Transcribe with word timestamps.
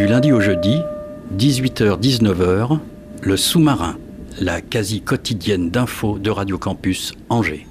Du 0.00 0.06
lundi 0.06 0.32
au 0.32 0.40
jeudi, 0.40 0.80
18h-19h, 1.36 2.78
le 3.20 3.36
sous-marin, 3.36 3.98
la 4.40 4.62
quasi 4.62 5.02
quotidienne 5.02 5.68
d'infos 5.68 6.18
de 6.18 6.30
Radio 6.30 6.56
Campus 6.56 7.12
Angers. 7.28 7.66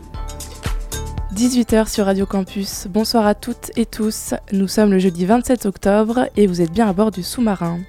18h 1.34 1.90
sur 1.90 2.06
Radio 2.06 2.28
Campus. 2.28 2.86
Bonsoir 2.88 3.26
à 3.26 3.34
toutes 3.34 3.72
et 3.78 3.88
tous. 3.88 4.36
Nous 4.52 4.68
sommes 4.68 4.92
le 4.92 5.00
jeudi 5.00 5.26
27 5.26 5.66
octobre 5.66 6.30
et 6.38 6.46
vous 6.46 6.62
êtes 6.62 6.72
bien 6.72 6.88
à 6.88 6.94
bord 6.94 7.10
du 7.10 7.24
sous-marin. 7.24 7.80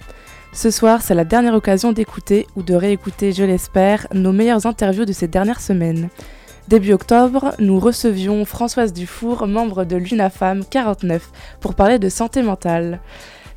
Ce 0.54 0.70
soir, 0.70 1.02
c'est 1.02 1.14
la 1.14 1.26
dernière 1.26 1.52
occasion 1.52 1.92
d'écouter 1.92 2.46
ou 2.56 2.62
de 2.62 2.72
réécouter, 2.72 3.32
je 3.32 3.44
l'espère, 3.44 4.06
nos 4.14 4.32
meilleures 4.32 4.64
interviews 4.64 5.04
de 5.04 5.12
ces 5.12 5.28
dernières 5.28 5.60
semaines. 5.60 6.08
Début 6.66 6.94
octobre, 6.94 7.52
nous 7.58 7.78
recevions 7.78 8.46
Françoise 8.46 8.94
Dufour, 8.94 9.46
membre 9.46 9.84
de 9.84 9.96
l'UNAFAM 9.96 10.64
49, 10.64 11.30
pour 11.60 11.74
parler 11.74 11.98
de 11.98 12.08
santé 12.08 12.40
mentale. 12.40 13.00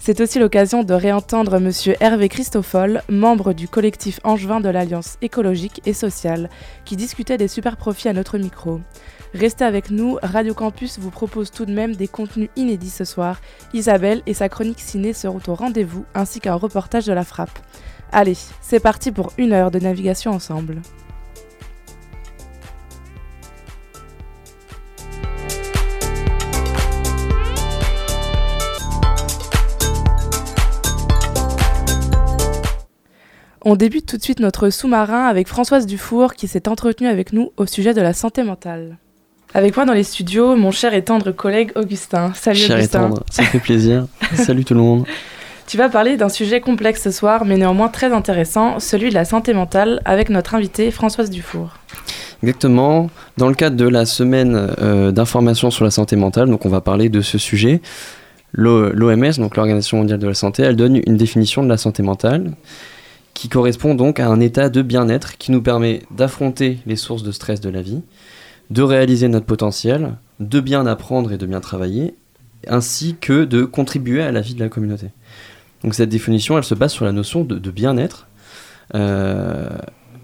C'est 0.05 0.19
aussi 0.19 0.37
l'occasion 0.37 0.83
de 0.83 0.93
réentendre 0.93 1.61
Monsieur 1.61 1.95
Hervé 2.01 2.27
Christoffol, 2.27 3.01
membre 3.07 3.53
du 3.53 3.69
collectif 3.69 4.19
angevin 4.25 4.59
de 4.59 4.67
l'Alliance 4.67 5.17
écologique 5.21 5.79
et 5.85 5.93
sociale, 5.93 6.49
qui 6.83 6.97
discutait 6.97 7.37
des 7.37 7.47
super 7.47 7.77
profits 7.77 8.09
à 8.09 8.13
notre 8.13 8.37
micro. 8.37 8.81
Restez 9.33 9.63
avec 9.63 9.91
nous, 9.91 10.17
Radio 10.21 10.53
Campus 10.53 10.99
vous 10.99 11.09
propose 11.09 11.51
tout 11.51 11.65
de 11.65 11.71
même 11.71 11.95
des 11.95 12.09
contenus 12.09 12.49
inédits 12.57 12.89
ce 12.89 13.05
soir. 13.05 13.39
Isabelle 13.73 14.21
et 14.25 14.33
sa 14.33 14.49
chronique 14.49 14.81
ciné 14.81 15.13
seront 15.13 15.39
au 15.47 15.55
rendez-vous, 15.55 16.03
ainsi 16.15 16.41
qu'un 16.41 16.55
reportage 16.55 17.05
de 17.05 17.13
la 17.13 17.23
frappe. 17.23 17.57
Allez, 18.11 18.35
c'est 18.59 18.81
parti 18.81 19.09
pour 19.09 19.31
une 19.37 19.53
heure 19.53 19.71
de 19.71 19.79
navigation 19.79 20.31
ensemble. 20.31 20.81
On 33.65 33.77
débute 33.77 34.05
tout 34.05 34.17
de 34.17 34.21
suite 34.21 34.41
notre 34.41 34.69
sous-marin 34.69 35.25
avec 35.25 35.47
Françoise 35.47 35.85
Dufour 35.85 36.33
qui 36.33 36.49
s'est 36.49 36.67
entretenue 36.67 37.07
avec 37.07 37.31
nous 37.31 37.53
au 37.55 37.65
sujet 37.65 37.93
de 37.93 38.01
la 38.01 38.11
santé 38.11 38.43
mentale. 38.43 38.97
Avec 39.53 39.77
moi 39.77 39.85
dans 39.85 39.93
les 39.93 40.03
studios, 40.03 40.57
mon 40.57 40.71
cher 40.71 40.93
et 40.93 41.01
tendre 41.01 41.31
collègue 41.31 41.71
Augustin. 41.75 42.33
Salut 42.33 42.59
Cher 42.59 42.75
et 42.75 42.79
Augustin. 42.81 42.99
tendre, 43.03 43.23
ça 43.31 43.43
fait 43.43 43.59
plaisir. 43.59 44.07
Salut 44.35 44.65
tout 44.65 44.73
le 44.73 44.81
monde. 44.81 45.05
Tu 45.65 45.77
vas 45.77 45.87
parler 45.87 46.17
d'un 46.17 46.27
sujet 46.27 46.59
complexe 46.59 47.03
ce 47.03 47.11
soir, 47.11 47.45
mais 47.45 47.55
néanmoins 47.55 47.87
très 47.87 48.11
intéressant, 48.11 48.81
celui 48.81 49.11
de 49.11 49.13
la 49.13 49.23
santé 49.23 49.53
mentale, 49.53 50.01
avec 50.03 50.29
notre 50.29 50.55
invitée 50.55 50.91
Françoise 50.91 51.29
Dufour. 51.29 51.69
Exactement. 52.41 53.09
Dans 53.37 53.47
le 53.47 53.55
cadre 53.55 53.77
de 53.77 53.87
la 53.87 54.05
semaine 54.05 54.71
euh, 54.81 55.13
d'information 55.13 55.71
sur 55.71 55.85
la 55.85 55.91
santé 55.91 56.17
mentale, 56.17 56.49
donc 56.49 56.65
on 56.65 56.69
va 56.69 56.81
parler 56.81 57.07
de 57.07 57.21
ce 57.21 57.37
sujet. 57.37 57.79
L'OMS, 58.51 59.31
donc 59.37 59.55
l'Organisation 59.55 59.99
mondiale 59.99 60.19
de 60.19 60.27
la 60.27 60.33
santé, 60.33 60.63
elle 60.63 60.75
donne 60.75 61.01
une 61.07 61.15
définition 61.15 61.63
de 61.63 61.69
la 61.69 61.77
santé 61.77 62.03
mentale 62.03 62.51
qui 63.33 63.49
correspond 63.49 63.95
donc 63.95 64.19
à 64.19 64.27
un 64.27 64.39
état 64.39 64.69
de 64.69 64.81
bien-être 64.81 65.37
qui 65.37 65.51
nous 65.51 65.61
permet 65.61 66.03
d'affronter 66.11 66.79
les 66.85 66.95
sources 66.95 67.23
de 67.23 67.31
stress 67.31 67.61
de 67.61 67.69
la 67.69 67.81
vie, 67.81 68.01
de 68.69 68.81
réaliser 68.81 69.27
notre 69.27 69.45
potentiel, 69.45 70.15
de 70.39 70.59
bien 70.59 70.85
apprendre 70.85 71.31
et 71.31 71.37
de 71.37 71.45
bien 71.45 71.59
travailler, 71.59 72.15
ainsi 72.67 73.15
que 73.19 73.43
de 73.43 73.63
contribuer 73.65 74.21
à 74.21 74.31
la 74.31 74.41
vie 74.41 74.53
de 74.53 74.59
la 74.59 74.69
communauté. 74.69 75.07
Donc 75.83 75.95
cette 75.95 76.09
définition, 76.09 76.57
elle 76.57 76.63
se 76.63 76.75
base 76.75 76.91
sur 76.91 77.05
la 77.05 77.11
notion 77.11 77.43
de, 77.43 77.71
bien-être. 77.71 78.27
Euh, 78.95 79.69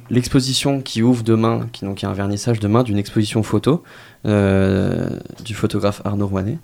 L'exposition 0.09 0.81
qui 0.81 1.03
ouvre 1.03 1.23
demain, 1.23 1.67
qui 1.71 1.85
donc 1.85 2.03
a 2.03 2.09
un 2.09 2.13
vernissage 2.13 2.59
demain 2.59 2.81
d'une 2.81 2.97
exposition 2.97 3.43
photo 3.43 3.83
euh, 4.25 5.07
du 5.45 5.53
photographe 5.53 6.01
Arnaud 6.03 6.25
Rouanet, 6.25 6.57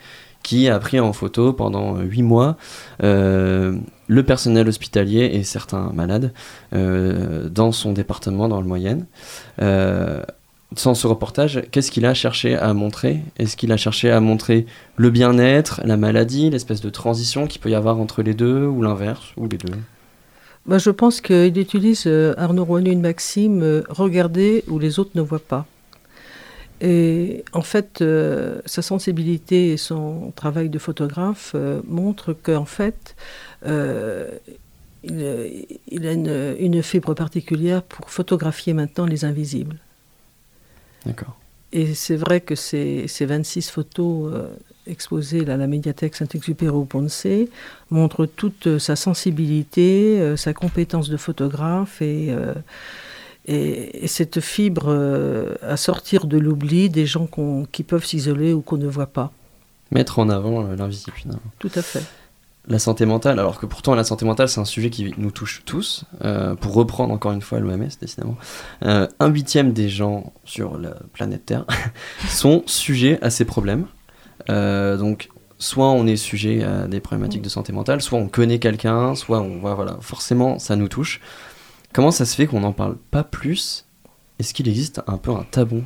qui 0.46 0.70
a 0.70 0.78
pris 0.78 1.00
en 1.00 1.12
photo 1.12 1.54
pendant 1.54 1.98
huit 1.98 2.22
mois 2.22 2.56
euh, 3.02 3.76
le 4.08 4.24
personnel 4.24 4.68
hospitalier 4.68 5.32
et 5.34 5.44
certains 5.44 5.92
malades 5.92 6.34
euh, 6.74 7.50
dans 7.50 7.72
son 7.72 7.94
département 7.94 8.48
dans 8.48 8.62
le 8.62 8.68
Moyenne. 8.68 9.08
Euh, 9.60 10.22
sans 10.76 10.94
ce 10.94 11.08
reportage, 11.08 11.64
qu'est-ce 11.72 11.90
qu'il 11.90 12.06
a 12.06 12.14
cherché 12.14 12.56
à 12.56 12.74
montrer? 12.76 13.22
Est-ce 13.40 13.58
qu'il 13.58 13.72
a 13.72 13.78
cherché 13.78 14.12
à 14.12 14.20
montrer 14.20 14.68
le 14.98 15.10
bien-être, 15.10 15.82
la 15.84 15.98
maladie, 15.98 16.52
l'espèce 16.52 16.82
de 16.82 16.92
transition 16.92 17.48
qu'il 17.48 17.60
peut 17.60 17.72
y 17.72 17.76
avoir 17.76 18.00
entre 18.00 18.22
les 18.22 18.36
deux, 18.36 18.68
ou 18.68 18.84
l'inverse, 18.84 19.34
ou 19.38 19.48
les 19.48 19.58
deux? 19.58 19.74
Bah, 20.68 20.78
je 20.78 20.92
pense 20.92 21.22
qu'il 21.22 21.58
utilise 21.58 22.04
euh, 22.06 22.36
Arnaud 22.38 22.66
Rouanet 22.66 22.92
une 22.92 23.02
maxime 23.02 23.64
euh, 23.64 23.82
regarder 23.90 24.64
où 24.68 24.78
les 24.78 25.00
autres 25.00 25.12
ne 25.16 25.22
voient 25.22 25.40
pas. 25.40 25.66
Et 26.82 27.46
en 27.54 27.62
fait, 27.62 28.02
euh, 28.02 28.60
sa 28.66 28.82
sensibilité 28.82 29.72
et 29.72 29.78
son 29.78 30.34
travail 30.36 30.70
de 30.70 30.78
photographe 30.78 31.54
euh, 31.56 31.82
montrent 31.88 32.34
qu'en 32.34 32.66
fait, 32.66 33.16
euh, 33.66 34.30
il, 35.04 35.66
il 35.88 36.06
a 36.06 36.12
une, 36.12 36.56
une 36.60 36.84
fibre 36.84 37.14
particulière 37.14 37.82
pour 37.82 38.10
photographier 38.10 38.74
maintenant 38.74 39.06
les 39.06 39.24
invisibles. 39.24 39.78
D'accord. 41.06 41.38
Et 41.72 41.94
c'est 41.94 42.16
vrai 42.16 42.42
que 42.42 42.56
ces, 42.56 43.08
ces 43.08 43.26
26 43.26 43.70
photos 43.70 44.34
exposées 44.88 45.50
à 45.50 45.58
la 45.58 45.68
médiathèque 45.68 46.16
Saint-Exupéry 46.16 46.74
au 46.74 46.86
Ponce 46.86 47.28
montrent 47.90 48.26
toute 48.26 48.78
sa 48.78 48.96
sensibilité, 48.96 50.36
sa 50.38 50.54
compétence 50.54 51.10
de 51.10 51.18
photographe 51.18 52.02
et, 52.02 52.34
et, 53.48 54.04
et 54.04 54.08
cette 54.08 54.40
fibre 54.40 54.86
euh, 54.88 55.56
à 55.62 55.78
sortir 55.78 56.26
de 56.26 56.38
l'oubli 56.38 56.90
des 56.90 57.06
gens 57.06 57.28
qui 57.72 57.84
peuvent 57.84 58.06
s'isoler 58.06 58.54
ou 58.54 58.62
qu'on 58.62 58.78
ne 58.78 58.88
voit 58.88 59.08
pas. 59.08 59.32
Mettre 59.92 60.20
en 60.20 60.30
avant 60.30 60.66
euh, 60.66 60.76
l'invisible, 60.76 61.16
finalement. 61.16 61.42
Tout 61.60 61.72
à 61.76 61.82
fait. 61.82 62.04
La 62.68 62.80
santé 62.80 63.06
mentale, 63.06 63.40
alors 63.40 63.60
que 63.60 63.68
pourtant 63.68 63.94
la 63.94 64.04
santé 64.04 64.26
mentale 64.26 64.50
c'est 64.50 64.60
un 64.60 64.66
sujet 64.66 64.90
qui 64.90 65.14
nous 65.20 65.30
touche 65.30 65.62
tous, 65.66 66.06
euh, 66.24 66.56
pour 66.56 66.74
reprendre 66.74 67.14
encore 67.14 67.32
une 67.32 67.44
fois 67.44 67.60
l'OMS 67.60 67.90
décidément, 68.02 68.38
un 68.82 69.28
huitième 69.28 69.72
des 69.72 69.88
gens 69.88 70.34
sur 70.46 70.80
la 70.80 70.96
planète 71.14 71.46
Terre 71.46 71.66
sont 72.28 72.64
sujets 72.66 73.20
à 73.22 73.30
ces 73.30 73.46
problèmes. 73.46 73.86
Donc 74.48 75.30
soit 75.60 75.92
on 75.92 76.08
est 76.08 76.16
sujet 76.16 76.64
à 76.64 76.88
des 76.88 77.02
problématiques 77.02 77.44
de 77.44 77.50
santé 77.50 77.72
mentale, 77.72 78.02
soit 78.02 78.18
on 78.18 78.28
connaît 78.28 78.58
quelqu'un, 78.58 79.14
soit 79.14 79.42
on 79.42 79.60
voit, 79.60 79.76
voilà, 79.76 80.00
forcément 80.02 80.58
ça 80.58 80.76
nous 80.76 80.88
touche. 80.88 81.22
Comment 81.96 82.12
ça 82.12 82.26
se 82.26 82.36
fait 82.36 82.46
qu'on 82.46 82.60
n'en 82.60 82.74
parle 82.74 82.98
pas 83.10 83.24
plus? 83.24 83.86
Est-ce 84.38 84.54
qu'il 84.54 84.68
existe 84.68 85.02
un 85.08 85.16
peu 85.16 85.32
un 85.32 85.46
tabou, 85.50 85.82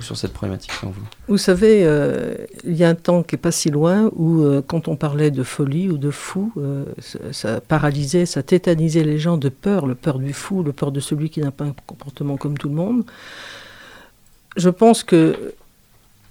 sur 0.00 0.16
cette 0.16 0.32
problématique 0.32 0.70
selon 0.70 0.92
vous? 0.92 1.02
Vous 1.26 1.36
savez, 1.36 1.82
euh, 1.84 2.36
il 2.62 2.76
y 2.76 2.84
a 2.84 2.88
un 2.88 2.94
temps 2.94 3.24
qui 3.24 3.34
est 3.34 3.38
pas 3.38 3.50
si 3.50 3.68
loin 3.68 4.08
où, 4.14 4.42
euh, 4.42 4.62
quand 4.64 4.86
on 4.86 4.94
parlait 4.94 5.32
de 5.32 5.42
folie 5.42 5.88
ou 5.88 5.98
de 5.98 6.12
fou, 6.12 6.52
euh, 6.58 6.84
ça 7.32 7.60
paralysait, 7.60 8.24
ça 8.24 8.44
tétanisait 8.44 9.02
les 9.02 9.18
gens 9.18 9.36
de 9.36 9.48
peur, 9.48 9.88
le 9.88 9.96
peur 9.96 10.20
du 10.20 10.32
fou, 10.32 10.62
le 10.62 10.72
peur 10.72 10.92
de 10.92 11.00
celui 11.00 11.28
qui 11.28 11.40
n'a 11.40 11.50
pas 11.50 11.64
un 11.64 11.74
comportement 11.88 12.36
comme 12.36 12.56
tout 12.56 12.68
le 12.68 12.76
monde. 12.76 13.02
Je 14.56 14.70
pense 14.70 15.02
que 15.02 15.54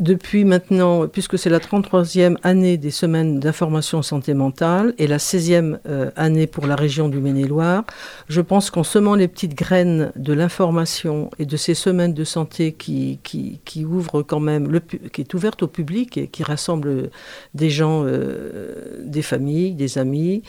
depuis 0.01 0.45
maintenant, 0.45 1.07
puisque 1.07 1.37
c'est 1.37 1.49
la 1.49 1.59
33e 1.59 2.35
année 2.43 2.77
des 2.77 2.91
semaines 2.91 3.39
d'information 3.39 4.01
santé 4.01 4.33
mentale 4.33 4.93
et 4.97 5.05
la 5.05 5.17
16e 5.17 5.77
euh, 5.87 6.09
année 6.15 6.47
pour 6.47 6.65
la 6.65 6.75
région 6.75 7.07
du 7.07 7.19
Maine-et-Loire, 7.19 7.83
je 8.27 8.41
pense 8.41 8.71
qu'en 8.71 8.83
semant 8.83 9.13
les 9.13 9.27
petites 9.27 9.53
graines 9.53 10.11
de 10.15 10.33
l'information 10.33 11.29
et 11.37 11.45
de 11.45 11.55
ces 11.55 11.75
semaines 11.75 12.15
de 12.15 12.23
santé 12.23 12.73
qui, 12.73 13.19
qui, 13.21 13.59
qui 13.63 13.85
ouvrent 13.85 14.23
quand 14.23 14.39
même, 14.39 14.79
qui 15.13 15.21
est 15.21 15.33
ouverte 15.35 15.61
au 15.61 15.67
public 15.67 16.17
et 16.17 16.27
qui 16.27 16.43
rassemble 16.43 17.11
des 17.53 17.69
gens, 17.69 18.03
euh, 18.05 19.03
des 19.05 19.21
familles, 19.21 19.73
des 19.73 19.99
amis, 19.99 20.41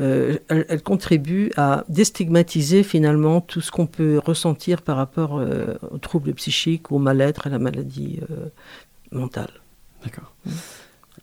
euh, 0.00 0.36
elle, 0.48 0.82
contribue 0.82 1.50
à 1.56 1.84
déstigmatiser 1.88 2.82
finalement 2.82 3.40
tout 3.40 3.62
ce 3.62 3.70
qu'on 3.70 3.86
peut 3.86 4.20
ressentir 4.22 4.82
par 4.82 4.98
rapport 4.98 5.38
euh, 5.38 5.74
aux 5.90 5.98
troubles 5.98 6.34
psychiques, 6.34 6.92
au 6.92 6.98
mal-être, 6.98 7.46
à 7.46 7.50
la 7.50 7.58
maladie 7.58 8.20
D'accord. 10.02 10.34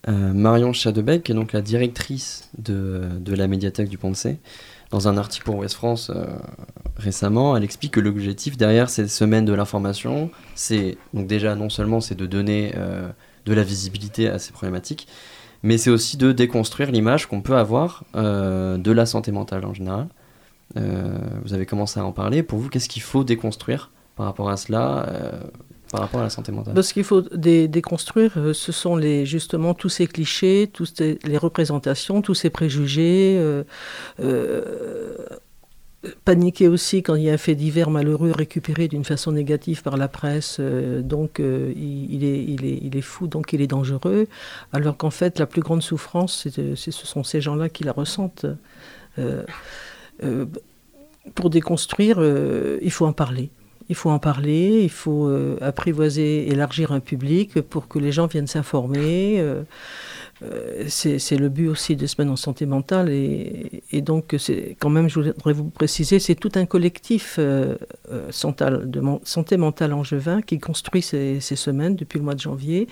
Euh, 0.08 0.34
Marion 0.34 0.74
Chadebec, 0.74 1.24
qui 1.24 1.32
est 1.32 1.36
donc 1.36 1.54
la 1.54 1.62
directrice 1.62 2.50
de, 2.58 3.02
de 3.20 3.34
la 3.34 3.48
médiathèque 3.48 3.90
du 3.90 3.98
Pont-de-Cé, 3.98 4.38
dans 4.92 5.08
un 5.08 5.18
article 5.18 5.46
pour 5.46 5.56
Ouest 5.56 5.74
France 5.74 6.12
euh, 6.14 6.26
récemment, 6.96 7.58
elle 7.58 7.64
explique 7.64 7.94
que 7.94 8.00
l'objectif 8.00 8.56
derrière 8.56 8.90
ces 8.90 9.08
semaines 9.08 9.46
de 9.46 9.54
l'information, 9.54 10.30
c'est 10.54 10.98
donc 11.14 11.26
déjà 11.28 11.56
non 11.56 11.70
seulement 11.70 12.02
c'est 12.02 12.16
de 12.16 12.28
donner 12.28 12.74
euh, 12.76 13.10
de 13.46 13.54
la 13.54 13.64
visibilité 13.64 14.30
à 14.30 14.38
ces 14.38 14.52
problématiques, 14.52 15.08
mais 15.64 15.80
c'est 15.80 15.90
aussi 15.90 16.18
de 16.18 16.32
déconstruire 16.32 16.92
l'image 16.92 17.26
qu'on 17.26 17.42
peut 17.42 17.58
avoir 17.58 18.04
de 18.14 18.92
la 18.92 19.06
santé 19.08 19.32
mentale 19.32 19.66
en 19.66 19.74
général. 19.74 20.08
Vous 20.76 21.54
avez 21.54 21.66
commencé 21.66 22.00
à 22.00 22.06
en 22.06 22.12
parler. 22.12 22.44
Pour 22.44 22.60
vous, 22.60 22.70
qu'est-ce 22.70 22.90
qu'il 22.90 23.02
faut 23.02 23.24
déconstruire 23.24 23.90
par 24.16 24.28
rapport 24.28 24.50
à 24.50 24.58
cela, 24.58 25.10
par 25.92 26.02
rapport 26.02 26.20
à 26.20 26.24
la 26.24 26.30
santé 26.30 26.52
mentale 26.52 26.84
Ce 26.84 26.94
qu'il 26.94 27.04
faut 27.04 27.22
dé- 27.22 27.68
déconstruire, 27.68 28.32
euh, 28.38 28.54
ce 28.54 28.72
sont 28.72 29.00
justement 29.26 29.74
tous 29.74 29.90
ces 29.90 30.08
clichés, 30.08 30.70
toutes 30.72 31.00
les 31.00 31.38
représentations, 31.38 32.22
tous 32.22 32.34
ces 32.36 32.50
préjugés. 32.50 33.36
euh, 33.38 33.64
euh, 34.20 35.16
paniquer 36.24 36.68
aussi 36.68 37.02
quand 37.02 37.16
il 37.16 37.24
y 37.24 37.30
a 37.32 37.34
un 37.34 37.38
fait 37.38 37.56
divers 37.56 37.90
malheureux 37.90 38.32
récupéré 38.32 38.88
d'une 38.88 39.04
façon 39.04 39.32
négative 39.32 39.82
par 39.82 39.98
la 39.98 40.08
presse, 40.08 40.60
donc 40.60 41.40
il, 41.40 42.24
est, 42.24 43.02
fou, 43.02 43.26
donc 43.26 43.54
il 43.54 43.62
est 43.62 43.66
dangereux, 43.68 44.28
alors 44.72 44.98
qu'en 44.98 45.10
fait 45.10 45.40
la 45.40 45.48
plus 45.48 45.62
grande 45.62 45.82
souffrance, 45.82 46.48
ce 46.76 46.92
sont 46.92 47.24
ces 47.24 47.42
gens-là 47.42 47.70
qui 47.70 47.84
la 47.86 47.92
ressentent. 47.92 48.46
Pour 51.34 51.50
déconstruire, 51.50 52.20
il 52.82 52.92
faut 52.92 53.08
en 53.08 53.14
parler. 53.14 53.50
Il 53.88 53.96
faut 53.96 54.10
en 54.10 54.20
parler, 54.20 54.82
il 54.84 54.90
faut 54.90 55.28
euh, 55.28 55.58
apprivoiser, 55.62 56.48
élargir 56.50 56.92
un 56.92 57.00
public 57.00 57.62
pour 57.62 57.88
que 57.88 58.00
les 58.00 58.12
gens 58.12 58.26
viennent 58.28 58.48
s'informer. 58.48 59.36
euh, 59.40 59.64
euh, 60.44 60.84
c'est 60.88 61.38
le 61.38 61.50
but 61.50 61.68
aussi 61.70 61.96
des 61.96 62.08
semaines 62.08 62.30
en 62.32 62.36
santé 62.36 62.66
mentale. 62.66 63.10
Et, 63.10 63.84
et 63.92 64.02
donc, 64.02 64.36
quand 64.80 64.90
même, 64.90 65.08
je 65.08 65.20
voudrais 65.20 65.54
vous 65.54 65.70
préciser, 65.70 66.20
c'est 66.20 66.36
tout 66.36 66.52
un 66.56 66.66
collectif 66.66 67.40
de 67.40 67.78
santé 68.32 69.58
mentale 69.58 69.94
angevin 69.94 70.42
qui 70.42 70.60
construit 70.60 71.02
ces, 71.02 71.40
semaines 71.40 71.96
depuis 71.96 72.18
le 72.20 72.26
mois 72.26 72.36
de 72.36 72.42
janvier. 72.42 72.88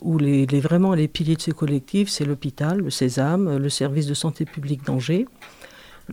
Où 0.00 0.16
les, 0.16 0.46
les- 0.46 0.60
vraiment 0.60 0.94
les 0.94 1.08
piliers 1.08 1.36
de 1.36 1.42
ce 1.42 1.50
collectif, 1.50 2.08
c'est 2.08 2.24
l'hôpital, 2.24 2.78
le 2.78 2.88
Sésame, 2.88 3.58
le 3.58 3.68
service 3.68 4.06
de 4.06 4.14
santé 4.14 4.46
publique 4.46 4.82
d'Angers, 4.86 5.26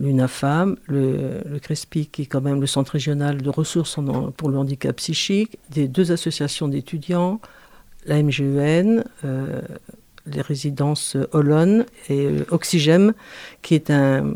l'UNAFAM, 0.00 0.76
le, 0.86 1.40
le 1.48 1.58
CRESPI, 1.58 2.06
qui 2.06 2.22
est 2.22 2.26
quand 2.26 2.40
même 2.40 2.60
le 2.60 2.66
centre 2.66 2.92
régional 2.92 3.42
de 3.42 3.50
ressources 3.50 3.98
en- 3.98 4.30
pour 4.32 4.48
le 4.50 4.58
handicap 4.58 4.96
psychique, 4.96 5.58
des 5.70 5.88
deux 5.88 6.12
associations 6.12 6.68
d'étudiants, 6.68 7.40
la 8.06 8.22
MGEN, 8.22 9.04
euh, 9.24 9.60
les 10.26 10.40
résidences 10.40 11.16
Olonne 11.32 11.84
et 12.08 12.26
euh, 12.26 12.44
Oxygem, 12.50 13.12
qui 13.62 13.74
est, 13.74 13.90
un, 13.90 14.34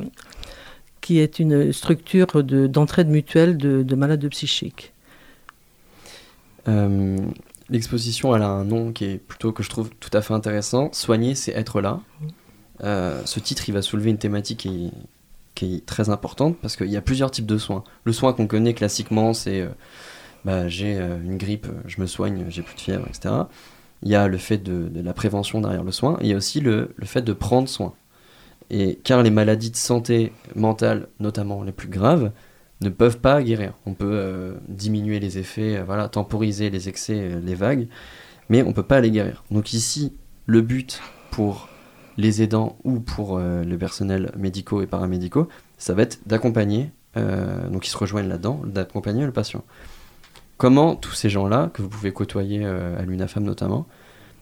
qui 1.00 1.18
est 1.18 1.38
une 1.38 1.72
structure 1.72 2.42
de- 2.42 2.66
d'entraide 2.66 3.08
mutuelle 3.08 3.56
de, 3.56 3.82
de 3.82 3.94
malades 3.94 4.26
psychiques. 4.28 4.92
Euh, 6.68 7.16
L'exposition, 7.70 8.34
elle 8.36 8.42
a 8.42 8.48
un 8.48 8.64
nom 8.64 8.92
qui 8.92 9.04
est 9.06 9.16
plutôt 9.18 9.52
que 9.52 9.62
je 9.62 9.70
trouve 9.70 9.88
tout 9.98 10.10
à 10.12 10.20
fait 10.20 10.34
intéressant. 10.34 10.90
Soigner, 10.92 11.34
c'est 11.34 11.52
être 11.52 11.80
là. 11.80 12.00
Euh, 12.84 13.22
ce 13.24 13.40
titre, 13.40 13.68
il 13.68 13.72
va 13.72 13.80
soulever 13.80 14.10
une 14.10 14.18
thématique 14.18 14.58
qui, 14.60 14.90
qui 15.54 15.76
est 15.76 15.86
très 15.86 16.10
importante 16.10 16.56
parce 16.60 16.76
qu'il 16.76 16.90
y 16.90 16.96
a 16.96 17.02
plusieurs 17.02 17.30
types 17.30 17.46
de 17.46 17.58
soins. 17.58 17.84
Le 18.04 18.12
soin 18.12 18.32
qu'on 18.32 18.46
connaît 18.46 18.74
classiquement, 18.74 19.34
c'est 19.34 19.60
euh, 19.60 19.68
bah, 20.44 20.68
j'ai 20.68 20.96
euh, 20.96 21.20
une 21.22 21.36
grippe, 21.36 21.66
je 21.86 22.00
me 22.00 22.06
soigne, 22.06 22.46
j'ai 22.48 22.62
plus 22.62 22.74
de 22.74 22.80
fièvre, 22.80 23.06
etc. 23.08 23.34
Il 24.02 24.10
y 24.10 24.14
a 24.14 24.26
le 24.26 24.38
fait 24.38 24.58
de, 24.58 24.90
la 25.00 25.12
prévention 25.12 25.60
derrière 25.60 25.84
le 25.84 25.92
soin. 25.92 26.18
Il 26.22 26.26
y 26.26 26.32
a 26.32 26.36
aussi 26.36 26.60
le, 26.60 26.92
le 26.96 27.06
fait 27.06 27.22
de 27.22 27.32
prendre 27.32 27.68
soin. 27.68 27.94
Et 28.70 28.98
car 29.04 29.22
les 29.22 29.30
maladies 29.30 29.70
de 29.70 29.76
santé 29.76 30.32
mentale, 30.56 31.08
notamment 31.20 31.62
les 31.62 31.72
plus 31.72 31.88
graves, 31.88 32.32
ne 32.80 32.88
peuvent 32.88 33.18
pas 33.18 33.42
guérir. 33.42 33.74
On 33.86 33.94
peut 33.94 34.10
euh, 34.10 34.54
diminuer 34.68 35.20
les 35.20 35.38
effets, 35.38 35.82
voilà, 35.82 36.08
temporiser 36.08 36.70
les 36.70 36.88
excès, 36.88 37.40
les 37.40 37.54
vagues, 37.54 37.86
mais 38.48 38.62
on 38.62 38.68
ne 38.68 38.72
peut 38.72 38.82
pas 38.82 39.00
les 39.00 39.10
guérir. 39.10 39.44
Donc 39.50 39.72
ici, 39.72 40.14
le 40.46 40.62
but 40.62 41.00
pour 41.30 41.68
les 42.16 42.42
aidants 42.42 42.76
ou 42.84 43.00
pour 43.00 43.38
euh, 43.38 43.64
le 43.64 43.78
personnel 43.78 44.32
médicaux 44.36 44.82
et 44.82 44.86
paramédicaux, 44.86 45.48
ça 45.78 45.94
va 45.94 46.02
être 46.02 46.20
d'accompagner, 46.26 46.90
euh, 47.16 47.68
donc 47.68 47.86
ils 47.86 47.90
se 47.90 47.96
rejoignent 47.96 48.28
là-dedans, 48.28 48.60
d'accompagner 48.64 49.24
le 49.24 49.32
patient. 49.32 49.64
Comment 50.56 50.94
tous 50.94 51.12
ces 51.12 51.28
gens-là, 51.28 51.70
que 51.72 51.82
vous 51.82 51.88
pouvez 51.88 52.12
côtoyer 52.12 52.60
euh, 52.64 52.98
à 52.98 53.02
l'UNAFAM 53.02 53.44
notamment, 53.44 53.86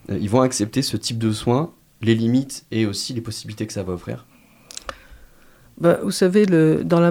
ils 0.08 0.28
vont 0.28 0.40
accepter 0.40 0.82
ce 0.82 0.96
type 0.96 1.18
de 1.18 1.30
soins, 1.30 1.72
les 2.02 2.14
limites 2.14 2.64
et 2.70 2.86
aussi 2.86 3.12
les 3.12 3.20
possibilités 3.20 3.66
que 3.66 3.72
ça 3.72 3.82
va 3.82 3.92
offrir? 3.92 4.26
Bah, 5.78 6.00
vous 6.02 6.10
savez, 6.10 6.46
dans 6.46 7.00
la, 7.00 7.10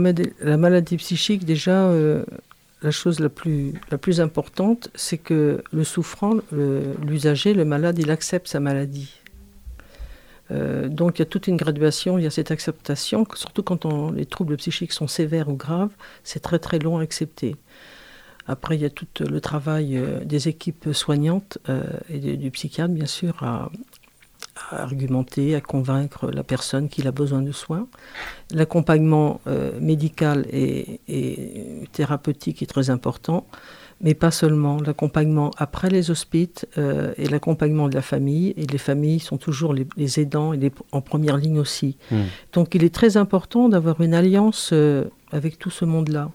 maladie 0.57 0.97
psychique, 0.97 1.45
déjà, 1.45 1.91
la 2.81 2.91
chose 2.91 3.19
la 3.19 3.29
plus, 3.29 3.73
importante, 4.19 4.89
c'est 4.95 5.17
que 5.17 5.63
le 5.71 5.83
souffrant, 5.83 6.35
l'usager, 6.51 7.53
le 7.53 7.63
malade, 7.63 8.00
il 8.00 8.11
accepte 8.11 8.47
sa 8.47 8.59
maladie. 8.59 9.19
Euh, 10.51 10.87
donc 10.87 11.19
il 11.19 11.21
y 11.21 11.23
a 11.23 11.25
toute 11.25 11.47
une 11.47 11.57
graduation, 11.57 12.17
il 12.17 12.23
y 12.23 12.27
a 12.27 12.31
cette 12.31 12.51
acceptation, 12.51 13.25
surtout 13.35 13.63
quand 13.63 13.85
on- 13.85 14.11
les 14.11 14.25
troubles 14.25 14.57
psychiques 14.57 14.93
sont 14.93 15.07
sévères 15.07 15.49
ou 15.49 15.55
graves, 15.55 15.91
c'est 16.23 16.39
très 16.39 16.59
très 16.59 16.79
long 16.79 16.97
à 16.97 17.03
accepter. 17.03 17.55
Après, 18.47 18.75
il 18.75 18.81
y 18.81 18.85
a 18.85 18.89
tout 18.89 19.05
le 19.19 19.39
travail 19.41 19.95
euh, 19.95 20.25
des 20.25 20.47
équipes 20.47 20.89
soignantes 20.91 21.59
euh, 21.69 21.83
et 22.09 22.17
du, 22.17 22.49
psychiatre, 22.49 22.91
bien 22.91 23.05
sûr, 23.05 23.43
à, 23.43 23.69
argumenter, 24.71 25.53
à 25.53 25.61
convaincre 25.61 26.31
la 26.31 26.43
personne 26.43 26.89
qu'il 26.89 27.07
a 27.07 27.11
besoin 27.11 27.43
de 27.43 27.51
soins. 27.51 27.87
L'accompagnement 28.51 29.39
euh, 29.45 29.79
médical 29.79 30.47
et 30.51 30.99
thérapeutique 31.91 32.63
est 32.63 32.65
très 32.65 32.89
important, 32.89 33.45
mais 34.01 34.13
pas 34.13 34.31
seulement. 34.31 34.77
L'accompagnement 34.85 35.51
après 35.57 35.89
les 35.89 36.09
hospices 36.11 36.65
euh, 36.77 37.13
et 37.17 37.27
l'accompagnement 37.27 37.87
de 37.89 37.95
la 37.95 38.01
famille. 38.01 38.53
Et 38.57 38.65
les 38.65 38.77
familles 38.77 39.19
sont 39.19 39.37
toujours 39.37 39.73
les, 39.73 39.85
les 39.97 40.19
aidants 40.19 40.53
et 40.53 40.57
les- 40.57 40.71
en 40.91 41.01
première 41.01 41.37
ligne 41.37 41.59
aussi. 41.59 41.97
Hmm. 42.11 42.23
Donc 42.53 42.75
il 42.75 42.83
est 42.83 42.93
très 42.93 43.17
important 43.17 43.69
d'avoir 43.69 43.99
une 44.01 44.13
alliance 44.13 44.69
euh, 44.73 45.05
avec 45.31 45.59
tout 45.59 45.69
ce 45.69 45.85
monde-là. 45.85 46.31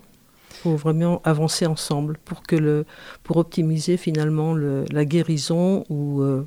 Faut 0.62 0.76
vraiment 0.76 1.20
avancer 1.24 1.66
ensemble 1.66 2.16
pour, 2.24 2.42
que 2.42 2.56
le, 2.56 2.84
pour 3.22 3.36
optimiser 3.38 3.96
finalement 3.96 4.54
le- 4.54 4.84
la 4.92 5.04
guérison 5.04 5.84
ou, 5.90 6.22
euh, 6.22 6.46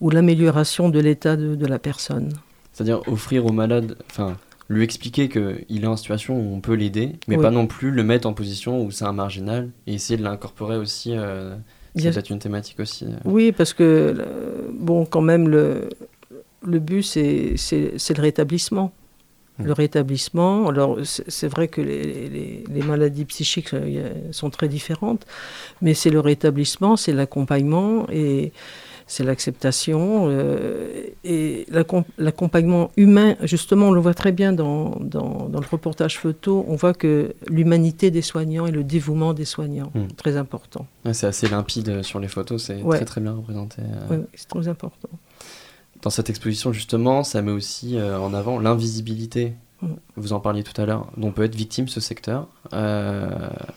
ou 0.00 0.10
l'amélioration 0.10 0.88
de 0.88 0.98
l'état 1.00 1.36
de, 1.36 1.54
de 1.54 1.66
la 1.66 1.78
personne. 1.78 2.32
C'est-à-dire 2.72 3.00
offrir 3.08 3.44
au 3.44 3.52
malade, 3.52 3.96
enfin, 4.10 4.36
lui 4.68 4.82
expliquer 4.84 5.28
qu'il 5.28 5.82
est 5.84 5.86
en 5.86 5.96
situation 5.96 6.38
où 6.38 6.54
on 6.54 6.60
peut 6.60 6.74
l'aider, 6.74 7.12
mais 7.26 7.36
pas 7.38 7.50
non 7.50 7.66
plus 7.66 7.90
le 7.90 8.02
mettre 8.02 8.28
en 8.28 8.34
position 8.34 8.82
où 8.84 8.90
c'est 8.90 9.04
un 9.06 9.12
marginal, 9.12 9.70
et 9.86 9.94
essayer 9.94 10.18
de 10.18 10.22
l'incorporer 10.24 10.76
aussi. 10.76 11.12
euh, 11.16 11.56
c'est 11.96 12.10
peut-être 12.12 12.30
une 12.30 12.38
thématique 12.38 12.78
aussi. 12.80 13.06
euh. 13.06 13.16
Oui, 13.24 13.50
parce 13.52 13.72
que, 13.72 13.82
euh, 13.82 14.68
bon, 14.72 15.04
quand 15.06 15.22
même, 15.22 15.48
le, 15.48 15.88
le 16.62 16.78
but, 16.80 17.02
c'est 17.02 17.54
c'est- 17.56 17.94
c'est 17.96 18.14
le 18.16 18.22
rétablissement. 18.22 18.92
Mm. 19.58 19.64
Le 19.64 19.72
rétablissement, 19.72 20.68
alors 20.68 20.98
c'est 21.02 21.48
vrai 21.48 21.66
que 21.66 21.80
les, 21.80 22.28
les- 22.28 22.64
les 22.70 22.82
maladies 22.82 23.24
psychiques 23.24 23.70
sont 24.30 24.50
très 24.50 24.68
différentes, 24.68 25.26
mais 25.82 25.94
c'est 25.94 26.10
le 26.10 26.20
rétablissement, 26.20 26.96
c'est 26.96 27.12
l'accompagnement 27.12 28.06
et 28.12 28.52
c'est 29.10 29.24
l'acceptation 29.24 30.26
euh, 30.28 31.02
et 31.24 31.66
l'accom- 31.70 32.04
l'accompagnement 32.18 32.90
humain. 32.96 33.34
Justement, 33.42 33.88
on 33.88 33.90
le 33.90 34.00
voit 34.00 34.14
très 34.14 34.30
bien 34.32 34.52
dans, 34.52 34.96
dans, 35.00 35.48
dans 35.48 35.60
le 35.60 35.66
reportage 35.66 36.18
photo, 36.18 36.64
on 36.68 36.76
voit 36.76 36.94
que 36.94 37.34
l'humanité 37.48 38.10
des 38.12 38.22
soignants 38.22 38.66
et 38.66 38.70
le 38.70 38.84
dévouement 38.84 39.34
des 39.34 39.44
soignants, 39.46 39.90
Mm. 39.94 40.08
très 40.16 40.36
important. 40.36 40.86
Ouais, 41.04 41.14
c'est 41.14 41.26
assez 41.26 41.48
limpide 41.48 41.88
euh, 41.88 42.02
sur 42.02 42.20
les 42.20 42.28
photos, 42.28 42.62
c'est 42.62 42.82
Ouais. 42.82 42.96
très 42.98 43.06
très 43.06 43.20
bien 43.20 43.32
représenté. 43.32 43.82
euh. 43.82 44.06
Oui, 44.10 44.16
c'est 44.34 44.46
très 44.48 44.68
important. 44.68 45.08
Dans 46.02 46.10
cette 46.10 46.30
exposition, 46.30 46.72
justement, 46.72 47.24
ça 47.24 47.42
met 47.42 47.50
aussi 47.50 47.98
en 48.00 48.32
avant 48.34 48.60
l'invisibilité. 48.60 49.54
Mm. 49.82 49.86
Vous 50.16 50.32
en 50.32 50.40
parliez 50.40 50.62
tout 50.62 50.78
à 50.80 50.86
l'heure, 50.86 51.10
dont 51.16 51.32
peut 51.32 51.42
être 51.44 51.54
victime 51.56 51.88
ce 51.88 52.00
secteur. 52.00 52.46
Euh, 52.74 53.28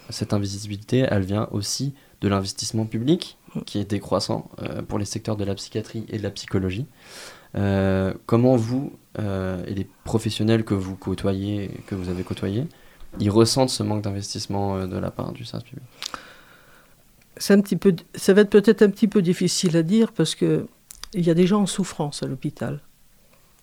cette 0.10 0.34
invisibilité, 0.34 1.06
elle 1.10 1.24
vient 1.24 1.48
aussi 1.52 1.94
de 2.22 2.28
l'investissement 2.28 2.86
public. 2.86 3.38
Qui 3.65 3.79
est 3.79 3.89
décroissant 3.89 4.50
euh, 4.62 4.81
pour 4.81 5.00
les 5.00 5.05
secteurs 5.05 5.36
de 5.36 5.43
la 5.43 5.55
psychiatrie 5.55 6.05
et 6.10 6.17
de 6.17 6.24
la 6.24 6.31
psychologie. 6.31 6.86
Euh, 7.55 8.13
comment 8.25 8.55
vous 8.55 8.93
euh, 9.20 9.63
et 9.65 9.74
les 9.74 9.88
professionnels 10.03 10.63
que 10.63 10.74
vous 10.74 10.96
côtoyez, 10.96 11.72
que 11.88 11.96
vous 11.96 12.10
avez 12.10 12.24
côtoyés, 12.24 12.65
ils 13.20 13.29
ressentent 13.29 13.70
ce 13.70 13.84
manque 13.84 14.03
d'investissement 14.03 14.88
de 14.88 14.98
la 14.98 15.12
part 15.12 15.34
du 15.34 15.43
service 15.43 15.70
public? 15.70 15.86
C'est 17.38 17.53
un 17.53 17.62
petit 17.62 17.75
peu, 17.75 17.96
ça 18.15 18.34
va 18.34 18.41
être 18.41 18.50
peut-être 18.50 18.81
un 18.81 18.89
petit 18.89 19.08
peu 19.08 19.22
difficile 19.22 19.75
à 19.75 19.84
dire 19.84 20.12
parce 20.13 20.36
que 20.36 20.67
il 21.13 21.25
y 21.25 21.29
a 21.29 21.34
des 21.34 21.46
gens 21.46 21.63
en 21.63 21.65
souffrance 21.65 22.24
à 22.24 22.27
l'hôpital. 22.27 22.79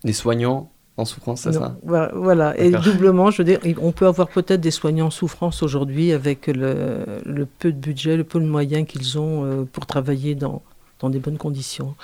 Les 0.04 0.12
soignants 0.12 0.70
en 0.98 1.04
souffrance, 1.04 1.42
c'est 1.42 1.52
ça 1.52 1.76
voilà, 1.82 2.10
Voilà, 2.14 2.58
et 2.60 2.70
doublement, 2.72 3.30
je 3.30 3.38
veux 3.42 3.44
dire, 3.44 3.60
on 3.80 3.92
peut 3.92 4.06
avoir 4.06 4.28
peut-être 4.28 4.60
des 4.60 4.70
soignants 4.72 5.06
en 5.06 5.10
souffrance 5.10 5.62
aujourd'hui 5.62 6.12
avec 6.12 6.48
le, 6.48 7.04
le 7.24 7.46
peu 7.46 7.72
de 7.72 7.78
budget, 7.78 8.16
le 8.16 8.24
peu 8.24 8.40
de 8.40 8.44
moyens 8.46 8.86
qu'ils 8.86 9.18
ont 9.18 9.44
euh, 9.44 9.64
pour 9.64 9.86
travailler 9.86 10.34
dans, 10.34 10.60
dans 11.00 11.08
des 11.08 11.20
bonnes 11.20 11.38
conditions. 11.38 11.94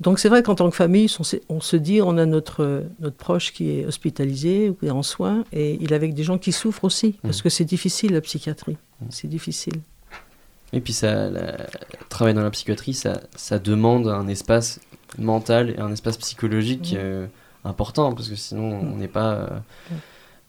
Donc 0.00 0.18
c'est 0.18 0.30
vrai 0.30 0.42
qu'en 0.42 0.54
tant 0.54 0.70
que 0.70 0.76
famille, 0.76 1.08
on, 1.18 1.22
se- 1.24 1.36
on 1.50 1.60
se 1.60 1.76
dit, 1.76 2.00
on 2.00 2.16
a 2.16 2.24
notre, 2.24 2.84
notre 3.00 3.16
proche 3.16 3.52
qui 3.52 3.70
est 3.70 3.84
hospitalisé 3.84 4.70
ou 4.70 4.74
qui 4.74 4.86
est 4.86 4.90
en 4.90 5.02
soins, 5.02 5.44
et 5.52 5.76
il 5.82 5.92
est 5.92 5.96
avec 5.96 6.14
des 6.14 6.22
gens 6.22 6.38
qui 6.38 6.52
souffrent 6.52 6.84
aussi, 6.84 7.18
parce 7.22 7.38
Mhm. 7.38 7.42
que 7.42 7.48
c'est 7.50 7.64
difficile 7.66 8.12
la 8.14 8.22
psychiatrie, 8.22 8.78
Mhm. 9.02 9.08
c'est 9.10 9.28
difficile. 9.28 9.74
Et 10.72 10.80
puis, 10.80 10.94
ça, 10.94 11.28
la- 11.28 11.66
travailler 12.08 12.34
dans 12.34 12.42
la 12.44 12.50
psychiatrie, 12.50 12.94
ça, 12.94 13.20
ça 13.36 13.58
demande 13.58 14.08
un 14.08 14.26
espace 14.28 14.80
mental 15.18 15.70
et 15.70 15.78
un 15.80 15.92
espace 15.92 16.16
psychologique 16.16 16.92
Mhm. 16.94 16.98
euh, 16.98 17.26
important 17.64 18.12
parce 18.12 18.28
que 18.28 18.36
sinon 18.36 18.80
on 18.80 18.96
n'est 18.96 19.08
pas. 19.08 19.32
euh, 19.34 19.48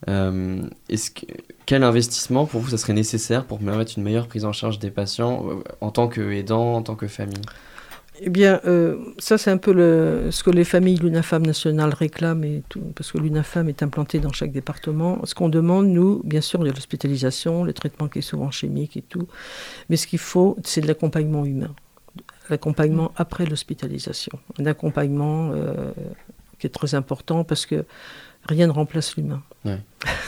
euh, 0.09 0.61
est-ce 0.89 1.11
que, 1.11 1.25
quel 1.65 1.83
investissement 1.83 2.45
pour 2.45 2.61
vous 2.61 2.69
ça 2.69 2.77
serait 2.77 2.93
nécessaire 2.93 3.45
pour 3.45 3.59
permettre 3.59 3.93
une 3.97 4.03
meilleure 4.03 4.27
prise 4.27 4.45
en 4.45 4.53
charge 4.53 4.79
des 4.79 4.91
patients 4.91 5.45
euh, 5.47 5.63
en 5.79 5.91
tant 5.91 6.07
qu'aidant, 6.07 6.75
en 6.75 6.81
tant 6.81 6.95
que 6.95 7.07
famille? 7.07 7.41
Eh 8.23 8.29
bien, 8.29 8.59
euh, 8.65 8.97
ça 9.17 9.37
c'est 9.37 9.49
un 9.49 9.57
peu 9.57 9.73
le, 9.73 10.29
ce 10.31 10.43
que 10.43 10.51
les 10.51 10.63
familles 10.63 10.97
l'UNAFAM 10.97 11.43
nationale 11.43 11.91
réclament, 11.93 12.43
et 12.43 12.63
tout, 12.69 12.83
parce 12.95 13.11
que 13.11 13.17
l'UNAFAM 13.17 13.67
est 13.67 13.81
implantée 13.81 14.19
dans 14.19 14.31
chaque 14.31 14.51
département. 14.51 15.19
Ce 15.23 15.33
qu'on 15.33 15.49
demande, 15.49 15.87
nous, 15.87 16.21
bien 16.23 16.41
sûr, 16.41 16.61
il 16.61 16.67
y 16.67 16.69
a 16.69 16.73
l'hospitalisation, 16.73 17.63
le 17.63 17.73
traitement 17.73 18.07
qui 18.07 18.19
est 18.19 18.21
souvent 18.21 18.51
chimique 18.51 18.95
et 18.95 19.01
tout, 19.01 19.27
mais 19.89 19.97
ce 19.97 20.05
qu'il 20.05 20.19
faut, 20.19 20.55
c'est 20.63 20.81
de 20.81 20.87
l'accompagnement 20.87 21.45
humain, 21.45 21.73
l'accompagnement 22.49 23.11
après 23.15 23.45
l'hospitalisation, 23.45 24.37
un 24.59 24.65
accompagnement 24.67 25.51
euh, 25.53 25.91
qui 26.61 26.67
est 26.67 26.71
très 26.81 26.93
important 26.95 27.43
parce 27.43 27.65
que 27.65 27.83
rien 28.47 28.67
ne 28.67 28.71
remplace 28.71 29.15
l'humain. 29.17 29.41
Donc 29.65 29.75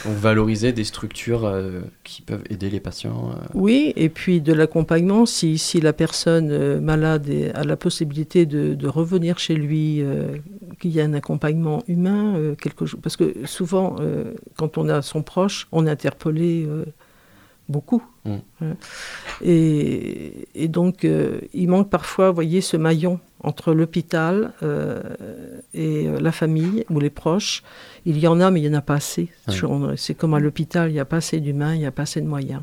valoriser 0.05 0.71
des 0.73 0.83
structures 0.83 1.45
euh, 1.45 1.81
qui 2.03 2.21
peuvent 2.21 2.43
aider 2.49 2.69
les 2.69 2.79
patients. 2.79 3.31
euh, 3.31 3.45
Oui, 3.53 3.93
et 3.95 4.09
puis 4.09 4.41
de 4.41 4.53
l'accompagnement, 4.53 5.25
si, 5.25 5.57
si 5.57 5.81
la 5.81 5.93
personne 5.93 6.51
euh, 6.51 6.79
malade 6.79 7.27
a 7.55 7.63
la 7.63 7.75
possibilité 7.75 8.45
de, 8.45 8.73
de 8.73 8.87
revenir 8.87 9.39
chez 9.39 9.55
lui, 9.55 10.03
qu'il 10.79 10.91
y 10.91 10.99
ait 10.99 11.03
un 11.03 11.13
accompagnement 11.13 11.83
humain, 11.87 12.35
quelque 12.61 12.85
chose. 12.85 12.99
Parce 13.01 13.15
que 13.17 13.45
souvent, 13.45 13.95
quand 14.57 14.77
on 14.77 14.89
a 14.89 15.01
son 15.01 15.23
proche, 15.23 15.67
on 15.71 15.87
est 15.87 15.89
interpellé 15.89 16.67
beaucoup. 17.69 18.03
Mm. 18.25 18.35
Hein. 18.61 18.75
Et, 19.43 20.47
et 20.55 20.67
donc, 20.67 21.05
euh, 21.05 21.41
il 21.53 21.69
manque 21.69 21.89
parfois, 21.89 22.29
vous 22.29 22.35
voyez, 22.35 22.61
ce 22.61 22.77
maillon 22.77 23.19
entre 23.41 23.73
l'hôpital 23.73 24.53
euh, 24.63 25.01
et 25.73 26.07
euh, 26.07 26.19
la 26.19 26.31
famille 26.31 26.85
ou 26.89 26.99
les 26.99 27.09
proches. 27.09 27.63
Il 28.05 28.17
y 28.17 28.27
en 28.27 28.39
a, 28.39 28.51
mais 28.51 28.61
il 28.61 28.69
n'y 28.69 28.75
en 28.75 28.79
a 28.79 28.81
pas 28.81 28.95
assez. 28.95 29.29
C'est 29.97 30.13
comme 30.13 30.33
à 30.33 30.39
l'hôpital, 30.39 30.89
il 30.89 30.93
n'y 30.93 30.99
a 30.99 31.05
pas 31.05 31.17
assez 31.17 31.39
d'humains, 31.39 31.73
il 31.73 31.79
n'y 31.79 31.85
a 31.85 31.91
pas 31.91 32.03
assez 32.03 32.21
de 32.21 32.27
moyens. 32.27 32.61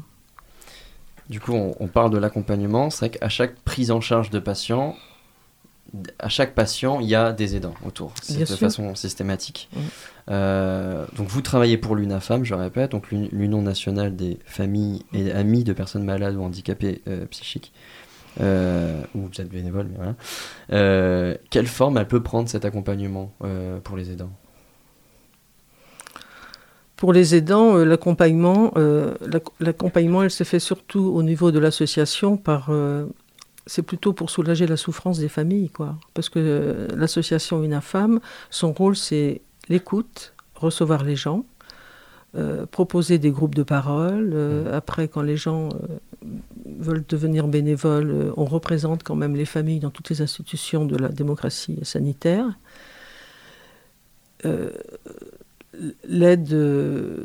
Du 1.29 1.39
coup, 1.39 1.53
on, 1.53 1.77
on 1.79 1.87
parle 1.87 2.11
de 2.11 2.19
l'accompagnement. 2.19 2.91
C'est 2.91 3.07
vrai 3.07 3.19
qu'à 3.19 3.29
chaque 3.29 3.55
prise 3.61 3.91
en 3.91 4.01
charge 4.01 4.31
de 4.31 4.41
patient, 4.41 4.97
à 6.19 6.29
chaque 6.29 6.55
patient, 6.55 7.01
il 7.01 7.09
y 7.09 7.15
a 7.15 7.33
des 7.33 7.57
aidants 7.57 7.75
autour. 7.85 8.13
C'est 8.23 8.39
de 8.41 8.45
sûr. 8.45 8.59
façon 8.59 8.95
systématique. 8.95 9.69
Euh, 10.31 11.05
donc, 11.17 11.29
vous 11.29 11.43
travaillez 11.43 11.77
pour 11.77 11.97
l'UNAFAM, 11.97 12.45
je 12.45 12.55
répète, 12.55 12.93
donc 12.93 13.11
l'Uni- 13.11 13.29
l'Union 13.33 13.63
nationale 13.63 14.15
des 14.15 14.39
familles 14.45 15.05
et 15.13 15.33
amis 15.33 15.65
de 15.65 15.73
personnes 15.73 16.05
malades 16.05 16.37
ou 16.37 16.43
handicapées 16.43 17.03
euh, 17.09 17.27
psychiques. 17.27 17.73
Euh, 18.41 19.03
ou 19.17 19.23
vous 19.27 19.41
êtes 19.41 19.49
bénévole, 19.49 19.89
mais 19.91 19.97
voilà. 20.69 21.35
Quelle 21.51 21.67
forme 21.67 21.99
elle 21.99 22.07
peut 22.07 22.23
prendre 22.23 22.49
cet 22.49 22.65
accompagnement 22.65 23.33
pour 23.83 23.97
les 23.97 24.13
aidants? 24.13 24.31
Pour 26.97 27.13
les 27.13 27.35
aidants, 27.35 27.77
l'accompagnement, 27.79 28.73
l'ac- 28.77 29.43
l'accompagnement, 29.59 30.23
elle 30.23 30.31
se 30.31 30.45
fait 30.45 30.61
surtout 30.61 31.01
au 31.13 31.23
niveau 31.25 31.51
de 31.51 31.59
l'association 31.59 32.37
par. 32.37 32.71
C'est 33.67 33.83
plutôt 33.83 34.13
pour 34.13 34.31
soulager 34.31 34.67
la 34.67 34.77
souffrance 34.77 35.19
des 35.19 35.29
familles, 35.29 35.71
quoi. 35.71 35.97
Parce 36.15 36.29
que 36.29 36.39
euh, 36.39 36.89
l'association 36.97 37.63
UNAFAM, 37.63 38.21
son 38.51 38.73
rôle, 38.73 38.97
c'est 38.97 39.41
l'écoute, 39.69 40.35
recevoir 40.55 41.05
les 41.05 41.17
gens, 41.17 41.45
euh, 42.37 42.67
proposer 42.67 43.19
des 43.19 43.31
groupes 43.31 43.55
de 43.55 43.63
parole. 43.63 44.33
euh, 44.35 44.77
Après, 44.77 45.09
quand 45.09 45.23
les 45.23 45.37
gens 45.37 45.69
veulent 46.67 47.05
devenir 47.09 47.49
bénévoles, 47.49 48.33
on 48.37 48.45
représente 48.45 49.03
quand 49.03 49.17
même 49.17 49.37
les 49.37 49.47
familles 49.47 49.81
dans 49.81 49.91
toutes 49.91 50.11
les 50.11 50.21
institutions 50.23 50.85
de 50.85 50.97
la 50.97 51.09
démocratie 51.09 51.79
sanitaire. 51.83 52.47
L'aide, 56.09 56.51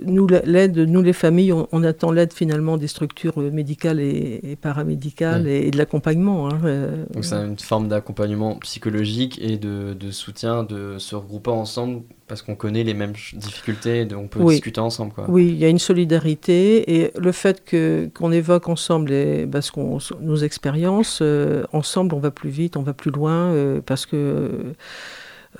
nous, 0.05 0.27
la- 0.27 0.41
l'aide, 0.41 0.77
nous 0.77 1.01
les 1.01 1.13
familles, 1.13 1.51
on, 1.51 1.67
on 1.71 1.83
attend 1.83 2.11
l'aide 2.11 2.31
finalement 2.31 2.77
des 2.77 2.87
structures 2.87 3.39
médicales 3.39 3.99
et, 3.99 4.39
et 4.43 4.55
paramédicales 4.55 5.43
Ouais. 5.45 5.51
et, 5.63 5.67
et 5.67 5.71
de 5.71 5.77
l'accompagnement. 5.77 6.47
hein, 6.49 6.59
euh, 6.63 7.05
Donc 7.11 7.25
c'est 7.25 7.35
une 7.35 7.57
forme 7.57 7.87
d'accompagnement 7.87 8.55
psychologique 8.57 9.39
et 9.41 9.57
de, 9.57 9.93
de 9.99 10.11
soutien 10.11 10.63
de 10.63 10.99
se 10.99 11.15
regrouper 11.15 11.49
ensemble 11.49 12.03
parce 12.27 12.43
qu'on 12.43 12.55
connaît 12.55 12.83
les 12.83 12.93
mêmes 12.93 13.13
difficultés 13.33 14.07
on 14.15 14.27
peut 14.27 14.39
Oui. 14.41 14.53
discuter 14.55 14.79
ensemble. 14.79 15.13
Quoi. 15.13 15.25
Oui, 15.27 15.47
il 15.47 15.57
y 15.57 15.65
a 15.65 15.69
une 15.69 15.79
solidarité 15.79 16.97
et 17.01 17.11
le 17.17 17.31
fait 17.31 17.63
que 17.65 18.09
qu'on 18.13 18.31
évoque 18.31 18.69
ensemble 18.69 19.09
les, 19.09 19.47
parce 19.47 19.71
qu'on, 19.71 19.97
nos 20.21 20.35
expériences, 20.37 21.19
euh, 21.23 21.63
ensemble 21.73 22.13
on 22.13 22.19
va 22.19 22.29
plus 22.29 22.51
vite, 22.51 22.77
on 22.77 22.83
va 22.83 22.93
plus 22.93 23.11
loin 23.11 23.51
euh, 23.53 23.81
parce 23.83 24.05
que 24.05 24.73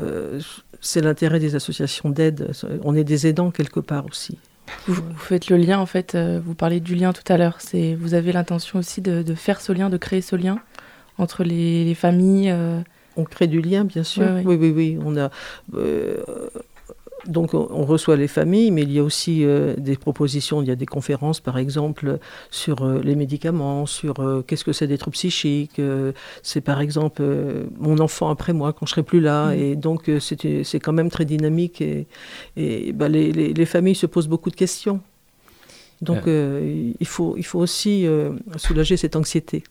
euh, 0.02 0.40
c'est 0.82 1.02
l'intérêt 1.02 1.40
des 1.40 1.56
associations 1.56 2.10
d'aide. 2.10 2.52
On 2.84 2.96
est 2.96 3.04
des 3.04 3.28
aidants 3.28 3.52
quelque 3.52 3.80
part 3.80 4.06
aussi. 4.06 4.38
Vous, 4.88 4.96
vous 4.96 5.18
faites 5.18 5.50
le 5.50 5.58
lien, 5.58 5.80
en 5.80 5.86
fait, 5.86 6.16
euh, 6.16 6.42
vous 6.44 6.56
parlez 6.56 6.80
du 6.80 6.96
lien 6.96 7.14
tout 7.14 7.32
à 7.32 7.38
l'heure. 7.38 7.58
C'est, 7.60 7.94
vous 7.96 8.14
avez 8.16 8.32
l'intention 8.32 8.80
aussi 8.80 9.02
de, 9.02 9.22
de 9.22 9.36
faire 9.36 9.62
ce 9.62 9.72
lien, 9.72 9.90
de 9.90 9.98
créer 9.98 10.22
ce 10.22 10.36
lien 10.36 10.60
entre 11.18 11.44
les, 11.44 11.86
les 11.86 11.94
familles. 11.96 12.50
euh, 12.52 12.80
On 13.16 13.24
crée 13.26 13.48
du 13.48 13.62
lien, 13.62 13.84
bien 13.86 14.04
sûr. 14.04 14.24
Ouais, 14.24 14.32
ouais. 14.32 14.44
Oui, 14.46 14.56
oui, 14.56 14.72
oui. 14.76 14.98
On 15.06 15.16
a, 15.18 15.30
euh, 15.76 16.18
donc, 17.28 17.54
on, 17.54 17.86
reçoit 17.86 18.16
les 18.16 18.28
familles, 18.28 18.72
mais 18.72 18.84
il 18.84 18.92
y 18.92 19.00
a 19.00 19.04
aussi 19.04 19.44
euh, 19.44 19.76
des 19.78 19.96
propositions. 19.96 20.62
Il 20.62 20.68
y 20.68 20.72
a 20.72 20.76
des 20.76 20.86
conférences, 20.86 21.40
par 21.40 21.58
exemple, 21.58 22.20
sur 22.52 22.84
euh, 22.84 23.02
les 23.04 23.16
médicaments, 23.16 23.86
sur 23.86 24.20
euh, 24.20 24.44
qu'est-ce 24.46 24.64
que 24.64 24.74
c'est 24.74 24.88
des 24.88 24.98
troubles 24.98 25.16
psychiques. 25.16 25.82
c'est, 26.44 26.62
par 26.62 26.82
exemple, 26.82 27.24
mon 27.80 28.00
enfant 28.00 28.30
après 28.30 28.54
moi, 28.54 28.74
quand 28.74 28.86
je 28.86 28.92
serai 28.92 29.04
plus 29.04 29.22
là. 29.22 29.48
Mhm. 29.48 29.60
Et 29.62 29.76
donc, 29.76 30.10
c'est, 30.20 30.64
c'est 30.64 30.80
quand 30.80 30.94
même 30.94 31.10
très 31.10 31.26
dynamique. 31.26 31.82
Et, 31.82 32.08
et 32.58 32.92
bah, 32.94 33.10
les, 33.10 33.32
les- 33.32 33.54
les 33.54 33.66
familles 33.66 33.96
se 33.96 34.06
posent 34.06 34.28
beaucoup 34.28 34.50
de 34.50 34.56
questions. 34.56 35.02
Donc, 36.02 36.28
euh, 36.28 36.92
il, 37.00 37.08
faut, 37.08 37.36
il 37.38 37.46
faut 37.46 37.60
aussi 37.60 38.06
euh, 38.06 38.32
soulager 38.58 38.98
cette 38.98 39.16
anxiété. 39.16 39.64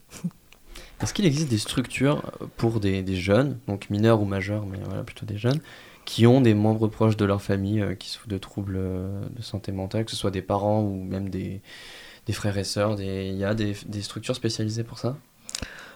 Est-ce 1.01 1.13
qu'il 1.13 1.25
existe 1.25 1.49
des 1.49 1.57
structures 1.57 2.21
pour 2.57 2.79
des, 2.79 3.03
des 3.03 3.15
jeunes, 3.15 3.57
donc 3.67 3.89
mineurs 3.89 4.21
ou 4.21 4.25
majeurs, 4.25 4.65
mais 4.65 4.79
voilà, 4.85 5.03
plutôt 5.03 5.25
des 5.25 5.37
jeunes, 5.37 5.59
qui 6.05 6.27
ont 6.27 6.39
des 6.39 6.53
membres 6.53 6.87
proches 6.87 7.17
de 7.17 7.25
leur 7.25 7.41
famille 7.41 7.81
euh, 7.81 7.95
qui 7.95 8.09
souffrent 8.09 8.27
de 8.27 8.37
troubles 8.37 8.77
euh, 8.77 9.21
de 9.35 9.41
santé 9.41 9.71
mentale, 9.71 10.05
que 10.05 10.11
ce 10.11 10.17
soit 10.17 10.31
des 10.31 10.41
parents 10.43 10.81
ou 10.83 11.03
même 11.03 11.29
des, 11.29 11.61
des 12.27 12.33
frères 12.33 12.57
et 12.57 12.63
sœurs 12.63 12.95
des- 12.95 13.27
Il 13.29 13.37
y 13.37 13.43
a 13.43 13.53
des, 13.55 13.75
des 13.87 14.01
structures 14.01 14.35
spécialisées 14.35 14.83
pour 14.83 14.99
ça? 14.99 15.17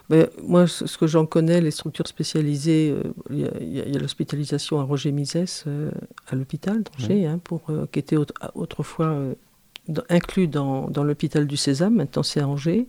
Mais 0.08 0.28
moi, 0.42 0.66
ce 0.66 0.98
que 0.98 1.06
j'en 1.06 1.24
connais, 1.24 1.60
les 1.60 1.70
structures 1.70 2.08
spécialisées, 2.08 2.90
euh, 2.90 3.12
il 3.30 3.38
y 3.76 3.80
a- 3.80 3.86
y, 3.86 3.92
l'hospitalisation 3.98 4.80
à 4.80 4.82
Roger 4.82 5.12
Misès 5.12 5.64
à 6.26 6.34
l'hôpital 6.34 6.82
d'Angers, 6.82 7.26
hein, 7.26 7.38
pour, 7.42 7.62
qui 7.92 7.98
était 8.00 8.16
aut- 8.16 8.26
autrefois 8.54 9.16
dans- 9.86 10.02
inclus 10.08 10.48
dans, 10.48 10.88
dans 10.90 11.04
l'hôpital 11.04 11.46
du 11.46 11.56
Sésame, 11.56 11.94
maintenant 11.94 12.24
c'est 12.24 12.40
à 12.40 12.48
Angers. 12.48 12.88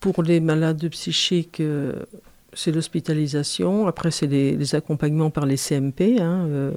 Pour 0.00 0.24
les 0.24 0.40
malades 0.40 0.88
psychiques, 0.88 1.62
c'est 2.52 2.72
l'hospitalisation. 2.72 3.86
Après, 3.86 4.10
c'est 4.10 4.26
les, 4.26 4.56
les 4.56 4.74
accompagnements 4.74 5.30
par 5.30 5.46
les 5.46 5.56
CMP, 5.56 6.18
hein, 6.20 6.46
euh, 6.48 6.72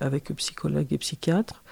avec 0.00 0.24
psychologues 0.36 0.92
et 0.92 0.98
psychiatres. 0.98 1.62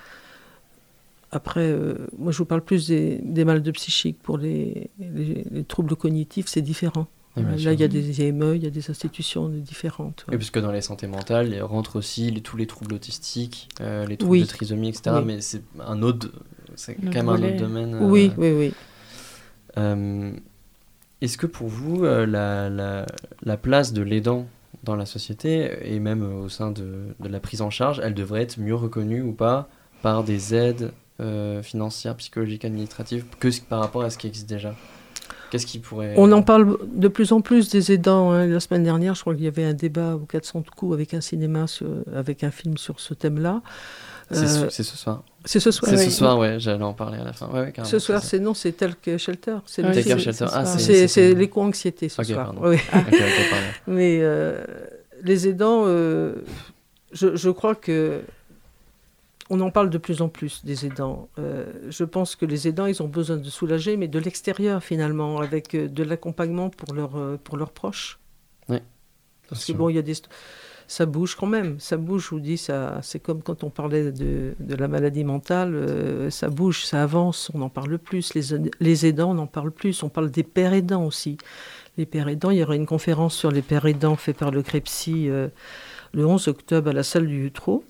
Après, 1.33 1.61
euh, 1.69 1.95
moi, 2.19 2.33
je 2.33 2.39
vous 2.39 2.45
parle 2.45 2.63
plus 2.63 2.89
des, 2.89 3.19
des 3.23 3.45
malades 3.45 3.71
psychiques. 3.73 4.19
Pour 4.23 4.37
les, 4.39 4.91
les- 4.99 5.45
les 5.51 5.65
troubles 5.65 5.95
cognitifs, 5.97 6.47
c'est 6.49 6.63
différent. 6.63 7.07
Oui, 7.37 7.45
Là, 7.45 7.57
sûr. 7.59 7.71
il 7.73 7.81
y 7.81 7.85
a 7.85 7.89
des 7.89 8.23
IME, 8.27 8.55
il 8.57 8.65
y 8.65 8.67
a 8.67 8.71
des 8.71 8.91
institutions 8.91 9.49
différentes. 9.49 10.27
Et 10.33 10.37
puisque 10.37 10.59
dans 10.59 10.73
les 10.73 10.81
santé 10.81 11.07
mentales, 11.07 11.53
il 11.53 11.63
rentre 11.63 11.95
aussi 11.97 12.29
les- 12.33 12.41
tous 12.41 12.57
les 12.57 12.67
troubles 12.67 12.95
autistiques, 12.95 13.69
euh, 13.81 14.05
les 14.07 14.17
troubles 14.17 14.33
Oui. 14.33 14.41
de 14.43 14.47
trisomie, 14.47 14.89
etc. 14.89 15.17
Oui. 15.19 15.23
Mais 15.25 15.41
c'est 15.41 15.63
un 15.87 16.03
autre, 16.03 16.29
c'est 16.75 16.95
quand 16.97 17.13
même 17.15 17.27
volet. 17.27 17.47
un 17.47 17.55
autre 17.55 17.61
domaine. 17.65 17.95
euh, 17.95 18.01
Oui, 18.09 18.33
oui, 18.37 18.51
oui. 18.51 18.73
Est-ce 21.23 21.37
que 21.39 21.47
pour 21.47 21.69
vous, 21.69 22.05
euh, 22.05 22.27
la, 22.27 22.69
la- 22.71 23.07
la 23.43 23.57
place 23.57 23.93
de 23.93 24.03
l'aidant 24.03 24.47
dans 24.85 24.97
la 24.97 25.05
société 25.07 25.71
et 25.83 25.99
même 26.01 26.23
euh, 26.23 26.45
au 26.45 26.49
sein 26.49 26.71
de, 26.71 27.15
de 27.21 27.29
la 27.29 27.41
prise 27.41 27.61
en 27.61 27.71
charge, 27.71 28.01
elle 28.03 28.15
devrait 28.15 28.43
être 28.43 28.59
mieux 28.59 28.75
reconnue 28.75 29.21
ou 29.23 29.33
pas 29.33 29.69
par 30.03 30.25
des 30.25 30.55
aides 30.55 30.93
euh, 31.21 31.63
financières, 31.63 32.17
psychologiques, 32.17 32.65
administratives 32.65 33.25
que 33.39 33.51
ce- 33.51 33.61
par 33.61 33.81
rapport 33.81 34.03
à 34.03 34.09
ce 34.11 34.17
qui 34.17 34.27
existe 34.27 34.49
déjà? 34.49 34.75
Qu'est-ce 35.51 35.67
qui 35.67 35.81
pourrait... 35.81 36.15
On 36.17 36.31
en 36.33 36.43
parle 36.43 36.79
de 36.95 37.09
plus 37.09 37.33
en 37.33 37.41
plus 37.41 37.69
des 37.71 37.93
aidants. 37.93 38.31
hein. 38.31 38.47
La 38.47 38.61
semaine 38.61 38.85
dernière, 38.85 39.15
je 39.17 39.21
crois 39.21 39.35
qu'il 39.35 39.45
y 39.45 39.49
avait 39.49 39.65
un 39.65 39.75
débat 39.75 40.15
au 40.15 40.21
400 40.21 40.61
de 40.61 40.71
coups 40.71 40.95
avec 40.95 41.13
un 41.13 41.21
cinéma, 41.21 41.67
sur- 41.67 41.89
avec 42.15 42.45
un 42.45 42.51
film 42.53 42.79
sur 42.79 43.01
ce 43.01 43.13
thème-là. 43.15 43.61
C'est 44.31 44.47
ce- 44.47 44.65
Euh, 44.65 44.71
c'est 44.71 44.85
ce 44.85 44.97
soir. 44.97 45.25
C'est 45.45 45.61
ce 45.61 45.71
soir. 45.71 45.91
C'est 45.91 45.99
oui. 45.99 46.05
ce 46.05 46.11
soir, 46.11 46.39
ouais, 46.39 46.61
j'allais 46.61 46.83
en 46.85 46.93
parler 46.93 47.19
à 47.19 47.25
la 47.25 47.33
fin. 47.33 47.47
Ouais, 47.49 47.61
ouais, 47.61 47.73
carrément, 47.73 47.91
Ce 47.91 47.99
soir, 47.99 48.23
c'est 48.23 48.39
non, 48.41 48.55
c'est 48.55 48.73
tel 48.73 48.95
que 48.97 49.17
Shelter. 49.19 49.57
C'est 49.67 49.83
Ah 49.85 49.89
le- 49.93 49.97
oui, 49.97 50.03
Shelter. 50.03 50.33
c'est 50.33 50.45
Ah, 50.53 50.65
c'est... 50.65 50.79
C'est 50.79 50.93
c'est- 50.95 51.09
c'est 51.09 51.35
l'éco-anxiété 51.35 52.09
ce 52.09 52.23
soir. 52.23 52.55
Oui. 52.61 52.77
Mais 53.87 54.19
euh, 54.23 54.65
les 55.23 55.49
aidants, 55.49 55.85
euh, 55.87 56.35
je, 57.13 57.37
je 57.37 57.51
crois 57.51 57.75
que 57.75 58.21
on 59.53 59.59
en 59.61 59.71
parle 59.71 59.91
de 59.91 59.99
plus 59.99 60.23
en 60.23 60.29
plus 60.29 60.65
des 60.65 60.87
aidants. 60.87 61.29
Euh, 61.39 61.65
je 61.89 62.05
pense 62.05 62.37
que 62.37 62.47
les 62.47 62.69
aidants, 62.69 62.87
ils 62.87 63.03
ont 63.03 63.09
besoin 63.09 63.37
de 63.37 63.49
soulager, 63.51 63.97
mais 63.97 64.07
de 64.07 64.19
l'extérieur 64.21 64.83
finalement, 64.85 65.41
avec 65.41 65.73
de 65.75 66.03
l'accompagnement 66.05 66.71
pour, 66.71 66.95
leurs, 66.95 67.39
pour 67.43 67.57
leurs 67.57 67.73
proches. 67.73 68.19
Parce 69.49 69.65
que 69.65 69.73
bon, 69.73 69.89
il 69.89 69.97
y 69.97 69.99
a 69.99 70.03
des... 70.03 70.13
Ça 70.91 71.07
bouge 71.07 71.37
quand 71.37 71.47
même, 71.47 71.79
ça 71.79 71.97
bouge, 71.97 72.25
je 72.25 72.31
vous 72.31 72.41
dis, 72.41 72.59
ça, 72.59 72.99
c'est 73.03 73.21
comme 73.21 73.45
quand 73.45 73.63
on 73.63 73.71
parlait 73.71 74.11
de, 74.11 74.57
la 74.77 74.89
maladie 74.89 75.23
mentale, 75.23 75.73
euh, 75.73 76.31
ça 76.31 76.49
bouge, 76.49 76.85
ça 76.85 77.01
avance, 77.05 77.49
on 77.55 77.63
en 77.63 77.69
parle 77.69 77.97
plus, 77.97 78.35
les, 78.35 78.53
aid- 78.55 78.73
les 78.81 79.07
aidants, 79.07 79.31
on 79.31 79.39
en 79.39 79.47
parle 79.47 79.71
plus, 79.71 80.03
on 80.03 80.09
parle 80.09 80.33
des 80.33 80.43
pères 80.43 80.73
aidants 80.73 81.05
aussi. 81.05 81.39
Les 81.97 82.07
pères 82.07 82.27
aidants, 82.27 82.51
il 82.51 82.59
y 82.59 82.63
aura 82.65 82.75
une 82.75 82.87
conférence 82.87 83.37
sur 83.37 83.53
les 83.53 83.63
pères 83.63 83.87
aidants 83.87 84.17
faite 84.17 84.39
par 84.39 84.51
le 84.51 84.63
CREPSI 84.65 85.29
euh, 85.29 85.47
le 86.13 86.27
11 86.27 86.49
octobre 86.49 86.91
à 86.91 86.93
la 86.93 87.05
salle 87.05 87.29
du 87.29 87.47
Utreau. 87.47 87.85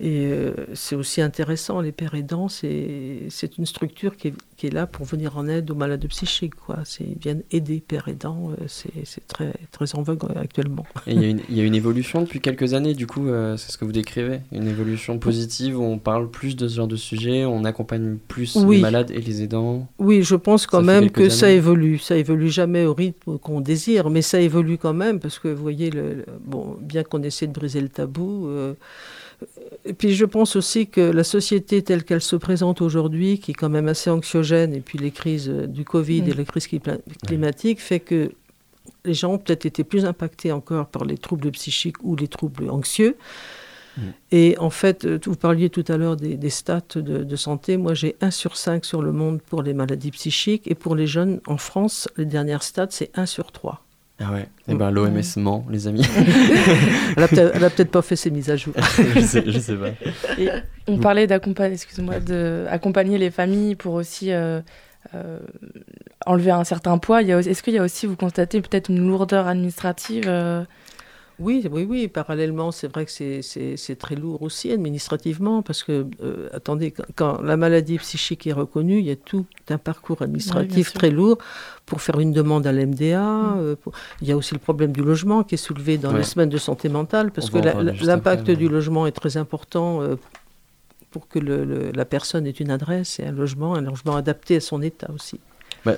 Et 0.00 0.26
euh, 0.26 0.52
c'est 0.74 0.96
aussi 0.96 1.20
intéressant, 1.20 1.80
les 1.80 1.92
pères 1.92 2.14
aidants, 2.14 2.48
c'est 2.48 3.28
une 3.58 3.66
structure 3.66 4.16
qui 4.16 4.28
est, 4.28 4.34
qui 4.56 4.66
est 4.66 4.70
là 4.70 4.86
pour 4.86 5.06
venir 5.06 5.38
en 5.38 5.46
aide 5.46 5.70
aux 5.70 5.74
malades 5.76 6.04
psychiques. 6.08 6.56
Quoi. 6.56 6.78
Ils 7.00 7.16
viennent 7.20 7.42
aider 7.52 7.80
pères 7.86 8.08
aidants, 8.08 8.50
euh, 8.60 8.64
c'est 8.66 9.26
très, 9.28 9.52
très 9.70 9.94
en 9.94 10.02
vogue 10.02 10.24
euh, 10.24 10.40
actuellement. 10.40 10.84
Et 11.06 11.12
il 11.14 11.22
y, 11.22 11.24
a 11.24 11.28
une- 11.28 11.40
il 11.48 11.56
y 11.56 11.60
a 11.60 11.64
une 11.64 11.74
évolution 11.76 12.22
depuis 12.22 12.40
quelques 12.40 12.74
années, 12.74 12.94
du 12.94 13.06
coup, 13.06 13.28
euh, 13.28 13.56
c'est 13.56 13.70
ce 13.70 13.78
que 13.78 13.84
vous 13.84 13.92
décrivez 13.92 14.40
Une 14.52 14.66
évolution 14.66 15.18
positive 15.18 15.78
où 15.78 15.84
on 15.84 15.98
parle 15.98 16.28
plus 16.28 16.56
de 16.56 16.66
ce 16.66 16.74
genre 16.76 16.88
de 16.88 16.96
sujet, 16.96 17.44
on 17.44 17.64
accompagne 17.64 18.16
plus 18.28 18.56
Oui. 18.56 18.76
les 18.76 18.82
malades 18.82 19.10
et 19.12 19.20
les 19.20 19.42
aidants. 19.42 19.86
Oui, 20.00 20.22
je 20.24 20.34
pense 20.34 20.66
quand 20.66 20.78
Ça 20.78 20.82
même 20.84 21.10
que 21.10 21.28
ça 21.28 21.50
évolue. 21.50 21.98
Ça 21.98 22.16
évolue 22.16 22.50
jamais 22.50 22.84
au 22.84 22.94
rythme 22.94 23.38
qu'on 23.38 23.60
désire, 23.60 24.10
mais 24.10 24.22
ça 24.22 24.40
évolue 24.40 24.76
quand 24.76 24.94
même 24.94 25.20
parce 25.20 25.38
que 25.38 25.48
vous 25.48 25.62
voyez, 25.62 25.90
le, 25.90 26.14
le- 26.14 26.24
bon, 26.44 26.76
bien 26.80 27.04
qu'on 27.04 27.22
essaie 27.22 27.46
de 27.46 27.52
briser 27.52 27.80
le 27.80 27.88
tabou. 27.88 28.48
euh, 28.48 28.74
et 29.84 29.92
puis 29.92 30.14
je 30.14 30.24
pense 30.24 30.56
aussi 30.56 30.86
que 30.86 31.00
la 31.00 31.24
société 31.24 31.82
telle 31.82 32.04
qu'elle 32.04 32.22
se 32.22 32.36
présente 32.36 32.80
aujourd'hui, 32.80 33.38
qui 33.38 33.50
est 33.52 33.54
quand 33.54 33.68
même 33.68 33.88
assez 33.88 34.10
anxiogène, 34.10 34.74
et 34.74 34.80
puis 34.80 34.98
les 34.98 35.10
crises 35.10 35.48
euh, 35.48 35.66
du 35.66 35.84
Covid 35.84 36.22
et 36.28 36.32
la 36.32 36.44
crise 36.44 36.66
cli- 36.66 36.98
climatique, 37.26 37.80
fait 37.80 38.00
que 38.00 38.32
les 39.04 39.14
gens 39.14 39.32
ont 39.34 39.38
peut-être 39.38 39.66
été 39.66 39.84
plus 39.84 40.04
impactés 40.04 40.52
encore 40.52 40.86
par 40.86 41.04
les 41.04 41.18
troubles 41.18 41.50
psychiques 41.50 42.02
ou 42.02 42.16
les 42.16 42.28
troubles 42.28 42.70
anxieux. 42.70 43.16
Et 44.32 44.56
en 44.58 44.70
fait, 44.70 45.04
euh, 45.04 45.20
vous 45.24 45.36
parliez 45.36 45.70
tout 45.70 45.84
à 45.86 45.96
l'heure 45.96 46.16
des, 46.16 46.36
des 46.36 46.50
stats 46.50 46.80
de, 46.96 47.22
de 47.22 47.36
santé. 47.36 47.76
Moi, 47.76 47.94
j'ai 47.94 48.16
1 48.20 48.32
sur 48.32 48.56
5 48.56 48.84
sur 48.84 49.02
le 49.02 49.12
monde 49.12 49.40
pour 49.40 49.62
les 49.62 49.72
maladies 49.72 50.10
psychiques. 50.10 50.66
Et 50.66 50.74
pour 50.74 50.96
les 50.96 51.06
jeunes 51.06 51.40
en 51.46 51.58
France, 51.58 52.08
les 52.16 52.24
dernières 52.24 52.64
stats, 52.64 52.88
c'est 52.90 53.10
1 53.16 53.26
sur 53.26 53.52
3. 53.52 53.84
Ah 54.20 54.32
ouais 54.32 54.46
Eh 54.68 54.74
ben 54.74 54.90
l'OMS 54.92 55.22
ment, 55.36 55.66
les 55.68 55.88
amis. 55.88 56.06
Elle 57.16 57.24
a 57.24 57.70
peut-être 57.70 57.90
pas 57.90 58.02
fait 58.02 58.14
ses 58.14 58.30
mises 58.30 58.48
à 58.48 58.56
jour. 58.56 58.72
je, 59.16 59.20
sais, 59.20 59.42
je 59.44 59.58
sais 59.58 59.74
pas. 59.74 59.88
Et 60.38 60.48
on 60.86 60.98
parlait 60.98 61.26
d'accompagner, 61.26 61.74
excuse-moi, 61.74 62.20
les 63.18 63.30
familles 63.30 63.74
pour 63.74 63.94
aussi 63.94 64.32
euh, 64.32 64.60
euh, 65.14 65.38
enlever 66.26 66.52
un 66.52 66.64
certain 66.64 66.98
poids. 66.98 67.22
Est-ce 67.22 67.62
qu'il 67.62 67.74
y 67.74 67.78
a 67.78 67.82
aussi, 67.82 68.06
vous 68.06 68.16
constatez 68.16 68.60
peut-être 68.60 68.88
une 68.88 69.06
lourdeur 69.06 69.48
administrative 69.48 70.24
euh, 70.28 70.64
Oui, 71.40 71.66
oui, 71.70 71.84
oui. 71.88 72.08
Parallèlement, 72.08 72.70
c'est 72.70 72.86
vrai 72.86 73.04
que 73.04 73.10
c'est- 73.10 73.96
très 73.98 74.14
lourd 74.14 74.42
aussi 74.42 74.70
administrativement 74.70 75.62
parce 75.62 75.82
que, 75.82 76.06
euh, 76.22 76.48
attendez, 76.52 76.92
quand, 76.92 77.04
quand 77.16 77.42
la 77.42 77.56
maladie 77.56 77.98
psychique 77.98 78.46
est 78.46 78.52
reconnue, 78.52 78.98
il 78.98 79.06
y 79.06 79.10
a 79.10 79.16
tout 79.16 79.44
un 79.68 79.78
parcours 79.78 80.22
administratif 80.22 80.92
très 80.92 81.10
lourd 81.10 81.38
pour 81.86 82.00
faire 82.02 82.20
une 82.20 82.32
demande 82.32 82.66
à 82.66 82.72
l'MDA. 82.72 83.20
Mm. 83.22 83.58
euh, 83.58 83.76
pour- 83.76 83.92
Il 84.22 84.28
y 84.28 84.32
a 84.32 84.36
aussi 84.36 84.54
le 84.54 84.60
problème 84.60 84.92
du 84.92 85.02
logement 85.02 85.42
qui 85.42 85.54
est 85.56 85.58
soulevé 85.58 85.98
dans 85.98 86.12
Ouais. 86.12 86.18
les 86.18 86.24
semaines 86.24 86.48
de 86.50 86.58
santé 86.58 86.88
mentale 86.88 87.30
parce 87.32 87.48
On 87.48 87.60
que 87.60 88.04
l'impact 88.06 88.50
du 88.50 88.68
logement 88.68 89.06
est 89.06 89.12
très 89.12 89.36
important. 89.36 90.02
euh, 90.02 90.16
pour 91.10 91.28
que 91.28 91.38
le- 91.38 91.64
le- 91.64 91.92
la 91.92 92.04
personne 92.04 92.44
ait 92.44 92.50
une 92.50 92.72
adresse 92.72 93.20
et 93.20 93.24
un 93.24 93.30
logement, 93.30 93.76
un 93.76 93.80
logement 93.82 94.16
adapté 94.16 94.56
à 94.56 94.60
son 94.60 94.82
état 94.82 95.08
aussi. 95.14 95.38
Bah, 95.84 95.94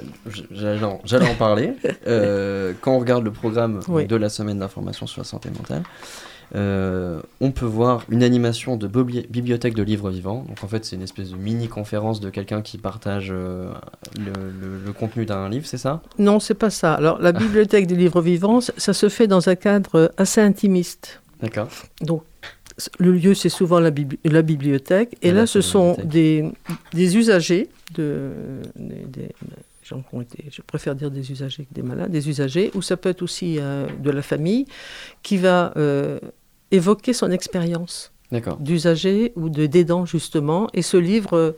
J'allais 0.51 0.83
en, 1.29 1.35
parler. 1.35 1.73
Euh, 2.07 2.73
quand 2.81 2.93
on 2.95 2.99
regarde 2.99 3.25
le 3.25 3.31
programme 3.33 3.81
Oui. 3.89 4.07
de 4.07 4.17
la 4.17 4.29
semaine 4.29 4.59
d'information 4.61 5.07
sur 5.07 5.21
la 5.21 5.25
santé 5.25 5.49
mentale, 5.51 5.83
euh, 6.55 7.21
on 7.41 7.51
peut 7.51 7.67
voir 7.67 8.05
une 8.09 8.23
animation 8.23 8.77
de 8.77 8.87
bibliothèque 8.87 9.75
de 9.75 9.83
livres 9.83 10.11
vivants. 10.11 10.45
Donc 10.49 10.63
en 10.63 10.69
fait, 10.69 10.85
c'est 10.85 10.95
une 10.97 11.03
espèce 11.03 11.31
de 11.31 11.37
mini-conférence 11.37 12.21
de 12.21 12.31
quelqu'un 12.31 12.63
qui 12.63 12.79
partage 12.79 13.29
euh, 13.33 13.73
le, 14.17 14.27
le- 14.61 14.79
le 14.87 14.93
contenu 14.93 15.27
d'un 15.27 15.49
livre, 15.49 15.67
c'est 15.67 15.79
ça? 15.79 16.03
Non, 16.19 16.39
c'est 16.39 16.55
pas 16.55 16.71
ça. 16.71 16.95
Alors, 16.95 17.19
la 17.21 17.33
bibliothèque 17.33 17.87
des 17.89 17.97
livres 17.97 18.21
vivants, 18.23 18.61
ça- 18.61 18.93
se 18.93 19.09
fait 19.09 19.27
dans 19.27 19.49
un 19.49 19.57
cadre 19.57 20.13
assez 20.17 20.41
intimiste. 20.41 21.21
D'accord. 21.43 21.69
Donc, 22.01 22.23
le 22.99 23.11
lieu, 23.13 23.35
c'est 23.35 23.49
souvent 23.49 23.81
la, 23.81 23.91
bibli- 23.91 24.19
la 24.25 24.43
bibliothèque. 24.43 25.15
Et 25.23 25.29
Voilà, 25.29 25.41
là, 25.43 25.47
ce 25.47 25.61
sont 25.61 25.97
des, 26.05 26.45
des 26.95 27.17
usagers, 27.17 27.69
de, 27.95 28.31
des, 28.77 29.05
des 29.09 29.29
gens 29.87 30.01
qui 30.01 30.15
ont 30.15 30.21
été, 30.21 30.45
je 30.51 30.63
préfère 30.63 30.95
dire 30.95 31.11
des 31.11 31.31
usagers 31.31 31.65
que 31.65 31.75
des 31.75 31.83
malades, 31.83 32.11
des 32.11 32.29
usagers, 32.29 32.71
ou 32.75 32.83
ça 32.83 32.97
peut 32.97 33.09
être 33.09 33.23
aussi 33.23 33.59
euh, 33.59 33.87
de 34.03 34.11
la 34.11 34.23
famille, 34.23 34.67
qui 35.23 35.37
va 35.37 35.73
euh, 35.77 36.19
évoquer 36.71 37.13
son 37.13 37.31
expérience 37.31 38.13
d'usager 38.59 39.33
ou 39.37 39.49
de 39.49 39.67
d'aidant, 39.67 40.05
justement. 40.05 40.69
Et 40.75 40.83
ce 40.83 40.97
livre, 40.97 41.55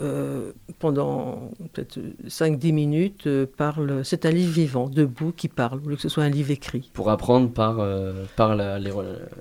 euh, 0.00 0.52
pendant 0.78 1.50
peut-être 1.72 1.98
5-10 2.28 2.72
minutes, 2.72 3.28
parle. 3.56 4.04
C'est 4.04 4.24
un 4.26 4.30
livre 4.30 4.52
vivant, 4.52 4.88
debout, 4.88 5.32
qui 5.32 5.48
parle, 5.48 5.80
lieu 5.86 5.96
que 5.96 6.02
ce 6.02 6.08
soit 6.08 6.22
un 6.24 6.28
livre 6.28 6.50
écrit. 6.52 6.90
Pour 6.92 7.10
apprendre 7.10 7.50
par, 7.50 7.84
par 8.36 8.54
la- 8.54 8.78
les, 8.78 8.92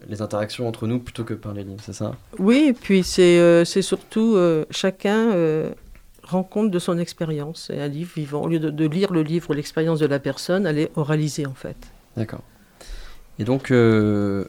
les 0.09 0.21
interactions 0.21 0.67
entre 0.67 0.87
nous 0.87 0.99
plutôt 0.99 1.23
que 1.23 1.33
par 1.35 1.53
les 1.53 1.63
livres, 1.63 1.81
c'est 1.83 1.93
ça? 1.93 2.15
Oui, 2.39 2.67
et 2.69 2.73
puis 2.73 3.03
c'est 3.03 3.65
surtout 3.81 4.37
chacun 4.71 5.31
rend 6.27 6.43
compte 6.43 6.71
de 6.71 6.79
son 6.79 6.97
expérience. 6.97 7.65
C'est 7.67 7.79
un 7.79 7.87
livre 7.87 8.11
vivant. 8.15 8.41
Au 8.43 8.47
lieu 8.47 8.59
de, 8.59 8.69
de 8.69 8.85
lire 8.85 9.13
le 9.13 9.21
livre, 9.21 9.53
l'expérience 9.53 9.99
de 9.99 10.05
la 10.05 10.19
personne, 10.19 10.65
elle 10.65 10.79
est 10.79 10.91
oralisée 10.95 11.45
en 11.45 11.53
fait. 11.53 11.77
D'accord. 12.17 12.41
Et 13.39 13.43
donc, 13.43 13.71
euh, 13.71 14.45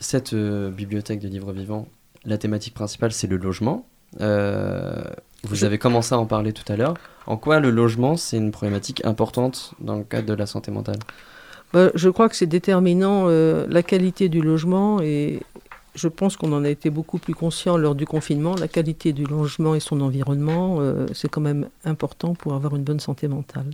cette 0.00 0.32
euh, 0.32 0.70
bibliothèque 0.70 1.20
de 1.20 1.28
livres 1.28 1.52
vivants, 1.52 1.86
la 2.24 2.38
thématique 2.38 2.74
principale, 2.74 3.12
c'est 3.12 3.26
le 3.26 3.36
logement. 3.36 3.86
Euh, 4.20 5.02
vous 5.44 5.64
avez 5.64 5.78
commencé 5.78 6.14
à 6.14 6.18
en 6.18 6.26
parler 6.26 6.52
tout 6.52 6.70
à 6.72 6.76
l'heure. 6.76 6.94
En 7.26 7.36
quoi 7.36 7.60
le 7.60 7.70
logement, 7.70 8.16
c'est 8.16 8.36
une 8.36 8.52
problématique 8.52 9.04
importante 9.04 9.74
dans 9.80 9.96
le 9.96 10.04
cadre 10.04 10.26
de 10.26 10.34
la 10.34 10.46
santé 10.46 10.70
mentale? 10.70 10.98
Bah, 11.72 11.90
je 11.94 12.08
crois 12.08 12.28
que 12.28 12.36
c'est 12.36 12.46
déterminant 12.46 13.26
la 13.26 13.82
qualité 13.82 14.28
du 14.28 14.42
logement 14.42 15.00
et 15.00 15.40
je 15.94 16.08
pense 16.08 16.36
qu'on 16.36 16.52
en 16.52 16.64
a 16.64 16.68
été 16.70 16.90
beaucoup 16.90 17.18
plus 17.18 17.34
conscient 17.34 17.76
lors 17.76 17.94
du 17.94 18.06
confinement. 18.06 18.54
La 18.54 18.68
qualité 18.68 19.12
du 19.12 19.24
logement 19.24 19.74
et 19.74 19.80
son 19.80 20.00
environnement, 20.00 20.78
euh, 20.80 21.06
c'est 21.12 21.28
quand 21.28 21.40
même 21.42 21.68
important 21.84 22.34
pour 22.34 22.54
avoir 22.54 22.74
une 22.76 22.82
bonne 22.84 23.00
santé 23.00 23.28
mentale. 23.28 23.66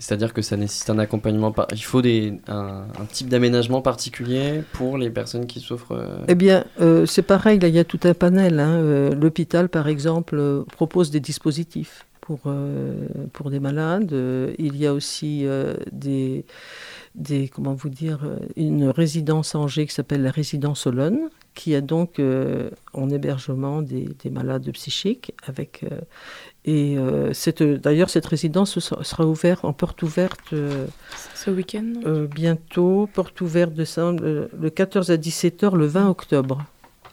C'est-à-dire 0.00 0.32
que 0.32 0.42
ça 0.42 0.56
nécessite 0.56 0.90
un 0.90 0.98
accompagnement. 1.00 1.50
Par... 1.50 1.66
Il 1.72 1.82
faut 1.82 2.02
des, 2.02 2.34
un, 2.46 2.84
un 3.00 3.04
type 3.10 3.28
d'aménagement 3.28 3.82
particulier 3.82 4.62
pour 4.72 4.96
les 4.96 5.10
personnes 5.10 5.46
qui 5.46 5.58
souffrent. 5.58 5.92
euh, 5.92 6.18
Eh 6.28 6.36
bien, 6.36 6.64
euh, 6.80 7.04
c'est 7.04 7.22
pareil, 7.22 7.58
là, 7.58 7.66
il 7.66 7.74
y 7.74 7.80
a 7.80 7.84
tout 7.84 7.98
un 8.04 8.14
panel. 8.14 8.60
hein. 8.60 9.10
L'hôpital, 9.10 9.68
par 9.68 9.88
exemple, 9.88 10.64
propose 10.70 11.10
des 11.10 11.18
dispositifs 11.18 12.06
pour, 12.20 12.40
pour 13.32 13.50
des 13.50 13.58
malades. 13.58 14.14
Il 14.58 14.76
y 14.76 14.86
a 14.86 14.92
aussi 14.92 15.44
des, 15.90 16.44
des, 17.18 17.48
comment 17.48 17.74
vous 17.74 17.88
dire, 17.90 18.20
euh, 18.24 18.38
une 18.56 18.88
résidence 18.88 19.54
à 19.54 19.58
Angers 19.58 19.86
qui 19.86 19.94
s'appelle 19.94 20.22
la 20.22 20.30
résidence 20.30 20.86
Olonne, 20.86 21.28
qui 21.54 21.74
a 21.74 21.80
donc 21.80 22.18
euh, 22.18 22.70
en 22.92 23.10
hébergement 23.10 23.82
des, 23.82 24.08
des 24.22 24.30
malades 24.30 24.70
psychiques. 24.72 25.32
Avec, 25.46 25.84
euh, 25.84 26.00
et 26.64 26.96
euh, 26.96 27.32
cette- 27.32 27.62
d'ailleurs, 27.62 28.08
cette 28.10 28.26
résidence 28.26 28.78
sera, 28.78 29.02
sera 29.04 29.26
ouverte 29.26 29.64
en 29.64 29.72
porte 29.72 30.02
ouverte. 30.02 30.40
euh, 30.52 30.86
ce 31.34 31.50
week-end 31.50 31.92
euh, 32.06 32.26
bientôt, 32.26 33.08
porte 33.12 33.40
ouverte 33.40 33.74
de 33.74 33.84
ça, 33.84 34.12
le, 34.12 34.48
le 34.58 34.70
14 34.70 35.10
à 35.10 35.16
17h 35.16 35.74
le 35.76 35.86
20 35.86 36.08
octobre. 36.08 36.64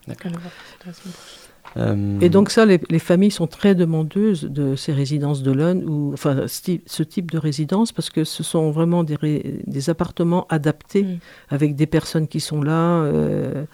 Allez 0.08 1.45
euh, 1.78 2.20
Et 2.22 2.30
donc 2.30 2.50
ça, 2.52 2.66
les, 2.66 2.80
les 2.90 3.00
familles 3.00 3.32
sont 3.32 3.48
très 3.48 3.76
demandeuses 3.76 4.44
de 4.44 4.76
ces 4.76 4.94
résidences 4.94 5.44
de 5.44 5.52
l'Aune, 5.52 5.84
ou 5.88 6.12
enfin 6.14 6.46
ce 6.48 7.04
type, 7.04 7.32
de 7.32 7.38
résidence, 7.38 7.92
parce 7.92 8.10
que 8.10 8.24
ce 8.24 8.44
sont 8.44 8.72
vraiment 8.72 9.04
des, 9.04 9.16
ré- 9.16 9.60
des 9.68 9.90
appartements 9.90 10.46
adaptés 10.50 11.04
Mm. 11.04 11.18
avec 11.50 11.76
des 11.76 11.86
personnes 11.88 12.28
qui 12.28 12.40
sont 12.40 12.62
là 12.62 13.02
euh, 13.04 13.66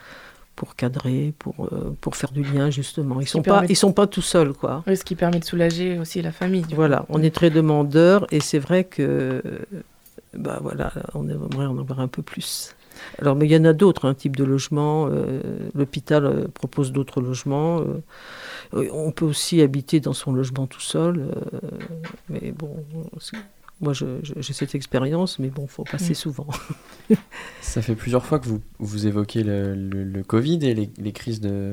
pour 0.56 0.76
cadrer, 0.76 1.34
pour, 1.40 1.56
euh, 1.72 1.96
pour 2.02 2.16
faire 2.16 2.32
du 2.32 2.44
lien 2.44 2.70
justement. 2.70 3.20
Ils 3.22 3.28
sont 3.28 3.42
pas, 3.42 3.52
permet 3.54 3.68
de- 3.68 3.72
ils 3.72 3.76
sont 3.76 3.94
pas 3.94 4.08
tout 4.08 4.22
seuls 4.22 4.54
quoi. 4.54 4.84
Oui, 4.88 4.96
ce 4.98 5.04
qui 5.04 5.16
permet 5.16 5.40
de 5.40 5.46
soulager 5.46 5.98
aussi 6.00 6.22
la 6.22 6.32
famille. 6.32 6.66
Voilà, 6.76 7.00
coup. 7.00 7.06
on 7.10 7.22
est 7.24 7.34
très 7.34 7.50
demandeurs 7.50 8.26
et 8.32 8.40
c'est 8.40 8.60
vrai 8.60 8.84
que 8.84 9.42
bah 10.34 10.60
voilà, 10.62 10.92
on 11.14 11.28
aimerait 11.28 11.66
en 11.66 11.78
avoir 11.78 12.00
un 12.00 12.08
peu 12.08 12.22
plus. 12.22 12.76
Alors, 13.20 13.36
mais 13.36 13.46
il 13.46 13.52
y 13.52 13.58
en 13.58 13.66
a 13.66 13.74
d'autres, 13.74 14.06
un 14.08 14.14
type 14.14 14.36
de 14.36 14.44
logement. 14.44 15.08
euh, 15.10 15.42
L'hôpital 15.76 16.26
euh, 16.26 16.48
propose 16.48 16.92
d'autres 16.92 17.22
logements. 17.22 17.82
euh, 17.82 18.90
on 18.94 19.12
peut 19.12 19.26
aussi 19.26 19.62
habiter 19.62 20.00
dans 20.00 20.14
son 20.14 20.34
logement 20.34 20.68
tout 20.68 20.80
seul. 20.82 21.26
mais 22.30 22.52
bon, 22.52 22.76
moi, 23.82 23.94
j'ai 23.94 24.54
cette 24.54 24.76
expérience, 24.76 25.39
mais 25.39 25.50
bon, 25.50 25.67
faut 25.67 25.84
passer 25.84 26.12
Mm. 26.12 26.15
souvent. 26.15 26.48
Ça 27.62 27.82
fait 27.82 27.96
plusieurs 27.96 28.26
fois 28.26 28.39
que 28.39 28.48
vous, 28.48 28.62
vous 28.80 29.08
évoquez 29.08 29.44
le, 29.44 29.74
le- 29.76 30.04
le 30.04 30.24
Covid 30.24 30.60
et 30.63 30.74
les, 30.74 30.89
les 30.98 31.12
crises 31.12 31.39
de, 31.41 31.72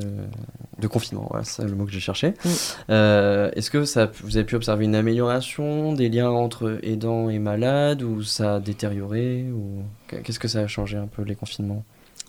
de 0.79 0.87
confinement. 0.87 1.27
Voilà, 1.31 1.44
c'est 1.44 1.64
le 1.64 1.75
mot 1.75 1.85
que 1.85 1.92
j'ai 1.92 2.01
cherché. 2.01 2.31
Mm. 2.31 2.49
Euh, 2.90 3.51
Est-ce 3.55 3.71
que 3.71 3.85
ça, 3.85 4.11
vous 4.23 4.37
avez 4.37 4.44
pu 4.47 4.55
observer 4.57 4.85
une 4.85 4.94
amélioration 4.94 5.92
des 5.92 6.09
liens 6.09 6.31
entre 6.31 6.79
aidants 6.83 7.29
et 7.31 7.38
malades 7.38 8.03
ou 8.03 8.23
ça 8.23 8.57
a 8.57 8.61
détérioré 8.61 9.47
ou 9.53 9.83
Qu'est-ce 10.09 10.38
que 10.38 10.49
ça 10.49 10.61
a 10.61 10.66
changé 10.66 10.97
un 10.97 11.07
peu 11.07 11.23
les 11.23 11.35
confinements? 11.35 11.85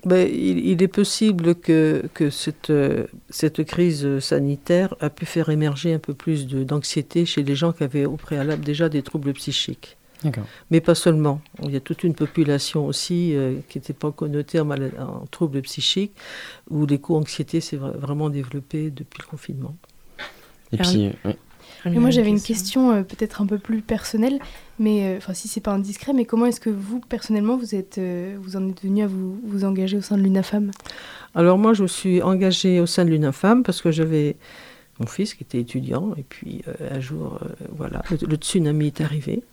Ben, 0.06 0.30
il, 0.32 0.60
il 0.66 0.82
est 0.82 0.88
possible 0.88 1.56
que, 1.56 2.06
que 2.14 2.30
cette, 2.30 2.72
cette 3.30 3.64
crise 3.66 4.20
sanitaire 4.20 4.96
a 5.02 5.10
pu 5.10 5.26
faire 5.26 5.50
émerger 5.50 5.94
un 5.94 6.00
peu 6.00 6.14
plus 6.14 6.48
d'anxiété 6.48 7.26
chez 7.26 7.44
les 7.44 7.56
gens 7.56 7.74
qui 7.74 7.84
avaient 7.84 8.06
au 8.06 8.16
préalable 8.16 8.64
déjà 8.64 8.88
des 8.88 9.02
troubles 9.04 9.34
psychiques. 9.34 9.98
Mais 10.70 10.82
pas 10.82 10.96
seulement. 10.96 11.42
Il 11.64 11.72
y 11.72 11.76
a 11.78 11.80
toute 11.80 12.04
une 12.04 12.14
population 12.14 12.86
aussi 12.86 13.36
euh, 13.36 13.56
qui 13.70 13.78
n'était 13.78 13.94
pas 13.94 14.12
connotée 14.12 14.60
en, 14.60 14.66
mala- 14.66 14.92
en 15.00 15.26
troubles 15.28 15.62
psychiques, 15.62 16.12
où 16.70 16.86
l'éco-anxiété 16.86 17.62
s'est 17.62 17.78
vra- 17.78 17.96
vraiment 17.98 18.30
développée 18.30 18.92
depuis 18.92 19.22
le 19.22 19.28
confinement. 19.30 19.76
Et 20.74 20.78
puis, 20.78 21.12
oui. 21.26 21.32
Moi 21.86 22.08
a 22.08 22.12
j'avais 22.12 22.30
une 22.30 22.42
question 22.42 22.92
euh, 22.92 23.04
peut-être 23.04 23.42
un 23.42 23.46
peu 23.46 23.58
plus 23.58 23.82
personnelle, 23.82 24.40
mais 24.80 25.06
euh, 25.06 25.18
enfin 25.18 25.34
si 25.34 25.48
c'est 25.48 25.62
pas 25.62 25.72
indiscret, 25.72 26.14
mais 26.14 26.26
comment 26.26 26.46
est-ce 26.46 26.60
que 26.60 26.70
vous 26.70 27.00
personnellement 27.00 27.58
vous 27.58 27.76
êtes, 27.76 27.98
euh, 27.98 28.36
vous 28.42 28.56
en 28.56 28.68
êtes 28.70 28.84
venu 28.84 29.04
à 29.04 29.08
vous, 29.08 29.40
vous 29.44 29.64
engager 29.64 29.98
au 29.98 30.02
sein 30.02 30.18
de 30.18 30.24
l'UNAFAM? 30.24 30.72
Alors 31.36 31.58
moi, 31.58 31.74
je 31.74 31.84
me 31.84 31.88
suis 31.88 32.22
engagée 32.22 32.80
au 32.80 32.86
sein 32.86 33.06
de 33.06 33.12
l'UNAFAM 33.12 33.64
parce 33.64 33.82
que 33.82 33.92
j'avais 33.92 34.36
mon 35.00 35.08
fils 35.08 35.34
qui 35.34 35.44
était 35.44 35.60
étudiant, 35.60 36.14
et 36.18 36.24
puis 36.28 36.62
euh, 36.68 36.98
un 36.98 37.00
jour, 37.00 37.40
euh, 37.42 37.48
voilà, 37.78 38.04
le, 38.12 38.18
le 38.28 38.36
tsunami 38.36 38.88
est 38.88 39.02
arrivé. 39.02 39.44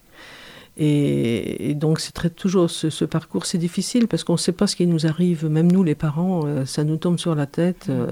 Et, 0.79 1.71
et 1.71 1.75
donc 1.75 2.01
c'est 2.01 2.13
très 2.13 2.29
toujours 2.29 2.71
ce, 2.71 2.91
ce 2.91 3.05
parcours, 3.07 3.47
c'est 3.47 3.57
difficile 3.57 4.09
parce 4.09 4.25
qu'on 4.25 4.35
ne 4.35 4.39
sait 4.39 4.53
pas 4.53 4.67
ce 4.67 4.77
qui 4.77 4.87
nous 4.87 5.07
arrive, 5.07 5.47
même 5.47 5.71
nous 5.73 5.85
les 5.85 5.95
parents, 5.95 6.43
euh, 6.45 6.67
ça 6.67 6.85
nous 6.85 6.97
tombe 6.97 7.19
sur 7.19 7.35
la 7.35 7.47
tête. 7.47 7.87
euh, 7.89 8.09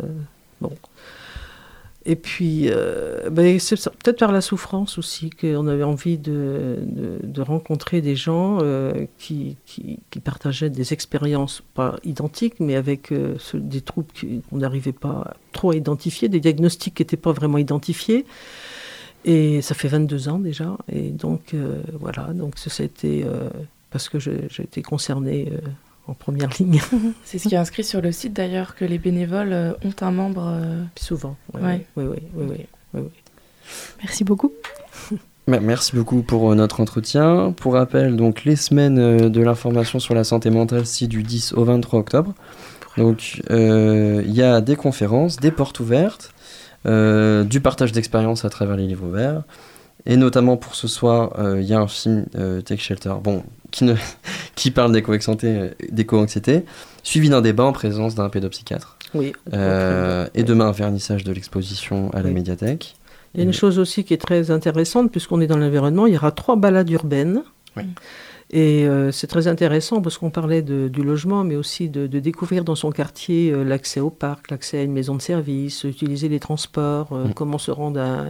bon. 0.60 0.72
Et 2.06 2.16
puis, 2.16 2.68
euh, 2.68 3.30
ben, 3.30 3.58
c'est 3.58 3.76
peut-être 3.76 4.18
par 4.18 4.32
la 4.32 4.42
souffrance 4.42 4.98
aussi 4.98 5.30
qu'on 5.30 5.66
avait 5.66 5.84
envie 5.84 6.18
de, 6.18 6.78
rencontrer 7.38 8.02
des 8.02 8.14
gens 8.14 8.58
euh, 8.60 9.06
qui, 9.18 9.56
partageaient 10.22 10.70
des 10.70 10.92
expériences, 10.92 11.62
pas 11.74 11.96
identiques, 12.04 12.60
mais 12.60 12.76
avec 12.76 13.10
euh, 13.10 13.36
des 13.54 13.80
troubles 13.80 14.08
qu'on 14.50 14.58
n'arrivait 14.58 14.92
pas 14.92 15.34
trop 15.52 15.70
à 15.70 15.76
identifier, 15.76 16.28
des 16.28 16.40
diagnostics 16.40 16.94
qui 16.94 17.02
n'étaient 17.02 17.16
pas 17.16 17.32
vraiment 17.32 17.58
identifiés. 17.58 18.26
Et 19.24 19.62
ça 19.62 19.74
fait 19.74 19.88
22 19.88 20.28
ans 20.28 20.38
déjà. 20.38 20.76
Et 20.92 21.08
donc, 21.08 21.54
voilà, 21.98 22.34
donc 22.34 22.58
ça, 22.58 22.82
a 22.82 22.84
été 22.84 23.24
parce 23.90 24.10
que 24.10 24.18
j'ai 24.18 24.44
été 24.58 24.82
concernée 24.82 25.50
en 26.06 26.14
première 26.14 26.50
ligne, 26.58 26.80
C'est 27.24 27.38
ce 27.38 27.48
qui 27.48 27.54
est 27.54 27.58
inscrit 27.58 27.84
sur 27.84 28.00
le 28.02 28.12
site 28.12 28.32
d'ailleurs, 28.34 28.74
que 28.74 28.84
les 28.84 28.98
bénévoles 28.98 29.52
euh, 29.52 29.72
ont 29.84 29.94
un 30.00 30.10
membre. 30.10 30.46
euh, 30.46 30.82
souvent. 30.96 31.36
Oui, 31.54 31.60
Ouais. 31.62 31.86
oui, 31.96 32.04
oui, 32.04 32.18
oui, 32.34 32.44
oui, 32.48 32.66
oui, 32.94 33.00
oui. 33.02 33.10
Merci 34.02 34.24
beaucoup. 34.24 34.52
Merci 35.46 35.94
beaucoup 35.94 36.22
pour 36.22 36.52
euh, 36.52 36.54
notre 36.54 36.80
entretien. 36.80 37.52
Pour 37.56 37.74
rappel, 37.74 38.16
donc 38.16 38.44
les 38.44 38.56
semaines 38.56 39.28
de 39.28 39.40
l'information 39.42 39.98
sur 39.98 40.14
la 40.14 40.24
santé 40.24 40.50
mentale, 40.50 40.86
c'est 40.86 41.06
du 41.06 41.22
10 41.22 41.52
au 41.54 41.64
23 41.64 42.00
octobre. 42.00 42.34
Donc 42.96 43.42
euh, 43.50 44.22
il 44.24 44.32
y 44.34 44.42
a 44.42 44.60
des 44.60 44.76
conférences, 44.76 45.36
des 45.36 45.50
portes 45.50 45.80
ouvertes, 45.80 46.32
euh, 46.86 47.44
du 47.44 47.60
partage 47.60 47.92
d'expériences 47.92 48.44
à 48.44 48.50
travers 48.50 48.76
les 48.76 48.86
livres 48.86 49.06
ouverts. 49.06 49.42
Et 50.06 50.16
notamment 50.16 50.56
pour 50.56 50.74
ce 50.74 50.86
soir, 50.86 51.32
euh, 51.38 51.60
il 51.60 51.66
y 51.66 51.72
a 51.72 51.80
un 51.80 51.88
film 51.88 52.26
euh, 52.36 52.60
Take 52.60 52.80
Shelter, 52.82 53.14
bon, 53.22 53.42
qui, 53.70 53.84
ne, 53.84 53.94
qui 54.54 54.70
parle 54.70 54.92
d'éco-anxiété, 54.92 55.46
euh, 55.48 55.68
d'éco-anxiété, 55.90 56.64
suivi 57.02 57.28
d'un 57.30 57.40
débat 57.40 57.64
en 57.64 57.72
présence 57.72 58.14
d'un 58.14 58.28
pédopsychiatre. 58.28 58.98
Oui. 59.14 59.32
Euh, 59.54 60.26
et 60.34 60.42
demain, 60.42 60.66
un 60.66 60.72
vernissage 60.72 61.24
de 61.24 61.32
l'exposition 61.32 62.10
à 62.12 62.20
la 62.20 62.28
Oui. 62.28 62.34
médiathèque. 62.34 62.96
Il 63.34 63.38
y 63.38 63.40
a 63.42 63.46
une 63.46 63.52
chose 63.52 63.78
aussi 63.78 64.04
qui 64.04 64.14
est 64.14 64.18
très 64.18 64.50
intéressante, 64.50 65.10
puisqu'on 65.10 65.40
est 65.40 65.46
dans 65.46 65.56
l'environnement, 65.56 66.06
il 66.06 66.14
y 66.14 66.16
aura 66.16 66.30
trois 66.32 66.56
balades 66.56 66.90
urbaines. 66.90 67.42
Oui. 67.76 67.84
Et 68.50 68.86
euh, 68.86 69.10
c'est 69.10 69.26
très 69.26 69.48
intéressant 69.48 70.02
parce 70.02 70.18
qu'on 70.18 70.30
parlait 70.30 70.62
de- 70.62 70.86
du 70.88 71.02
logement, 71.02 71.42
mais 71.44 71.56
aussi 71.56 71.88
de, 71.88 72.06
de 72.06 72.20
découvrir 72.20 72.62
dans 72.62 72.74
son 72.76 72.92
quartier 72.92 73.50
euh, 73.50 73.64
l'accès 73.64 73.98
au 74.00 74.10
parc, 74.10 74.50
l'accès 74.50 74.78
à 74.78 74.82
une 74.82 74.92
maison 74.92 75.16
de 75.16 75.22
service, 75.22 75.82
utiliser 75.84 76.28
les 76.28 76.38
transports, 76.40 77.08
euh, 77.12 77.24
Mm. 77.28 77.34
comment 77.34 77.58
se 77.58 77.70
rendre 77.70 77.98
à, 78.00 78.24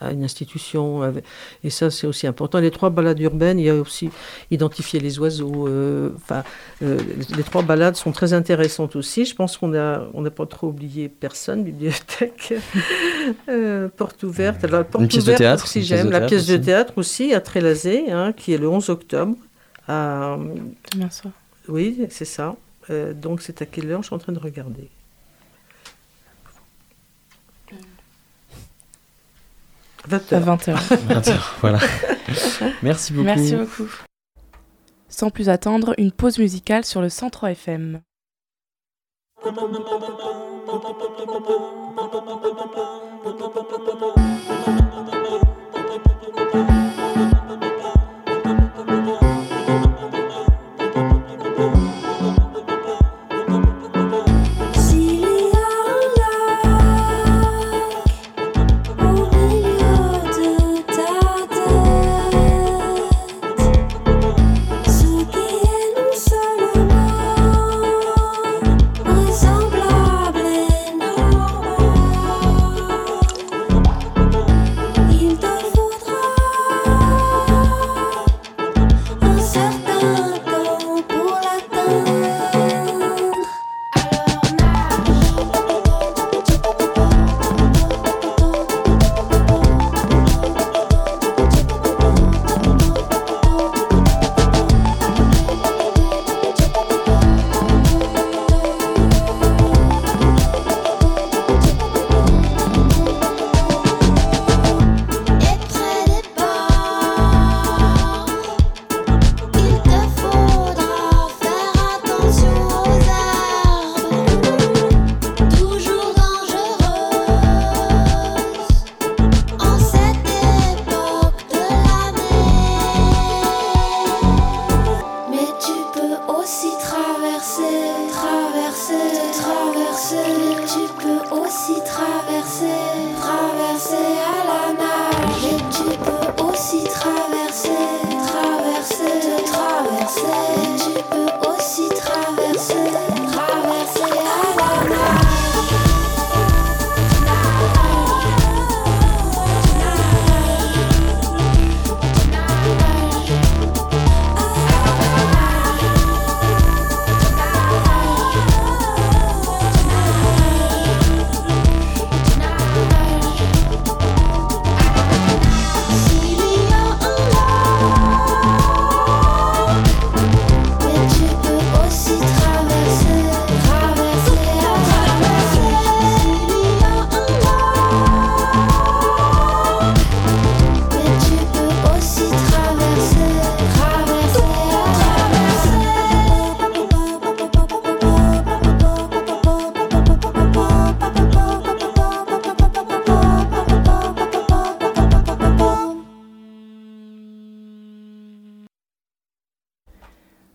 à 0.00 0.12
une 0.12 0.24
institution. 0.24 1.02
avec- 1.02 1.24
Et 1.64 1.70
ça, 1.70 1.90
c'est 1.90 2.06
aussi 2.06 2.26
important. 2.26 2.58
Les 2.58 2.70
trois 2.70 2.90
balades 2.90 3.20
urbaines, 3.20 3.58
il 3.58 3.66
y 3.66 3.70
a 3.70 3.74
aussi 3.76 4.10
identifier 4.50 4.98
les 5.00 5.18
oiseaux. 5.18 5.68
euh, 5.68 6.10
Enfin, 6.16 6.42
euh, 6.82 6.98
les- 7.18 7.36
les 7.36 7.42
trois 7.42 7.62
balades 7.62 7.96
sont 7.96 8.12
très 8.12 8.32
intéressantes 8.32 8.96
aussi. 8.96 9.24
Je 9.24 9.34
pense 9.34 9.56
qu'on 9.58 9.74
a, 9.74 10.02
on 10.14 10.22
n'a 10.22 10.30
pas 10.30 10.46
trop 10.46 10.68
oublié 10.68 11.08
personne, 11.08 11.62
bibliothèque, 11.64 12.54
euh, 13.48 13.88
porte 13.96 14.22
ouverte. 14.22 14.64
Alors, 14.64 14.84
porte 14.84 15.02
Une 15.02 15.08
pièce 15.08 15.24
de 15.24 15.28
ouverte, 15.30 15.38
théâtre, 15.38 15.66
si 15.66 15.82
j'aime, 15.82 16.10
la 16.10 16.22
pièce 16.22 16.46
de 16.46 16.54
aussi. 16.54 16.62
théâtre 16.64 16.92
aussi 16.96 17.34
à 17.34 17.40
Trélazé, 17.40 18.10
hein, 18.10 18.32
qui 18.32 18.52
est 18.52 18.58
le 18.58 18.68
11 18.68 18.88
octobre. 18.90 19.36
à- 19.88 20.36
demain 20.92 21.10
soir. 21.10 21.32
oui, 21.68 22.06
c'est 22.10 22.24
ça. 22.24 22.54
Euh, 22.90 23.12
donc 23.12 23.42
c'est 23.42 23.60
à 23.62 23.66
quelle 23.66 23.90
heure? 23.90 24.02
Je 24.02 24.06
suis 24.06 24.14
en 24.14 24.18
train 24.18 24.32
de 24.32 24.38
regarder. 24.38 24.88
À 30.10 30.40
20h. 30.40 30.74
20h. 31.08 31.34
voilà. 31.60 31.78
Merci 32.82 33.12
beaucoup. 33.12 33.24
Merci 33.24 33.56
beaucoup. 33.56 33.88
Sans 35.08 35.30
plus 35.30 35.48
attendre, 35.48 35.94
une 35.98 36.12
pause 36.12 36.38
musicale 36.38 36.84
sur 36.84 37.00
le 37.00 37.08
103 37.08 37.50
FM. 37.52 38.00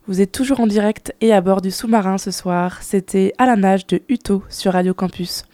Vous 0.07 0.21
êtes 0.21 0.31
toujours 0.31 0.59
en 0.59 0.67
direct 0.67 1.15
et 1.19 1.33
à 1.33 1.41
bord 1.41 1.61
du 1.61 1.71
sous-marin 1.71 2.19
ce 2.19 2.29
soir. 2.29 2.83
C'était 2.83 3.33
à 3.39 3.47
la 3.47 3.55
nage 3.55 3.87
de 3.87 4.03
Uto 4.07 4.43
sur 4.49 4.73
Radio 4.73 4.93
Campus. 4.93 5.45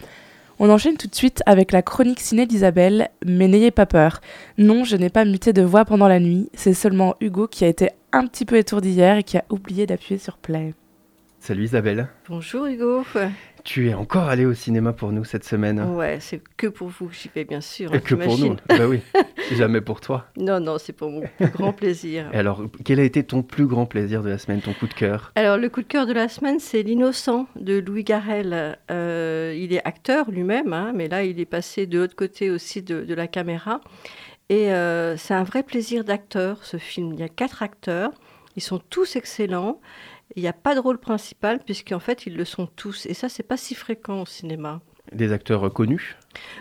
On 0.58 0.68
enchaîne 0.68 0.98
tout 0.98 1.06
de 1.06 1.14
suite 1.14 1.42
avec 1.46 1.72
la 1.72 1.80
chronique 1.80 2.20
ciné 2.20 2.44
d'Isabelle, 2.44 3.08
mais 3.24 3.48
n'ayez 3.48 3.70
pas 3.70 3.86
peur. 3.86 4.20
Non, 4.58 4.84
je 4.84 4.96
n'ai 4.96 5.08
pas 5.08 5.24
muté 5.24 5.54
de 5.54 5.62
voix 5.62 5.86
pendant 5.86 6.06
la 6.06 6.20
nuit, 6.20 6.50
c'est 6.52 6.74
seulement 6.74 7.14
Hugo 7.22 7.48
qui 7.48 7.64
a 7.64 7.68
été 7.68 7.88
un 8.12 8.26
petit 8.26 8.44
peu 8.44 8.56
étourdi 8.56 8.90
hier 8.90 9.16
et 9.16 9.22
qui 9.22 9.38
a 9.38 9.44
oublié 9.48 9.86
d'appuyer 9.86 10.18
sur 10.18 10.36
play. 10.36 10.74
Salut 11.40 11.64
Isabelle. 11.64 12.08
Bonjour 12.28 12.66
Hugo. 12.66 13.04
Tu 13.64 13.88
es 13.88 13.94
encore 13.94 14.24
allé 14.28 14.44
au 14.44 14.54
cinéma 14.54 14.92
pour 14.92 15.12
nous 15.12 15.24
cette 15.24 15.44
semaine. 15.44 15.80
Ouais, 15.94 16.18
c'est 16.20 16.40
que 16.56 16.66
pour 16.66 16.88
vous 16.88 17.06
que 17.06 17.14
j'y 17.14 17.30
vais, 17.34 17.44
bien 17.44 17.60
sûr. 17.60 17.94
Et 17.94 18.00
que 18.00 18.14
pour 18.14 18.36
nous. 18.38 18.56
bah 18.68 18.88
oui, 18.88 19.00
jamais 19.52 19.80
pour 19.80 20.00
toi. 20.00 20.26
Non, 20.36 20.58
non, 20.58 20.78
c'est 20.78 20.92
pour 20.92 21.10
mon 21.10 21.22
plus 21.38 21.48
grand 21.48 21.72
plaisir. 21.72 22.28
Et 22.32 22.38
alors, 22.38 22.64
quel 22.84 22.98
a 22.98 23.04
été 23.04 23.22
ton 23.22 23.42
plus 23.42 23.66
grand 23.66 23.86
plaisir 23.86 24.22
de 24.22 24.30
la 24.30 24.38
semaine, 24.38 24.60
ton 24.60 24.72
coup 24.72 24.86
de 24.86 24.94
cœur? 24.94 25.32
Alors, 25.36 25.58
le 25.58 25.68
coup 25.68 25.82
de 25.82 25.86
cœur 25.86 26.06
de 26.06 26.12
la 26.12 26.28
semaine, 26.28 26.58
c'est 26.58 26.82
L'innocent 26.82 27.46
de 27.56 27.78
Louis 27.78 28.04
Garrel. 28.04 28.78
Euh, 28.90 29.54
il 29.56 29.72
est 29.72 29.86
acteur 29.86 30.30
lui-même, 30.30 30.72
hein, 30.72 30.92
mais 30.94 31.08
là, 31.08 31.22
il 31.24 31.38
est 31.38 31.46
passé 31.46 31.86
de 31.86 31.98
l'autre 31.98 32.16
côté 32.16 32.50
aussi 32.50 32.82
de, 32.82 33.02
de 33.04 33.14
la 33.14 33.28
caméra. 33.28 33.80
Et 34.48 34.72
euh, 34.72 35.16
c'est 35.16 35.34
un 35.34 35.44
vrai 35.44 35.62
plaisir 35.62 36.04
d'acteur, 36.04 36.64
ce 36.64 36.76
film. 36.76 37.12
Il 37.14 37.20
y 37.20 37.22
a 37.22 37.28
quatre 37.28 37.62
acteurs. 37.62 38.10
Ils 38.56 38.62
sont 38.62 38.80
tous 38.90 39.16
excellents. 39.16 39.80
Il 40.36 40.42
n'y 40.42 40.48
a 40.48 40.52
pas 40.52 40.74
de 40.74 40.80
rôle 40.80 40.98
principal, 40.98 41.58
puisqu'en 41.58 41.98
fait, 41.98 42.26
ils 42.26 42.36
le 42.36 42.44
sont 42.44 42.66
tous. 42.66 43.06
Et 43.06 43.14
ça, 43.14 43.28
c'est 43.28 43.42
pas 43.42 43.56
si 43.56 43.74
fréquent 43.74 44.22
au 44.22 44.26
cinéma. 44.26 44.80
Des 45.12 45.32
acteurs 45.32 45.72
connus? 45.72 46.16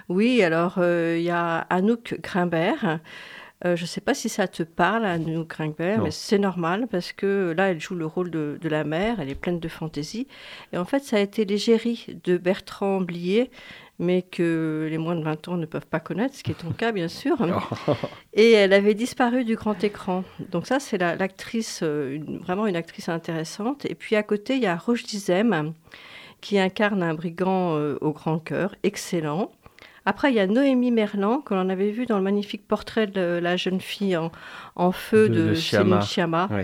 Oui, 0.10 0.44
alors 0.44 0.76
euh, 0.78 1.16
il 1.18 1.24
y 1.24 1.30
a 1.30 1.60
Anouk 1.70 2.20
Grimbert. 2.22 3.00
Euh, 3.64 3.76
je 3.76 3.84
ne 3.84 3.88
sais 3.88 4.02
pas 4.02 4.16
si 4.16 4.28
ça 4.28 4.48
te 4.48 4.64
parle, 4.64 5.06
Anouk 5.06 5.48
Grimbert, 5.48 6.02
mais 6.02 6.12
c'est 6.12 6.40
normal 6.40 6.88
parce 6.90 7.14
que 7.14 7.54
là, 7.56 7.70
elle 7.70 7.80
joue 7.80 7.94
le 7.94 8.08
rôle 8.08 8.32
de, 8.32 8.58
de 8.60 8.70
la 8.70 8.84
mère, 8.84 9.20
elle 9.20 9.30
est 9.30 9.36
pleine 9.36 9.60
de 9.60 9.68
fantaisie. 9.68 10.28
Et 10.74 10.78
en 10.78 10.86
fait, 10.86 11.04
ça 11.04 11.18
a 11.18 11.20
été 11.20 11.46
l'égérie 11.46 12.20
de 12.24 12.38
Bertrand 12.38 13.02
Blier, 13.02 13.52
mais 14.00 14.22
que 14.24 14.88
les 14.90 14.98
moins 14.98 15.16
de 15.16 15.24
20 15.24 15.48
ans 15.50 15.58
ne 15.58 15.66
peuvent 15.66 15.86
pas 15.88 16.00
connaître, 16.00 16.36
ce 16.36 16.44
qui 16.44 16.52
est 16.52 16.56
ton 16.56 16.72
cas, 16.72 16.92
bien 16.92 17.08
sûr. 17.08 17.38
Et 18.34 18.52
elle 18.52 18.74
avait 18.74 18.94
disparu 18.96 19.44
du 19.46 19.56
grand 19.56 19.84
écran. 19.84 20.24
Donc 20.52 20.66
ça, 20.68 20.80
c'est 20.80 20.98
la- 20.98 21.16
l'actrice, 21.16 21.82
euh, 21.84 22.18
vraiment 22.42 22.66
une 22.68 22.76
actrice 22.76 23.10
intéressante. 23.10 23.86
Et 23.86 23.96
puis 23.96 24.16
à 24.16 24.24
côté, 24.24 24.56
il 24.56 24.62
y 24.64 24.68
a 24.68 24.76
Roche 24.76 25.04
Dizem, 25.04 25.74
qui 26.42 26.58
incarne 26.58 27.04
un 27.04 27.14
brigand 27.14 27.76
euh, 27.78 27.98
au 28.02 28.12
grand 28.12 28.40
cœur, 28.40 28.74
excellent. 28.84 29.52
Après, 30.04 30.32
il 30.32 30.36
y 30.36 30.40
a 30.40 30.48
Noémie 30.48 30.90
Merlan, 30.90 31.42
que 31.42 31.54
l'on 31.54 31.70
avait 31.70 31.92
vu 31.92 32.08
dans 32.08 32.18
le 32.18 32.24
magnifique 32.24 32.68
portrait 32.68 33.06
de 33.06 33.40
la 33.40 33.56
jeune 33.56 33.80
fille 33.80 34.18
en, 34.18 34.32
en 34.76 34.92
feu 34.92 35.30
De- 35.30 35.36
de, 35.36 35.42
de 35.50 35.54
Céline. 35.78 35.94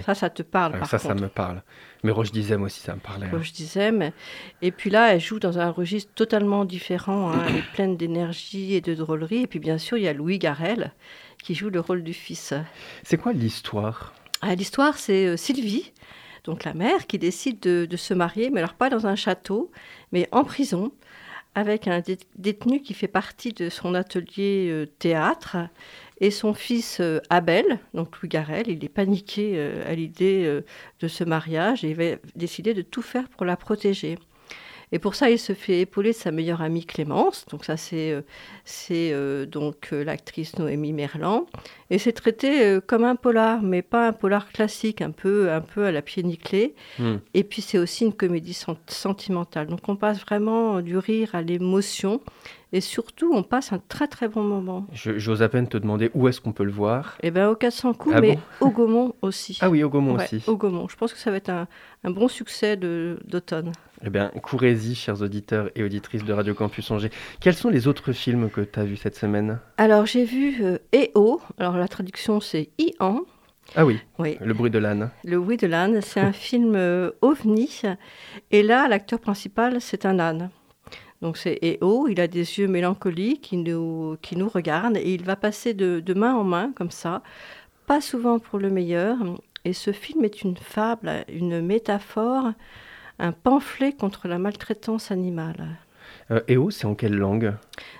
Ça, 0.02 0.16
ça 0.16 0.32
te 0.32 0.42
parle, 0.42 0.72
Ah, 0.76 0.80
par 0.80 0.90
Ça, 0.90 0.98
ça 0.98 1.10
me 1.13 1.28
parle. 1.28 1.62
Mais 2.08 2.13
Roche 2.13 2.32
Dizem 2.32 2.63
aussi, 2.63 2.80
ça 2.80 2.96
me 2.96 3.02
parlait. 3.02 3.26
hein. 3.28 3.32
Roche 3.34 3.52
Dizem. 3.52 4.12
Et 4.62 4.72
puis 4.72 4.89
là, 4.89 5.13
elle 5.13 5.20
joue 5.20 5.39
dans 5.39 5.60
un 5.60 5.70
registre 5.70 6.10
totalement 6.15 6.63
différent. 6.63 7.32
hein. 7.34 7.43
Elle 7.50 7.58
est 7.58 7.72
pleine 7.74 7.98
d'énergie 7.98 8.76
et 8.76 8.80
de 8.80 8.96
drôlerie. 8.96 9.41
Et 9.41 9.48
puis 9.48 9.60
bien 9.60 9.78
sûr, 9.78 9.98
il 9.98 10.06
y 10.06 10.08
a 10.08 10.13
Louis 10.13 10.39
Garrel, 10.39 10.93
qui 11.43 11.54
joue 11.54 11.70
le 11.70 11.82
rôle 11.82 12.02
du 12.04 12.13
fils. 12.13 12.54
C'est 13.04 13.17
quoi 13.17 13.34
l'histoire? 13.34 14.13
Ah, 14.41 14.56
L'histoire, 14.56 14.98
c'est 14.98 15.26
euh, 15.26 15.36
Sylvie, 15.36 15.91
donc 16.46 16.63
la 16.63 16.74
mère, 16.74 17.08
qui 17.08 17.20
décide 17.20 17.60
de, 17.60 17.86
de 17.86 17.98
se 17.98 18.13
marier, 18.13 18.52
mais 18.52 18.60
alors 18.62 18.76
pas 18.76 18.89
dans 18.89 19.06
un 19.06 19.15
château, 19.17 19.70
mais 20.13 20.30
en 20.32 20.46
prison, 20.46 20.93
avec 21.56 21.89
un 21.89 22.00
dé- 22.00 22.20
détenu 22.38 22.82
qui 22.82 22.93
fait 22.93 23.10
partie 23.10 23.52
de 23.52 23.67
son 23.70 23.96
atelier 23.96 24.70
euh, 24.72 24.86
théâtre. 24.86 25.58
Et 26.20 26.32
son 26.32 26.54
fils 26.54 27.00
euh, 27.00 27.20
Abel, 27.30 27.80
donc 27.94 28.18
Louis 28.20 28.30
Garrel, 28.30 28.68
il 28.68 28.84
est 28.84 28.90
paniqué 28.90 29.54
euh, 29.56 29.84
à 29.90 29.94
l'idée 29.94 30.44
euh, 30.46 30.62
de 31.00 31.08
ce 31.08 31.24
mariage 31.24 31.84
et 31.84 31.90
il 31.90 31.96
va 31.96 32.18
décider 32.36 32.74
de 32.74 32.82
tout 32.82 33.04
faire 33.04 33.30
pour 33.30 33.46
la 33.46 33.56
protéger. 33.56 34.18
Et 34.94 35.00
pour 35.00 35.16
ça, 35.16 35.30
il 35.30 35.38
se 35.38 35.52
fait 35.52 35.82
épauler 35.82 36.12
de 36.12 36.16
sa 36.16 36.32
meilleure 36.32 36.62
amie 36.62 36.86
Clémence. 36.86 37.46
Donc 37.52 37.66
ça, 37.66 37.76
c'est 37.76 38.16
c'est, 38.64 39.12
euh, 39.12 39.46
donc 39.46 39.90
l'actrice 39.92 40.58
Noémie 40.58 40.94
Merlan. 40.94 41.46
Et 41.90 42.00
c'est 42.00 42.14
traité 42.14 42.64
euh, 42.64 42.80
comme 42.80 43.04
un 43.04 43.18
polar, 43.18 43.62
mais 43.62 43.82
pas 43.82 44.08
un 44.08 44.14
polar 44.14 44.50
classique, 44.50 45.02
un 45.02 45.12
peu, 45.12 45.52
un 45.52 45.60
peu 45.60 45.86
à 45.86 45.92
la 45.92 46.02
pied 46.02 46.24
nickelé. 46.24 46.74
Hmm. 47.00 47.18
Et 47.34 47.44
puis 47.44 47.62
c'est 47.62 47.78
aussi 47.78 48.06
une 48.06 48.14
comédie 48.14 48.54
sen- 48.54 48.78
sentimentale. 48.88 49.68
Donc 49.68 49.82
on 49.90 49.98
passe 49.98 50.22
vraiment 50.22 50.80
du 50.80 50.98
rire 50.98 51.36
à 51.36 51.42
l'émotion. 51.42 52.22
Et 52.74 52.82
surtout, 52.82 53.32
on 53.34 53.44
passe 53.44 53.72
un 53.72 53.80
très 53.88 54.08
très 54.08 54.28
bon 54.28 54.44
moment. 54.44 54.86
J'ose 54.92 55.42
à 55.42 55.48
peine 55.48 55.68
te 55.70 55.78
demander 55.78 56.12
où 56.14 56.28
est-ce 56.28 56.42
qu'on 56.42 56.52
peut 56.52 56.66
le 56.66 56.72
voir. 56.72 57.18
Et 57.24 57.32
bien 57.32 57.50
au 57.50 57.56
400 57.56 57.94
coups, 57.94 58.16
Ah 58.18 58.22
mais 58.22 58.34
bon 58.60 58.68
au 58.68 58.70
Gaumont 58.72 59.14
aussi. 59.22 59.58
Ah 59.62 59.70
oui, 59.70 59.84
au 59.84 59.90
Gaumont 59.90 60.18
Ouais, 60.18 60.24
aussi. 60.26 60.44
Au 60.48 60.58
Gaumont. 60.58 60.88
Je 60.90 60.98
pense 60.98 61.14
que 61.14 61.20
ça 61.20 61.32
va 61.32 61.38
être 61.38 61.50
un, 61.50 61.68
un 62.04 62.12
bon 62.12 62.28
succès 62.28 62.76
d'automne. 62.76 63.72
Eh 64.06 64.10
bien, 64.10 64.30
courez-y, 64.44 64.96
chers 64.96 65.22
auditeurs 65.22 65.70
et 65.76 65.84
auditrices 65.84 66.24
de 66.26 66.34
Radio 66.34 66.54
Campus 66.54 66.92
Angers. 66.92 67.10
Quels 67.40 67.56
sont 67.56 67.70
les 67.70 67.88
autres 67.88 68.12
films 68.12 68.50
que 68.50 68.62
tu 68.62 68.80
as 68.80 68.84
vus 68.84 68.98
cette 68.98 69.16
semaine? 69.16 69.60
Alors 69.78 70.06
j'ai 70.06 70.26
vu 70.26 70.58
euh, 70.62 70.78
EO. 70.94 71.40
Alors 71.58 71.78
la 71.78 71.88
traduction 71.88 72.42
c'est 72.42 72.70
Ian. 72.78 73.22
Ah 73.76 73.86
oui, 73.86 74.00
Oui. 74.18 74.38
Le 74.42 74.54
bruit 74.54 74.72
de 74.72 74.78
l'âne. 74.80 75.10
Le 75.26 75.40
bruit 75.40 75.58
de 75.58 75.68
l'âne, 75.68 76.00
c'est 76.02 76.22
un 76.22 76.32
film 76.34 76.74
euh, 76.76 77.12
ovni. 77.22 77.82
Et 78.52 78.64
là, 78.64 78.88
l'acteur 78.88 79.20
principal, 79.20 79.82
c'est 79.82 80.06
un 80.06 80.20
âne. 80.20 80.50
Donc 81.22 81.38
c'est 81.38 81.60
EO, 81.64 82.08
il 82.08 82.20
a 82.20 82.28
des 82.28 82.60
yeux 82.60 82.68
mélancoliques 82.68 83.42
qui 83.42 83.58
nous, 83.58 84.18
qui 84.22 84.36
nous 84.36 84.50
regardent 84.50 84.98
et 84.98 85.14
il 85.14 85.24
va 85.24 85.36
passer 85.36 85.74
de, 85.74 86.00
de 86.00 86.14
main 86.14 86.36
en 86.36 86.44
main 86.44 86.72
comme 86.76 86.92
ça, 86.92 87.24
pas 87.88 88.02
souvent 88.02 88.38
pour 88.40 88.60
le 88.60 88.70
meilleur. 88.70 89.18
Et 89.66 89.74
ce 89.74 89.92
film 89.92 90.24
est 90.24 90.44
une 90.44 90.56
fable, 90.58 91.26
une 91.28 91.60
métaphore, 91.62 92.52
un 93.20 93.32
pamphlet 93.32 93.94
contre 93.94 94.28
la 94.28 94.38
maltraitance 94.38 95.10
animale. 95.12 95.78
Euh, 96.30 96.42
EO, 96.50 96.70
c'est 96.72 96.86
en 96.86 96.94
quelle 96.96 97.16
langue? 97.16 97.54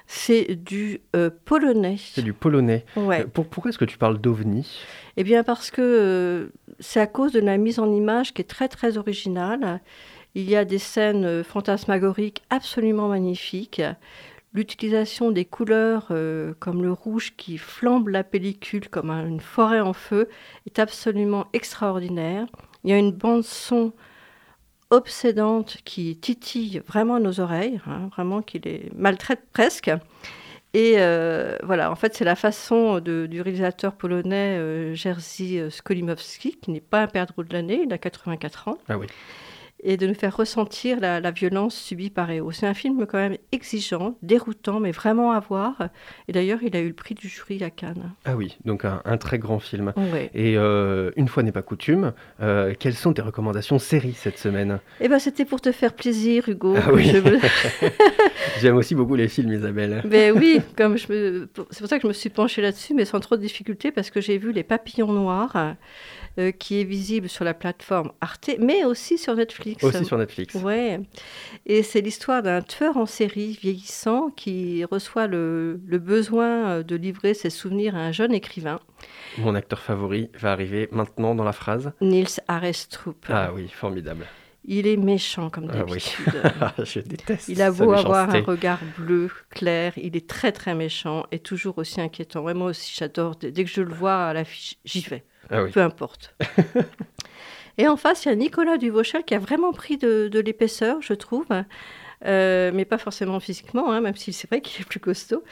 C'est 0.06 0.56
du 0.56 1.02
euh, 1.16 1.30
polonais. 1.46 1.96
C'est 1.98 2.22
du 2.22 2.34
polonais. 2.34 2.86
Ouais. 2.96 3.22
Euh, 3.22 3.28
pour- 3.28 3.48
pourquoi 3.48 3.70
est-ce 3.70 3.78
que 3.78 3.86
tu 3.86 3.98
parles 3.98 4.20
d'ovni? 4.20 4.82
Eh 5.18 5.24
bien 5.24 5.44
parce 5.44 5.72
que 5.72 5.82
euh, 5.82 6.48
c'est 6.80 7.00
à 7.00 7.08
cause 7.08 7.32
de 7.32 7.40
la 7.40 7.58
mise 7.58 7.80
en 7.80 7.92
image 7.92 8.34
qui 8.34 8.42
est 8.42 8.46
très 8.46 8.68
très 8.68 8.98
originale. 8.98 9.82
Il 10.38 10.48
y 10.48 10.56
a 10.56 10.66
des 10.66 10.78
scènes 10.78 11.26
euh, 11.26 11.44
fantasmagoriques 11.44 12.44
absolument 12.52 13.08
magnifiques. 13.08 13.82
L'utilisation 14.54 15.32
des 15.32 15.46
couleurs 15.46 16.08
euh, 16.12 16.54
comme 16.60 16.84
le 16.84 16.92
rouge 16.92 17.34
qui 17.36 17.58
flambe 17.58 18.08
la 18.10 18.24
pellicule 18.24 18.88
comme 18.88 19.10
un- 19.10 19.26
une 19.28 19.40
forêt 19.42 19.80
en 19.82 19.94
feu 19.94 20.30
est 20.68 20.78
absolument 20.78 21.48
extraordinaire. 21.54 22.46
Il 22.84 22.92
y 22.92 22.94
a 22.94 22.98
une 23.00 23.12
bande 23.12 23.44
son 23.44 23.94
obsédante 24.90 25.78
qui 25.84 26.16
titille 26.18 26.82
vraiment 26.88 27.20
nos 27.20 27.40
oreilles, 27.40 27.82
hein, 27.88 28.10
vraiment 28.16 28.42
qui 28.42 28.60
les 28.60 28.90
maltraite 28.96 29.42
presque. 29.52 29.92
Et 30.74 30.94
euh, 30.98 31.58
voilà, 31.64 31.92
en 31.92 31.96
fait, 31.96 32.14
c'est 32.14 32.26
la 32.26 32.36
façon 32.36 33.00
du 33.00 33.42
réalisateur 33.42 33.94
polonais 33.94 34.94
Jerzy 34.96 35.60
Skolimowski, 35.72 36.58
qui 36.62 36.72
n'est 36.72 36.80
pas 36.82 37.02
un 37.02 37.08
perdreau 37.08 37.44
de 37.44 37.52
l'année, 37.54 37.82
il 37.86 37.92
a 37.92 37.98
84 37.98 38.68
ans, 38.68 38.78
Ah 38.88 38.98
oui. 38.98 39.08
Et 39.84 39.96
de 39.98 40.08
nous 40.08 40.16
faire 40.16 40.36
ressentir 40.36 41.00
la, 41.00 41.20
la 41.20 41.32
violence 41.32 41.76
subie 41.76 42.10
par 42.10 42.32
Eo. 42.32 42.52
C'est 42.52 42.66
un 42.66 42.74
film 42.74 43.06
quand 43.06 43.18
même 43.20 43.38
exigeant, 43.52 44.18
déroutant, 44.24 44.80
mais 44.80 44.92
vraiment 44.92 45.32
à 45.34 45.40
voir. 45.40 45.90
Et 46.28 46.32
d'ailleurs, 46.32 46.60
il 46.64 46.76
a 46.76 46.80
eu 46.80 46.88
le 46.88 46.94
prix 46.94 47.14
du 47.14 47.28
jury 47.28 47.64
à 47.64 47.70
Cannes. 47.70 48.12
Ah 48.26 48.36
oui, 48.36 48.58
donc 48.66 48.86
un, 48.86 49.02
un 49.06 49.18
très 49.18 49.38
grand 49.38 49.60
film. 49.60 49.94
Et 50.34 50.58
euh, 50.58 51.12
une 51.16 51.28
fois 51.28 51.44
n'est 51.44 51.52
pas 51.52 51.62
coutume, 51.62 52.14
euh, 52.42 52.74
quelles 52.80 52.96
sont 52.96 53.14
tes 53.14 53.22
recommandations 53.22 53.78
séries 53.80 54.14
cette 54.18 54.40
semaine? 54.40 54.80
Eh 55.00 55.08
ben, 55.08 55.20
c'était 55.20 55.46
pour 55.46 55.62
te 55.62 55.72
faire 55.72 55.94
plaisir, 55.94 56.50
Hugo. 56.50 56.76
Ah 56.76 56.92
oui. 56.92 57.12
me- 57.14 57.38
J'aime 58.62 58.76
aussi 58.78 58.96
beaucoup 58.96 59.16
les 59.16 59.28
films, 59.28 59.54
Isabelle. 59.54 60.02
Ben 60.06 60.36
oui, 60.36 60.60
comme 60.76 60.98
je 60.98 61.12
me... 61.12 61.50
c'est 61.70 61.80
pour 61.80 61.88
ça 61.90 61.98
que 61.98 62.04
je 62.04 62.08
me 62.08 62.14
suis 62.14 62.30
penchée 62.30 62.62
là-dessus, 62.62 62.94
mais 62.94 63.06
sans 63.06 63.20
trop 63.20 63.36
de 63.38 63.42
difficulté, 63.42 63.92
parce 63.92 64.10
que 64.10 64.22
j'ai 64.22 64.38
vu 64.38 64.52
Les 64.52 64.64
Papillons 64.64 65.12
Noirs, 65.14 65.76
euh, 66.40 66.52
qui 66.52 66.80
est 66.82 66.84
visible 66.84 67.30
sur 67.30 67.44
la 67.44 67.54
plateforme 67.54 68.12
Arte, 68.22 68.52
mais 68.60 68.86
aussi 68.86 69.18
sur 69.18 69.36
Netflix. 69.36 69.84
Aussi 69.84 70.06
sur 70.06 70.18
Netflix. 70.18 70.56
Ouais. 70.56 71.00
Et 71.66 71.84
c'est 71.84 72.02
l'histoire 72.02 72.44
d'un 72.44 72.62
tueur 72.62 72.98
en 72.98 73.06
série 73.06 73.58
vieillissant 73.62 74.30
qui 74.30 74.84
reçoit 74.86 75.28
le, 75.28 75.80
le 75.86 75.98
besoin 75.98 76.70
euh, 76.70 76.84
de 76.84 76.96
livrer 76.96 77.34
ses 77.34 77.50
souvenirs 77.50 77.96
à 77.96 78.00
un 78.00 78.12
jeune 78.12 78.34
écrivain, 78.34 78.80
Mon 79.38 79.56
acteur 79.56 79.80
favori 79.80 80.30
va 80.40 80.52
arriver 80.52 80.88
maintenant 80.92 81.36
dans 81.36 81.44
la 81.44 81.54
phrase. 81.54 81.92
Niels 82.02 82.28
Arestrup. 82.48 83.26
Ah 83.30 83.52
oui, 83.54 83.68
formidable. 83.68 84.26
Il 84.70 84.86
est 84.86 84.98
méchant 84.98 85.50
comme 85.50 85.72
Ah 85.74 85.86
oui. 85.88 86.04
d'habitude. 86.28 86.86
Je 86.86 87.00
déteste. 87.00 87.48
Il 87.48 87.62
a 87.62 87.72
sa 87.72 87.86
beau 87.86 87.94
avoir 87.94 88.30
un 88.30 88.42
regard 88.42 88.80
bleu, 88.98 89.30
clair, 89.50 89.94
il 89.96 90.18
est 90.18 90.28
très 90.28 90.52
très 90.52 90.76
méchant 90.76 91.26
et 91.32 91.40
toujours 91.40 91.78
aussi 91.78 92.02
inquiétant. 92.02 92.42
Ouais, 92.44 92.54
moi 92.54 92.72
aussi, 92.72 92.94
j'adore. 92.94 93.38
Dès 93.38 93.52
dès 93.52 93.64
que 93.64 93.70
je 93.70 93.82
le 93.82 93.94
vois 93.94 94.26
à 94.26 94.34
l'affiche, 94.34 94.76
j'y 94.84 95.00
vais. 95.02 95.24
Ah 95.50 95.64
oui. 95.64 95.72
Peu 95.72 95.82
importe. 95.82 96.36
et 97.78 97.88
en 97.88 97.98
face, 97.98 98.26
il 98.26 98.30
y 98.30 98.32
a 98.32 98.36
Nicolas 98.36 98.78
Duvauchel 98.78 99.24
qui 99.24 99.36
a 99.36 99.40
vraiment 99.40 99.72
pris 99.74 99.98
de, 99.98 100.28
de 100.28 100.40
l'épaisseur, 100.40 100.98
je 101.02 101.14
trouve. 101.14 101.46
Euh, 102.26 102.72
mais 102.74 102.84
pas 102.86 102.98
forcément 102.98 103.40
physiquement, 103.40 103.92
hein, 103.92 104.02
même 104.02 104.16
si 104.16 104.34
c'est 104.34 104.50
vrai 104.50 104.60
qu'il 104.62 104.82
est 104.82 104.86
plus 104.86 105.00
costaud. 105.00 105.44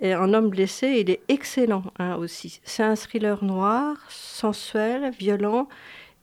Et 0.00 0.14
un 0.14 0.32
homme 0.32 0.48
blessé, 0.48 0.88
il 1.00 1.10
est 1.10 1.20
excellent 1.28 1.82
hein, 1.98 2.16
aussi. 2.16 2.60
C'est 2.64 2.82
un 2.82 2.96
thriller 2.96 3.44
noir, 3.44 3.96
sensuel, 4.08 5.10
violent 5.18 5.68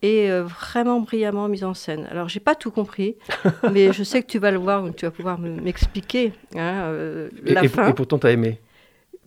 et 0.02 0.32
euh, 0.32 0.44
vraiment 0.44 1.00
brillamment 1.00 1.48
mise 1.48 1.64
en 1.64 1.76
scène. 1.76 2.08
Alors, 2.10 2.28
j'ai 2.28 2.40
pas 2.40 2.56
tout 2.56 2.72
compris, 2.72 3.18
mais 3.72 3.94
je 3.94 4.04
sais 4.04 4.24
que 4.24 4.28
tu 4.28 4.40
vas 4.40 4.50
le 4.50 4.58
voir, 4.58 4.84
tu 4.98 5.06
vas 5.06 5.12
pouvoir 5.12 5.38
me- 5.40 5.62
m'expliquer 5.62 6.34
hein, 6.56 6.86
euh, 6.86 7.30
Et, 7.46 7.54
la 7.54 7.64
et- 7.64 7.68
fin. 7.68 7.88
et 7.88 7.94
pourtant, 7.94 8.18
t'as 8.18 8.32
aimé. 8.32 8.60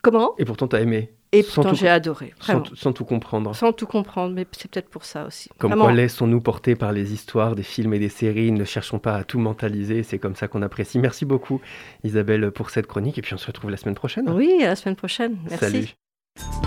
Comment? 0.03 0.35
Et 0.39 0.45
pourtant, 0.45 0.67
t'as 0.67 0.81
aimé. 0.81 1.13
Et 1.33 1.43
Sans 1.43 1.55
pourtant, 1.57 1.71
tout- 1.71 1.77
j'ai 1.77 1.89
adoré. 1.89 2.33
Sans, 2.39 2.45
Vraiment. 2.47 2.61
tout- 2.63 2.77
sans 2.77 2.93
tout 2.93 3.05
comprendre. 3.05 3.55
Sans 3.55 3.73
tout 3.73 3.87
comprendre, 3.87 4.33
mais 4.35 4.47
c'est 4.53 4.71
peut-être 4.71 4.89
pour 4.89 5.05
ça 5.05 5.27
aussi. 5.27 5.49
Comme 5.59 5.71
Vraiment. 5.73 5.85
quoi, 5.87 5.93
laissons-nous 5.93 6.41
porter 6.41 6.77
par 6.77 6.93
les 6.93 7.13
histoires 7.13 7.55
des 7.57 7.63
films 7.65 7.93
et 7.95 7.99
des 7.99 8.09
séries. 8.09 8.53
Ne 8.53 8.65
cherchons 8.65 8.99
pas 8.99 9.17
à 9.17 9.25
tout 9.25 9.39
mentaliser. 9.39 10.03
C'est 10.03 10.19
comme 10.19 10.37
ça 10.37 10.47
qu'on 10.49 10.63
apprécie. 10.63 10.99
Merci 10.99 11.25
beaucoup, 11.25 11.61
Isabelle, 12.05 12.51
pour 12.53 12.71
cette 12.71 12.87
chronique. 12.87 13.19
Et 13.19 13.23
puis, 13.23 13.35
on 13.35 13.39
se 13.39 13.47
retrouve 13.47 13.71
la 13.71 13.77
semaine 13.77 13.97
prochaine. 13.97 14.31
Oui, 14.31 14.63
à 14.63 14.69
la 14.69 14.77
semaine 14.77 14.97
prochaine. 14.97 15.37
Merci. 15.51 15.59
Salut. 15.59 15.89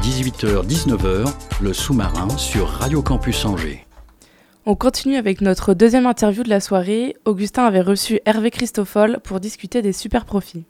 18h-19h, 0.02 1.32
le 1.62 1.74
sous-marin 1.74 2.30
sur 2.38 2.68
Radio 2.68 3.02
Campus 3.02 3.46
Angers. 3.46 3.86
On 4.66 4.76
continue 4.76 5.16
avec 5.16 5.42
notre 5.42 5.74
deuxième 5.74 6.06
interview 6.06 6.44
de 6.44 6.50
la 6.50 6.60
soirée. 6.60 7.16
Augustin 7.26 7.64
avait 7.66 7.82
reçu 7.82 8.20
Hervé 8.26 8.52
Christoffol 8.52 9.20
pour 9.24 9.40
discuter 9.40 9.82
des 9.82 9.94
super 9.94 10.26
profits. 10.26 10.66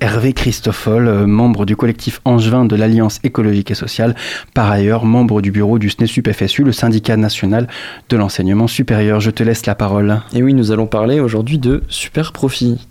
Hervé 0.00 0.32
Christoffol, 0.32 1.08
euh, 1.08 1.26
membre 1.26 1.66
du 1.66 1.76
collectif 1.76 2.20
Angevin 2.24 2.64
de 2.64 2.76
l'Alliance 2.76 3.20
écologique 3.24 3.70
et 3.70 3.74
sociale, 3.74 4.14
par 4.54 4.70
ailleurs 4.70 5.04
membre 5.04 5.40
du 5.40 5.50
bureau 5.50 5.78
du 5.78 5.90
SNESUP 5.90 6.32
FSU, 6.32 6.62
le 6.62 6.72
syndicat 6.72 7.16
national 7.16 7.66
de 8.08 8.16
l'enseignement 8.16 8.66
supérieur. 8.66 9.20
Je 9.20 9.30
te 9.30 9.42
laisse 9.42 9.66
la 9.66 9.74
parole. 9.74 10.20
Et 10.34 10.42
oui, 10.42 10.54
nous 10.54 10.72
allons 10.72 10.86
parler 10.86 11.20
aujourd'hui 11.20 11.58
de 11.58 11.82
super 11.88 12.32
profit. 12.32 12.86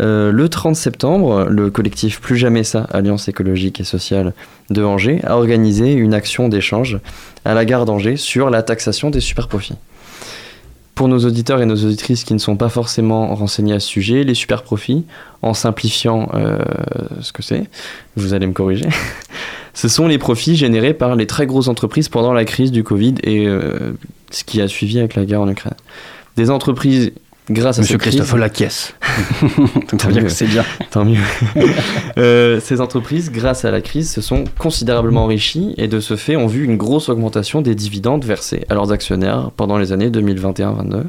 Euh, 0.00 0.30
le 0.30 0.48
30 0.48 0.76
septembre, 0.76 1.46
le 1.48 1.70
collectif 1.70 2.20
Plus 2.20 2.36
Jamais 2.36 2.64
Ça, 2.64 2.86
Alliance 2.92 3.28
écologique 3.28 3.80
et 3.80 3.84
sociale 3.84 4.32
de 4.70 4.82
Angers, 4.82 5.20
a 5.24 5.36
organisé 5.36 5.92
une 5.92 6.14
action 6.14 6.48
d'échange 6.48 6.98
à 7.44 7.54
la 7.54 7.64
gare 7.64 7.84
d'Angers 7.84 8.16
sur 8.16 8.50
la 8.50 8.62
taxation 8.62 9.10
des 9.10 9.20
super 9.20 9.48
profits. 9.48 9.76
Pour 10.94 11.08
nos 11.08 11.20
auditeurs 11.20 11.62
et 11.62 11.66
nos 11.66 11.76
auditrices 11.76 12.24
qui 12.24 12.34
ne 12.34 12.38
sont 12.38 12.56
pas 12.56 12.68
forcément 12.68 13.34
renseignés 13.34 13.74
à 13.74 13.80
ce 13.80 13.88
sujet, 13.88 14.24
les 14.24 14.34
super 14.34 14.62
profits, 14.62 15.04
en 15.40 15.54
simplifiant 15.54 16.28
euh, 16.34 16.58
ce 17.20 17.32
que 17.32 17.42
c'est, 17.42 17.64
vous 18.16 18.34
allez 18.34 18.46
me 18.46 18.52
corriger, 18.52 18.88
ce 19.74 19.88
sont 19.88 20.06
les 20.06 20.18
profits 20.18 20.54
générés 20.54 20.92
par 20.92 21.16
les 21.16 21.26
très 21.26 21.46
grosses 21.46 21.68
entreprises 21.68 22.08
pendant 22.08 22.32
la 22.32 22.44
crise 22.44 22.70
du 22.70 22.84
Covid 22.84 23.14
et 23.22 23.46
euh, 23.46 23.96
ce 24.30 24.44
qui 24.44 24.60
a 24.60 24.68
suivi 24.68 24.98
avec 24.98 25.14
la 25.14 25.24
guerre 25.24 25.40
en 25.40 25.48
Ukraine. 25.48 25.74
Des 26.36 26.50
entreprises, 26.50 27.12
grâce 27.52 27.78
à 27.78 27.82
Monsieur 27.82 27.94
cette 27.94 28.02
Christoffol 28.02 28.42
acquiesce. 28.42 28.94
Tant 29.88 30.28
c'est 30.28 30.46
bien. 30.46 30.64
Tant 30.90 31.04
mieux. 31.04 31.20
Euh, 32.18 32.60
ces 32.60 32.80
entreprises, 32.80 33.30
grâce 33.30 33.64
à 33.64 33.70
la 33.70 33.80
crise, 33.80 34.10
se 34.10 34.20
sont 34.20 34.44
considérablement 34.58 35.24
enrichies 35.24 35.74
et 35.78 35.88
de 35.88 35.98
ce 35.98 36.16
fait 36.16 36.36
ont 36.36 36.46
vu 36.46 36.64
une 36.64 36.76
grosse 36.76 37.08
augmentation 37.08 37.62
des 37.62 37.74
dividendes 37.74 38.24
versés 38.24 38.64
à 38.68 38.74
leurs 38.74 38.92
actionnaires 38.92 39.50
pendant 39.56 39.78
les 39.78 39.92
années 39.92 40.10
2021-22. 40.10 41.04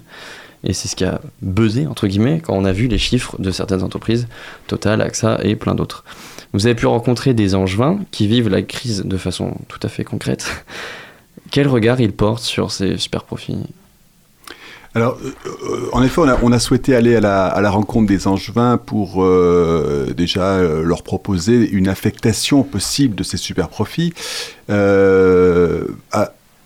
Et 0.63 0.71
c'est 0.73 0.87
ce 0.87 0.95
qui 0.95 1.03
a 1.03 1.19
buzzé, 1.41 1.87
entre 1.87 2.07
guillemets, 2.07 2.39
quand 2.41 2.53
on 2.53 2.63
a 2.63 2.71
vu 2.71 2.87
les 2.87 2.97
chiffres 2.97 3.35
de 3.39 3.51
certaines 3.51 3.83
entreprises, 3.83 4.27
Total, 4.67 5.01
AXA 5.01 5.39
et 5.43 5.55
plein 5.55 5.75
d'autres. 5.75 6.05
Vous 6.53 6.65
avez 6.65 6.75
pu 6.75 6.85
rencontrer 6.85 7.33
des 7.33 7.53
angevins 7.53 7.99
qui 8.11 8.27
vivent 8.27 8.49
la 8.49 8.61
crise 8.61 9.03
de 9.03 9.17
façon 9.17 9.55
tout 9.67 9.79
à 9.83 9.89
fait 9.89 10.05
concrète. 10.05 10.63
Quel 11.51 11.67
regard 11.67 11.99
ils 11.99 12.13
portent 12.13 12.43
sur 12.43 12.71
ces 12.71 12.97
super 12.97 13.23
profits? 13.23 13.57
Alors, 14.95 15.17
euh, 15.23 15.31
euh, 15.47 15.89
en 15.91 16.03
effet, 16.03 16.21
on 16.21 16.51
a, 16.51 16.59
souhaité 16.59 16.95
aller 16.95 17.15
à 17.15 17.21
la, 17.21 17.69
rencontre 17.69 18.07
des 18.07 18.27
Angevins 18.27 18.77
pour 18.77 19.23
euh, 19.23 20.13
déjà 20.15 20.61
leur 20.61 21.03
proposer 21.03 21.67
une 21.69 21.87
affectation 21.87 22.63
possible 22.63 23.15
de 23.15 23.23
ces 23.23 23.37
super 23.37 23.69
profits 23.69 24.13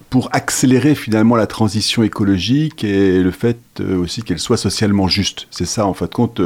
pour 0.09 0.29
accélérer 0.31 0.95
finalement 0.95 1.35
la 1.35 1.47
transition 1.47 2.01
écologique 2.01 2.85
et 2.85 3.21
le 3.21 3.31
fait 3.31 3.59
aussi 3.81 4.23
qu'elle 4.23 4.39
soit 4.39 4.55
socialement 4.55 5.09
juste. 5.09 5.47
C'est 5.51 5.65
ça, 5.65 5.85
en 5.85 5.93
fin 5.93 6.05
de 6.05 6.11
compte. 6.11 6.41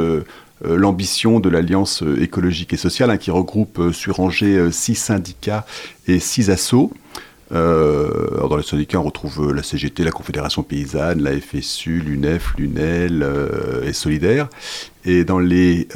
l'ambition 0.64 1.40
de 1.40 1.48
l'Alliance 1.48 2.02
écologique 2.20 2.72
et 2.72 2.76
sociale, 2.76 3.10
hein, 3.10 3.18
qui 3.18 3.30
regroupe 3.30 3.92
sur 3.92 4.18
Angers 4.20 4.70
six 4.72 4.96
syndicats 4.96 5.64
et 6.08 6.18
six 6.18 6.50
assos. 6.50 6.92
Euh, 7.52 8.46
dans 8.48 8.56
les 8.56 8.62
syndicats, 8.62 8.98
on 8.98 9.02
retrouve 9.04 9.48
euh, 9.50 9.52
la 9.52 9.62
CGT, 9.62 10.04
la 10.04 10.10
Confédération 10.10 10.62
paysanne, 10.62 11.22
la 11.22 11.32
FSU, 11.38 12.00
l'UNEF, 12.00 12.54
l'UNEL 12.56 13.22
euh, 13.22 13.84
et 13.84 13.92
Solidaire. 13.92 14.48
Et 15.04 15.24
dans 15.24 15.38
les, 15.38 15.88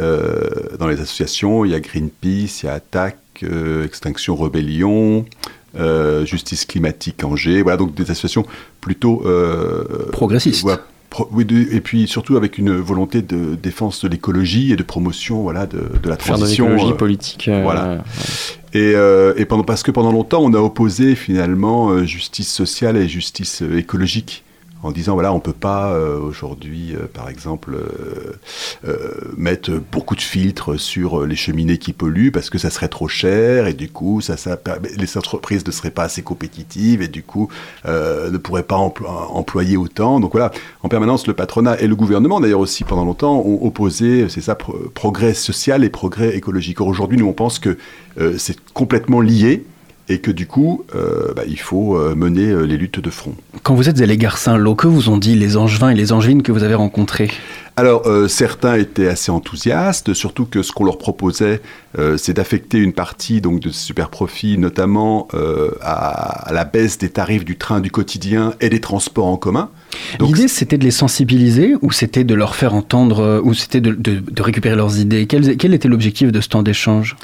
dans 0.79 0.87
les 0.89 1.01
associations, 1.01 1.65
il 1.65 1.71
y 1.71 1.75
a 1.75 1.81
Greenpeace, 1.81 2.63
il 2.63 2.67
y 2.67 2.69
a 2.69 2.75
Attaque, 2.75 3.19
euh, 3.45 3.85
Extinction 3.85 4.35
Rebellion, 4.37 5.25
euh, 5.79 6.25
Justice 6.27 6.65
Climatique 6.67 7.23
Angers. 7.25 7.63
Voilà, 7.63 7.77
donc 7.79 7.95
des 7.95 8.05
associations 8.11 8.45
plutôt... 8.81 9.23
euh, 9.27 9.85
Progressistes. 10.13 10.63
voilà, 10.63 10.81
pro- 11.11 11.29
oui, 11.33 11.45
de- 11.45 11.73
et 11.73 11.81
puis 11.81 12.09
surtout 12.09 12.37
avec 12.37 12.59
une 12.59 12.75
volonté 12.77 13.23
de 13.23 13.55
défense 13.55 14.03
de 14.05 14.09
l'écologie 14.09 14.73
et 14.73 14.77
de 14.77 14.83
promotion 14.83 15.43
voilà, 15.43 15.67
de, 15.67 15.79
de 16.03 16.09
la 16.09 16.17
Faire 16.17 16.35
de 16.35 16.41
transition. 16.41 16.65
l'écologie 16.69 16.93
euh, 16.93 16.97
politique. 16.97 17.51
voilà. 17.63 18.03
Et, 18.77 18.93
euh, 18.95 19.33
et 19.39 19.47
pendant, 19.47 19.65
parce 19.65 19.83
que 19.83 19.91
pendant 19.91 20.13
longtemps, 20.13 20.43
on 20.43 20.53
a 20.53 20.59
opposé 20.59 21.15
finalement 21.15 21.89
euh, 21.89 22.05
justice 22.05 22.53
sociale 22.53 22.99
et 22.99 23.09
justice 23.09 23.63
euh, 23.63 23.79
écologique. 23.79 24.45
En 24.83 24.93
disant, 24.93 25.15
voilà, 25.15 25.33
on 25.33 25.41
peut 25.41 25.53
pas 25.53 25.93
euh, 25.93 26.21
aujourd'hui, 26.21 26.95
euh, 26.95 27.07
par 27.13 27.29
exemple, 27.29 27.77
euh, 28.87 29.11
mettre 29.37 29.73
beaucoup 29.91 30.15
de 30.15 30.21
filtres 30.21 30.79
sur 30.79 31.27
les 31.27 31.35
cheminées 31.35 31.79
qui 31.79 31.93
polluent 31.93 32.31
parce 32.31 32.51
que 32.51 32.59
ça 32.59 32.71
serait 32.71 32.89
trop 32.89 33.09
cher 33.09 33.67
et 33.67 33.73
du 33.73 33.89
coup, 33.89 34.21
ça, 34.21 34.37
les 34.97 35.19
entreprises 35.19 35.67
ne 35.67 35.73
seraient 35.73 35.91
pas 35.91 36.05
assez 36.05 36.23
compétitives 36.23 37.03
et 37.03 37.09
du 37.09 37.23
coup, 37.23 37.49
ne 37.85 38.37
pourraient 38.37 38.63
pas 38.63 38.77
emplo- 38.77 39.09
employer 39.09 39.77
autant. 39.77 40.21
Donc 40.21 40.33
voilà, 40.33 40.53
en 40.83 40.89
permanence, 40.89 41.27
le 41.27 41.33
patronat 41.35 41.81
et 41.81 41.87
le 41.87 41.97
gouvernement, 41.97 42.39
d'ailleurs 42.39 42.61
aussi 42.61 42.85
pendant 42.85 43.05
longtemps, 43.05 43.41
ont 43.45 43.67
opposé, 43.67 44.29
c'est 44.29 44.41
ça, 44.43 44.55
pro- 44.55 44.79
progrès 44.95 45.35
social 45.35 45.85
et 45.85 45.89
progrès 45.89 46.37
écologique. 46.37 46.81
Aujourd'hui, 46.81 47.19
nous, 47.19 47.27
on 47.27 47.33
pense 47.33 47.59
que 47.59 47.77
c'est 48.37 48.59
complètement 48.73 49.21
lié 49.21 49.65
et 50.09 50.19
que 50.19 50.31
du 50.31 50.47
coup, 50.47 50.85
euh, 50.95 51.33
bah, 51.35 51.43
il 51.49 51.59
faut 51.59 51.97
euh, 51.97 52.15
mener 52.15 52.49
euh, 52.51 52.63
les 52.63 52.77
luttes 52.77 53.01
de 53.01 53.11
front. 53.11 53.35
Quand 53.63 53.75
vous 53.75 53.89
êtes 53.89 54.01
allé 54.01 54.17
Saint-Lô, 54.37 54.75
que 54.75 54.87
vous 54.87 55.09
ont 55.09 55.17
dit 55.19 55.35
les 55.35 55.57
angevins 55.57 55.91
et 55.91 55.95
les 55.95 56.13
angevines 56.13 56.43
que 56.43 56.53
vous 56.53 56.63
avez 56.63 56.75
rencontrés? 56.75 57.31
Alors, 57.79 58.07
euh, 58.07 58.27
certains 58.27 58.77
étaient 58.77 59.09
assez 59.09 59.31
enthousiastes, 59.31 60.15
surtout 60.15 60.47
que 60.47 60.63
ce 60.63 60.73
qu'on 60.73 60.85
leur 60.85 60.97
proposait, 60.97 61.61
euh, 61.99 62.17
c'est 62.17 62.33
d'affecter 62.33 62.79
une 62.79 62.95
partie 62.95 63.43
donc 63.43 63.61
de 63.61 63.71
ces 63.71 63.81
super 63.81 64.09
profits, 64.09 64.57
notamment 64.57 65.29
euh, 65.35 65.73
à, 65.83 66.49
à 66.49 66.53
la 66.55 66.65
baisse 66.65 66.97
des 66.97 67.11
tarifs 67.11 67.45
du 67.45 67.57
train 67.59 67.81
du 67.81 67.91
quotidien 67.91 68.55
et 68.61 68.71
des 68.71 68.81
transports 68.81 69.27
en 69.27 69.37
commun. 69.37 69.69
L'idée, 70.21 70.49
c'était 70.49 70.79
de 70.79 70.85
les 70.85 70.91
sensibiliser 70.91 71.75
ou 71.83 71.93
c'était 71.93 72.25
de 72.25 72.35
leur 72.35 72.55
faire 72.55 72.75
entendre, 72.75 73.43
ou 73.45 73.53
c'était 73.53 73.83
de, 73.83 73.93
de- 73.93 74.21
de 74.21 74.43
récupérer 74.43 74.77
leurs 74.77 74.99
idées? 74.99 75.27
Quel, 75.27 75.57
quel 75.59 75.75
était 75.75 75.89
l'objectif 75.89 76.33
de 76.33 76.41
ce 76.41 76.49
temps 76.49 76.63
d'échange? 76.63 77.17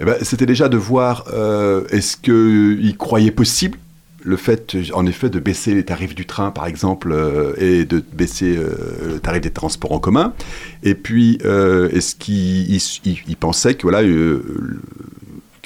Eh 0.00 0.04
ben, 0.04 0.16
c'était 0.22 0.46
déjà 0.46 0.68
de 0.68 0.76
voir 0.76 1.24
euh, 1.32 1.84
est-ce 1.90 2.16
qu'ils 2.16 2.96
croyaient 2.96 3.30
possible 3.32 3.78
le 4.24 4.36
fait, 4.36 4.76
en 4.94 5.06
effet, 5.06 5.30
de 5.30 5.38
baisser 5.38 5.74
les 5.74 5.84
tarifs 5.84 6.14
du 6.14 6.26
train, 6.26 6.50
par 6.50 6.66
exemple, 6.66 7.12
euh, 7.12 7.54
et 7.56 7.84
de 7.84 8.02
baisser 8.12 8.56
euh, 8.56 9.14
le 9.14 9.20
tarif 9.20 9.40
des 9.40 9.50
transports 9.50 9.92
en 9.92 10.00
commun. 10.00 10.34
Et 10.82 10.94
puis, 10.94 11.38
euh, 11.44 11.88
est-ce 11.90 12.16
ils 12.28 13.36
pensaient 13.36 13.74
que 13.74 13.86
euh, 13.86 14.42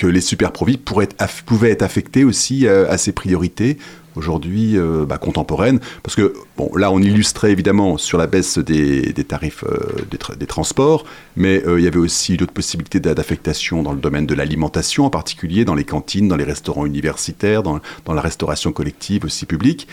les 0.03 0.21
super 0.21 0.53
profits 0.53 0.79
pourraient 0.79 1.05
être 1.05 1.17
aff- 1.17 1.43
pouvaient 1.45 1.71
être 1.71 1.83
affectés 1.83 2.25
aussi 2.25 2.67
euh, 2.67 2.91
à 2.91 2.99
ces 2.99 3.13
priorités 3.13 3.79
aujourd'hui 4.17 4.77
euh, 4.77 5.05
bah, 5.07 5.19
contemporaines 5.19 5.81
parce 6.03 6.15
que 6.17 6.35
bon 6.57 6.71
là 6.77 6.91
on 6.93 6.99
illustrait 7.01 7.51
évidemment 7.53 7.97
sur 7.99 8.19
la 8.19 8.27
baisse 8.27 8.59
des, 8.59 9.13
des 9.13 9.25
tarifs 9.25 9.65
euh, 9.65 9.79
des, 10.11 10.19
tra- 10.19 10.37
des 10.37 10.47
transports 10.47 11.05
mais 11.37 11.63
euh, 11.67 11.79
il 11.81 11.85
y 11.85 11.87
avait 11.87 11.99
aussi 11.99 12.37
d'autres 12.37 12.53
possibilités 12.53 13.01
d'a- 13.01 13.15
d'affectation 13.15 13.83
dans 13.83 13.93
le 13.93 14.01
domaine 14.01 14.27
de 14.27 14.35
l'alimentation 14.35 15.05
en 15.07 15.11
particulier 15.11 15.65
dans 15.65 15.75
les 15.75 15.85
cantines 15.85 16.29
dans 16.29 16.37
les 16.37 16.45
restaurants 16.45 16.87
universitaires 16.87 17.63
dans, 17.63 17.81
dans 18.05 18.15
la 18.15 18.21
restauration 18.23 18.73
collective 18.73 19.25
aussi 19.25 19.47
publique 19.47 19.89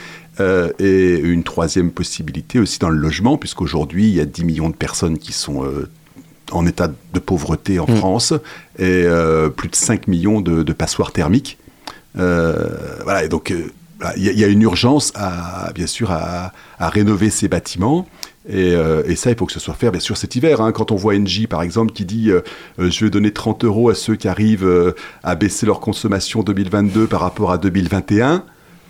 et 0.80 1.20
une 1.20 1.44
troisième 1.44 1.92
possibilité 1.92 2.60
aussi 2.60 2.80
dans 2.80 2.90
le 2.90 2.98
logement 2.98 3.38
puisqu'aujourd'hui 3.38 4.08
il 4.08 4.16
y 4.16 4.22
a 4.22 4.26
10 4.26 4.46
millions 4.46 4.70
de 4.70 4.76
personnes 4.76 5.18
qui 5.18 5.34
sont 5.34 5.64
en 6.52 6.66
état 6.66 6.88
de 6.88 7.20
pauvreté 7.20 7.78
en 7.80 7.86
France 7.88 8.34
et 8.78 9.06
plus 9.58 9.68
de 9.70 9.76
5 9.76 10.08
millions 10.08 10.40
de, 10.40 10.64
de 10.64 10.74
passoires 10.74 11.12
thermiques. 11.12 11.58
Euh, 12.18 12.70
voilà, 13.04 13.24
et 13.24 13.30
donc 13.30 13.52
euh, 13.52 13.72
il 14.18 14.24
y, 14.24 14.30
a- 14.30 14.32
il 14.32 14.40
y 14.40 14.44
a 14.44 14.48
une 14.48 14.62
urgence 14.62 15.12
à, 15.16 15.72
bien 15.74 15.88
sûr, 15.88 16.12
à, 16.12 16.52
rénover 16.80 17.30
ces 17.30 17.48
bâtiments. 17.48 18.08
Et, 18.48 18.74
euh, 18.74 19.04
et 19.06 19.16
ça, 19.16 19.30
il 19.30 19.36
faut 19.38 19.46
que 19.46 19.52
ce 19.54 19.60
soit 19.60 19.74
fait, 19.76 19.92
bien 19.92 20.00
sûr, 20.00 20.18
cet 20.18 20.36
hiver. 20.36 20.62
hein. 20.62 20.72
Quand 20.72 20.92
on 20.92 20.96
voit 20.96 21.14
Engie, 21.16 21.46
par 21.48 21.62
exemple, 21.62 21.92
qui 21.94 22.06
dit 22.06 22.32
euh, 22.32 22.42
euh, 22.80 22.90
Je 22.90 23.06
vais 23.06 23.12
donner 23.12 23.32
30 23.32 23.64
euros 23.66 23.90
à 23.90 23.96
ceux 23.96 24.16
qui 24.16 24.28
arrivent 24.28 24.94
à 25.24 25.36
baisser 25.36 25.66
leur 25.66 25.80
consommation 25.80 26.42
2022 26.44 27.08
par 27.08 27.22
rapport 27.22 27.52
à 27.52 27.58
2021», 27.58 28.44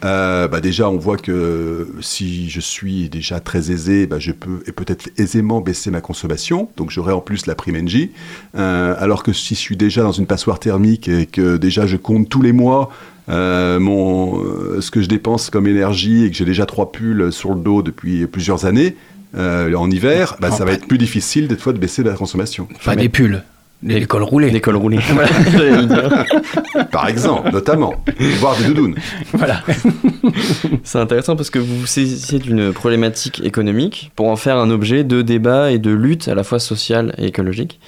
Euh, 0.05 0.47
bah 0.47 0.61
déjà, 0.61 0.89
on 0.89 0.95
voit 0.97 1.17
que 1.17 1.93
si 1.99 2.49
je 2.49 2.61
suis 2.61 3.09
déjà 3.09 3.41
très 3.41 3.69
aisé, 3.69 4.07
bah 4.07 4.17
je 4.17 4.31
peux 4.31 4.63
et 4.65 4.71
peut-être 4.71 5.09
aisément 5.17 5.59
baisser 5.59 5.91
ma 5.91 5.99
consommation. 5.99 6.69
Donc 6.77 6.89
j'aurai 6.89 7.11
en 7.11 7.19
plus 7.19 7.47
la 7.47 7.53
prime 7.53 7.75
NJ. 7.83 8.07
Alors 8.53 9.23
que 9.23 9.33
si 9.33 9.55
je 9.55 9.59
suis 9.59 9.75
déjà 9.75 10.01
dans 10.03 10.13
une 10.13 10.25
passoire 10.25 10.57
thermique 10.61 11.09
et 11.09 11.25
que 11.25 11.57
déjà 11.57 11.85
je 11.85 11.97
compte 11.97 12.29
tous 12.29 12.41
les 12.41 12.53
mois 12.53 12.89
euh, 13.29 13.79
mon, 13.79 14.39
euh, 14.39 14.81
ce 14.81 14.91
que 14.91 15.01
je 15.01 15.07
dépense 15.07 15.49
comme 15.49 15.67
énergie 15.67 16.25
et 16.25 16.31
que 16.31 16.35
j'ai 16.35 16.45
déjà 16.45 16.65
trois 16.65 16.91
pulls 16.91 17.31
sur 17.31 17.53
le 17.53 17.59
dos 17.59 17.81
depuis 17.81 18.25
plusieurs 18.27 18.65
années, 18.65 18.95
euh, 19.37 19.73
en 19.75 19.91
hiver, 19.91 20.37
bah, 20.39 20.49
ça 20.51 20.65
va 20.65 20.71
être 20.71 20.87
plus 20.87 20.97
difficile 20.97 21.47
des 21.47 21.55
fois 21.55 21.73
de 21.73 21.77
baisser 21.77 22.03
la 22.03 22.13
consommation. 22.13 22.67
Pas 22.83 22.95
des 22.95 23.09
pulls. 23.09 23.43
Des 23.81 24.05
cols 24.05 24.23
roulés. 24.23 24.51
Des 24.51 24.59
cols 24.59 24.75
roulés. 24.75 24.99
Par 26.91 27.07
exemple, 27.07 27.49
notamment. 27.51 27.93
Voire 28.39 28.57
des 28.57 28.65
doudounes. 28.65 28.95
Voilà. 29.31 29.63
C'est 30.83 30.97
intéressant 30.97 31.37
parce 31.37 31.49
que 31.49 31.59
vous 31.59 31.79
vous 31.79 31.85
saisissez 31.85 32.39
d'une 32.39 32.73
problématique 32.73 33.41
économique 33.45 34.11
pour 34.17 34.27
en 34.27 34.35
faire 34.35 34.57
un 34.57 34.69
objet 34.69 35.05
de 35.05 35.21
débat 35.21 35.71
et 35.71 35.77
de 35.77 35.91
lutte 35.91 36.27
à 36.27 36.35
la 36.35 36.43
fois 36.43 36.59
sociale 36.59 37.15
et 37.17 37.27
écologique. 37.27 37.79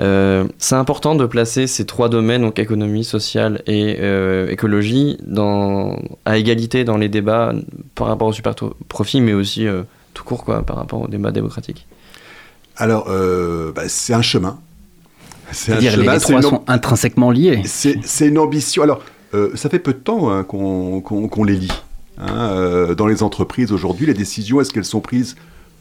Euh, 0.00 0.44
c'est 0.58 0.74
important 0.74 1.14
de 1.14 1.26
placer 1.26 1.66
ces 1.66 1.84
trois 1.84 2.08
domaines, 2.08 2.42
donc 2.42 2.58
économie, 2.58 3.04
sociale 3.04 3.62
et 3.66 3.96
euh, 4.00 4.48
écologie, 4.50 5.18
dans, 5.26 5.98
à 6.24 6.38
égalité 6.38 6.84
dans 6.84 6.96
les 6.96 7.08
débats 7.08 7.52
par 7.94 8.06
rapport 8.06 8.28
au 8.28 8.32
super 8.32 8.54
profit, 8.88 9.20
mais 9.20 9.34
aussi 9.34 9.66
euh, 9.66 9.82
tout 10.14 10.24
court 10.24 10.44
quoi, 10.44 10.62
par 10.62 10.76
rapport 10.76 11.02
au 11.02 11.08
débat 11.08 11.30
démocratique. 11.30 11.86
Alors, 12.76 13.06
euh, 13.10 13.70
bah, 13.72 13.82
c'est 13.88 14.14
un 14.14 14.22
chemin. 14.22 14.58
C'est 15.50 15.72
un 15.72 15.80
C'est-à-dire 15.80 15.96
les, 15.98 16.04
les 16.08 16.18
c'est 16.20 16.20
trois 16.20 16.36
une- 16.36 16.42
sont 16.48 16.62
intrinsèquement 16.66 17.30
liés. 17.30 17.60
C'est 17.66 17.98
c'est 18.02 18.28
une 18.28 18.38
ambition. 18.38 18.82
Alors, 18.82 19.02
euh, 19.34 19.50
ça 19.56 19.68
fait 19.68 19.78
peu 19.78 19.92
de 19.92 19.98
temps 19.98 20.30
hein, 20.30 20.42
qu'on 20.44 21.02
qu'on- 21.02 21.28
qu'on 21.28 21.44
les 21.44 21.56
lit. 21.56 21.72
hein. 22.16 22.48
Euh, 22.52 22.94
dans 22.94 23.06
les 23.06 23.22
entreprises 23.22 23.72
aujourd'hui, 23.72 24.06
les 24.06 24.14
décisions, 24.14 24.60
est-ce 24.62 24.72
qu'elles 24.72 24.86
sont 24.86 25.00
prises 25.00 25.36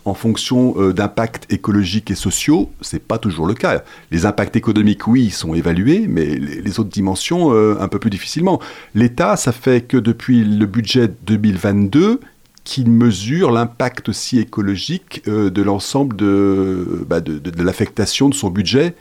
en 0.05 0.13
fonction 0.13 0.75
euh, 0.77 0.93
d'impacts 0.93 1.51
écologiques 1.51 2.11
et 2.11 2.15
sociaux 2.15 2.71
C'est 2.81 3.01
pas 3.01 3.17
toujours 3.17 3.45
le 3.45 3.53
cas. 3.53 3.83
Les 4.11 4.25
impacts 4.25 4.55
économiques, 4.55 5.07
oui, 5.07 5.29
sont 5.29 5.53
évalués, 5.53 6.05
mais 6.07 6.25
les, 6.25 6.79
autres 6.79 6.89
dimensions, 6.89 7.53
euh, 7.53 7.75
un 7.79 7.87
peu 7.87 7.99
plus 7.99 8.09
difficilement. 8.09 8.59
L'État, 8.95 9.35
ça 9.35 9.51
fait 9.51 9.81
que 9.81 9.97
depuis 9.97 10.43
le 10.43 10.65
budget 10.65 11.09
2022, 11.25 12.19
qu'il 12.63 12.89
mesure 12.91 13.51
l'impact 13.51 14.09
aussi 14.09 14.39
écologique 14.39 15.23
euh, 15.27 15.49
de 15.49 15.61
l'ensemble 15.61 16.15
de, 16.15 17.05
bah, 17.07 17.19
de, 17.19 17.63
l'affectation 17.63 18.29
de 18.29 18.35
son 18.35 18.49
budget 18.49 18.95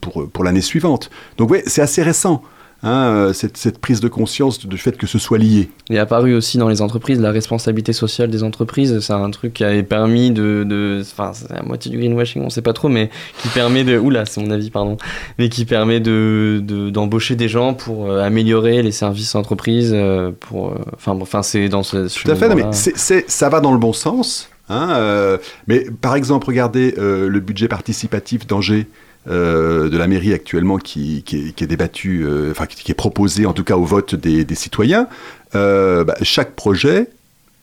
pour, 0.00 0.28
pour 0.30 0.44
l'année 0.44 0.60
suivante. 0.60 1.10
Donc 1.36 1.50
oui, 1.50 1.58
c'est 1.66 1.82
assez 1.82 2.02
récent, 2.02 2.44
hein, 2.82 3.08
euh, 3.08 3.32
cette, 3.32 3.56
cette 3.56 3.78
prise 3.78 4.00
de 4.00 4.08
conscience 4.08 4.66
du 4.66 4.78
fait 4.78 4.96
que 4.96 5.06
ce 5.06 5.18
soit 5.18 5.38
lié. 5.38 5.68
Il 5.90 5.96
est 5.96 5.98
apparu 5.98 6.34
aussi 6.34 6.58
dans 6.58 6.68
les 6.68 6.80
entreprises 6.82 7.20
la 7.20 7.30
responsabilité 7.30 7.92
sociale 7.92 8.30
des 8.30 8.42
entreprises. 8.42 9.00
C'est 9.00 9.12
un 9.12 9.30
truc 9.30 9.54
qui 9.54 9.64
avait 9.64 9.82
permis 9.82 10.30
de. 10.30 10.64
de- 10.68 11.00
Enfin, 11.02 11.32
c'est 11.34 11.50
à 11.52 11.62
moitié 11.62 11.90
du 11.90 11.98
greenwashing, 11.98 12.42
on 12.42 12.50
sait 12.50 12.62
pas 12.62 12.72
trop, 12.72 12.88
mais 12.88 13.10
qui 13.42 13.48
permet 13.48 13.84
de. 13.84 13.98
Oula, 13.98 14.24
c'est 14.26 14.40
mon 14.40 14.50
avis, 14.50 14.70
pardon. 14.70 14.96
Mais 15.38 15.48
qui 15.48 15.64
permet 15.64 16.00
de, 16.00 16.60
de- 16.62 16.90
d'embaucher 16.90 17.36
des 17.36 17.48
gens 17.48 17.74
pour 17.74 18.10
euh, 18.10 18.22
améliorer 18.22 18.82
les 18.82 18.92
services 18.92 19.34
entreprises. 19.34 19.92
euh, 19.94 20.30
pour, 20.38 20.74
Enfin, 21.06 21.42
c'est 21.42 21.68
dans 21.68 21.82
ce. 21.82 22.08
Tout 22.22 22.30
à 22.30 22.34
fait, 22.34 22.54
mais 22.54 22.64
ça 22.72 23.48
va 23.48 23.60
dans 23.60 23.72
le 23.72 23.78
bon 23.78 23.92
sens. 23.92 24.48
hein, 24.68 24.90
euh, 24.92 25.38
mais 25.66 25.86
par 26.00 26.14
exemple, 26.14 26.46
regardez 26.46 26.94
euh, 26.98 27.28
le 27.28 27.40
budget 27.40 27.68
participatif 27.68 28.46
d'Angers. 28.46 28.86
Euh, 29.28 29.88
de 29.88 29.96
la 29.98 30.06
mairie 30.06 30.32
actuellement 30.32 30.78
qui, 30.78 31.22
qui 31.22 31.36
est, 31.36 32.06
euh, 32.06 32.50
enfin 32.50 32.66
qui, 32.66 32.90
est 32.90 32.94
proposé 32.94 33.46
en 33.46 33.52
tout 33.52 33.64
cas 33.64 33.76
au 33.76 33.84
vote 33.84 34.14
des, 34.14 34.54
citoyens, 34.54 35.08
euh, 35.54 36.04
bah, 36.04 36.14
chaque 36.22 36.54
projet, 36.54 37.08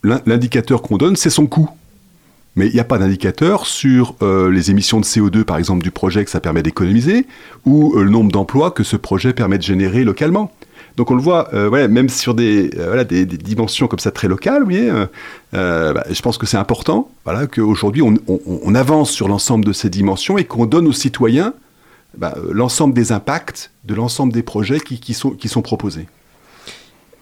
l'in- 0.04 0.22
l'indicateur 0.26 0.82
qu'on 0.82 0.98
donne, 0.98 1.16
c'est 1.16 1.30
son 1.30 1.48
coût. 1.48 1.70
Mais 2.56 2.68
il 2.68 2.74
n'y 2.74 2.80
a 2.80 2.86
pas 2.86 2.98
d'indicateur 2.98 3.66
sur 3.66 4.16
les 4.22 4.72
émissions 4.72 5.02
de 5.02 5.06
CO2, 5.06 5.44
par 5.44 5.58
exemple, 5.58 5.84
du 5.84 5.92
projet 5.92 6.24
que 6.24 6.32
ça 6.32 6.40
permet 6.40 6.64
d'économiser, 6.64 7.28
ou 7.66 7.98
le 7.98 8.10
nombre 8.10 8.32
d'emplois 8.32 8.72
que 8.72 8.84
ce 8.84 8.96
projet 8.96 9.34
permet 9.34 9.58
de 9.58 9.64
générer 9.64 10.06
localement. 10.06 10.54
Donc 10.98 11.12
on 11.12 11.16
le 11.16 11.22
voit, 11.22 11.54
euh, 11.54 11.88
même 11.90 12.10
sur 12.10 12.34
des, 12.34 12.70
euh, 12.78 13.04
des, 13.04 13.26
dimensions 13.26 13.88
comme 13.88 14.00
ça 14.00 14.12
très 14.12 14.28
locales, 14.28 14.64
vous 14.64 14.72
euh, 15.54 15.94
bah, 15.94 16.06
je 16.10 16.22
pense 16.22 16.38
que 16.38 16.46
c'est 16.46 16.58
important 16.58 17.10
voilà, 17.26 17.48
qu'aujourd'hui 17.48 18.02
on, 18.02 18.76
avance 18.76 19.12
sur 19.12 19.28
l'ensemble 19.28 19.66
de 19.66 19.74
ces 19.74 19.90
dimensions 19.90 20.38
et 20.38 20.46
qu'on 20.46 20.66
donne 20.66 20.88
aux 20.88 20.94
citoyens 20.94 21.54
bah, 22.18 22.36
l'ensemble 22.50 22.94
des 22.94 23.12
impacts 23.12 23.72
de 23.84 23.94
l'ensemble 23.94 24.32
des 24.32 24.44
projets 24.44 24.80
qui, 24.80 25.14
sont, 25.14 25.62
proposés. 25.62 26.08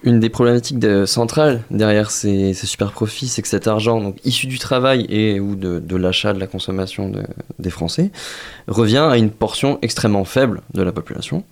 Une 0.04 0.20
des 0.20 0.28
problématiques 0.28 0.84
centrales 1.06 1.62
derrière 1.70 2.10
ces, 2.10 2.54
ces 2.54 2.66
super 2.66 2.92
profits, 2.92 3.26
c'est 3.26 3.42
que 3.42 3.48
cet 3.48 3.66
argent, 3.66 4.14
issu 4.24 4.46
du 4.46 4.58
travail 4.58 5.06
et 5.08 5.40
ou 5.40 5.56
de, 5.56 5.96
l'achat, 5.96 6.32
de 6.32 6.38
la 6.38 6.46
consommation 6.46 7.08
de- 7.08 7.24
des 7.58 7.70
Français, 7.70 8.10
revient 8.68 9.08
à 9.10 9.16
une 9.16 9.30
portion 9.30 9.78
extrêmement 9.82 10.24
faible 10.24 10.62
de 10.74 10.82
la 10.82 10.92
population, 10.92 11.44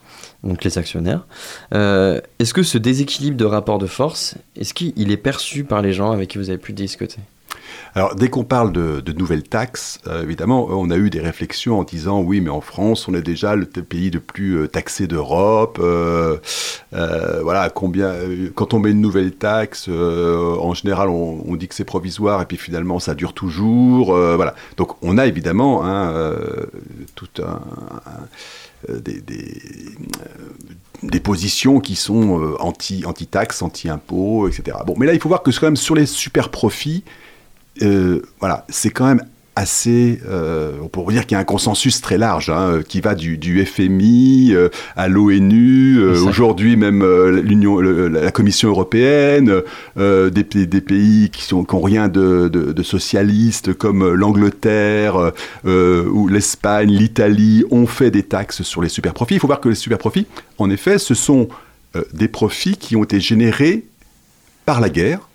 donc 0.44 0.64
les 0.64 0.78
actionnaires. 0.78 1.26
Euh, 1.74 2.20
est-ce 2.38 2.54
que 2.54 2.62
ce 2.62 2.78
déséquilibre 2.78 3.36
de 3.36 3.44
rapport 3.44 3.78
de 3.78 3.86
force, 3.86 4.36
est-ce 4.56 4.74
qu'il 4.74 5.10
est 5.10 5.16
perçu 5.16 5.64
par 5.64 5.82
les 5.82 5.92
gens 5.92 6.10
avec 6.10 6.30
qui 6.30 6.38
vous 6.38 6.50
avez 6.50 6.58
pu 6.58 6.72
discuter 6.72 7.18
Alors, 7.94 8.16
dès 8.16 8.28
qu'on 8.28 8.42
parle 8.42 8.72
de, 8.72 9.12
nouvelles 9.12 9.44
taxes, 9.44 10.00
euh, 10.08 10.22
évidemment, 10.22 10.66
on 10.68 10.90
a 10.90 10.96
eu 10.96 11.10
des 11.10 11.20
réflexions 11.20 11.78
en 11.78 11.84
disant 11.84 12.20
oui, 12.20 12.40
mais 12.40 12.50
en 12.50 12.60
France, 12.60 13.06
on 13.06 13.14
est 13.14 13.22
déjà 13.22 13.54
le 13.54 13.66
pays 13.66 14.10
le 14.10 14.18
plus 14.18 14.62
euh, 14.62 14.66
taxé 14.66 15.06
d'Europe. 15.06 15.78
voilà, 16.90 17.70
combien 17.70 18.12
Quand 18.56 18.74
on 18.74 18.80
met 18.80 18.90
une 18.90 19.00
nouvelle 19.00 19.32
taxe, 19.32 19.88
en 19.88 20.74
général, 20.74 21.08
on, 21.08 21.54
dit 21.54 21.68
que 21.68 21.74
c'est 21.74 21.84
provisoire 21.84 22.42
et 22.42 22.46
puis 22.46 22.56
finalement, 22.56 22.98
ça 22.98 23.14
dure 23.14 23.32
toujours. 23.32 24.12
voilà. 24.12 24.56
Donc, 24.76 24.96
on 25.02 25.18
a 25.18 25.26
évidemment 25.26 25.84
hein, 25.84 26.12
tout 27.14 27.28
un, 27.38 27.60
des, 28.88 29.20
des, 29.20 29.60
euh, 30.20 30.52
des 31.02 31.20
positions 31.20 31.80
qui 31.80 31.96
sont 31.96 32.40
euh, 32.40 32.56
anti, 32.60 33.04
anti-taxes, 33.04 33.62
anti-impôts, 33.62 34.48
etc. 34.48 34.78
Bon, 34.86 34.94
mais 34.96 35.06
là, 35.06 35.14
il 35.14 35.20
faut 35.20 35.28
voir 35.28 35.42
que 35.42 35.50
quand 35.50 35.66
même 35.66 35.76
sur 35.76 35.94
les 35.94 36.06
super 36.06 36.50
profits, 36.50 37.04
euh, 37.82 38.22
voilà, 38.40 38.64
c'est 38.68 38.90
quand 38.90 39.06
même 39.06 39.24
assez, 39.54 40.20
euh, 40.26 40.72
on 40.82 40.88
pourrait 40.88 41.12
dire 41.14 41.26
qu'il 41.26 41.34
y 41.34 41.38
a 41.38 41.40
un 41.40 41.44
consensus 41.44 42.00
très 42.00 42.16
large 42.16 42.48
hein, 42.48 42.80
qui 42.88 43.02
va 43.02 43.14
du, 43.14 43.36
du 43.36 43.62
FMI 43.66 44.52
euh, 44.54 44.70
à 44.96 45.08
l'ONU, 45.08 45.98
euh, 45.98 46.14
aujourd'hui 46.22 46.76
même 46.76 47.02
euh, 47.02 47.42
l'Union, 47.42 47.78
la 47.80 48.30
Commission 48.30 48.70
européenne, 48.70 49.52
euh, 49.98 50.30
des, 50.30 50.44
pays- 50.44 50.66
des 50.66 50.80
pays 50.80 51.28
qui 51.30 51.42
sont 51.42 51.64
qui 51.64 51.74
ont 51.74 51.82
rien 51.82 52.08
de, 52.08 52.48
de, 52.48 52.72
de 52.72 52.82
socialistes 52.82 53.74
comme 53.74 54.02
euh, 54.02 54.14
l'Angleterre 54.14 55.32
euh, 55.66 56.06
ou 56.08 56.28
l'Espagne, 56.28 56.90
l'Italie 56.90 57.64
ont 57.70 57.86
fait 57.86 58.10
des 58.10 58.22
taxes 58.22 58.62
sur 58.62 58.80
les 58.82 58.88
super 58.88 59.12
profits. 59.12 59.34
Il 59.34 59.40
faut 59.40 59.46
voir 59.48 59.60
que 59.60 59.68
les 59.68 59.74
super 59.74 59.98
profits, 59.98 60.26
en 60.58 60.70
effet, 60.70 60.96
ce 60.98 61.12
sont 61.14 61.48
euh, 61.94 62.02
des 62.14 62.28
profits 62.28 62.76
qui 62.76 62.96
ont 62.96 63.04
été 63.04 63.20
générés 63.20 63.84
par 64.64 64.80
la 64.80 64.88
guerre 64.88 65.28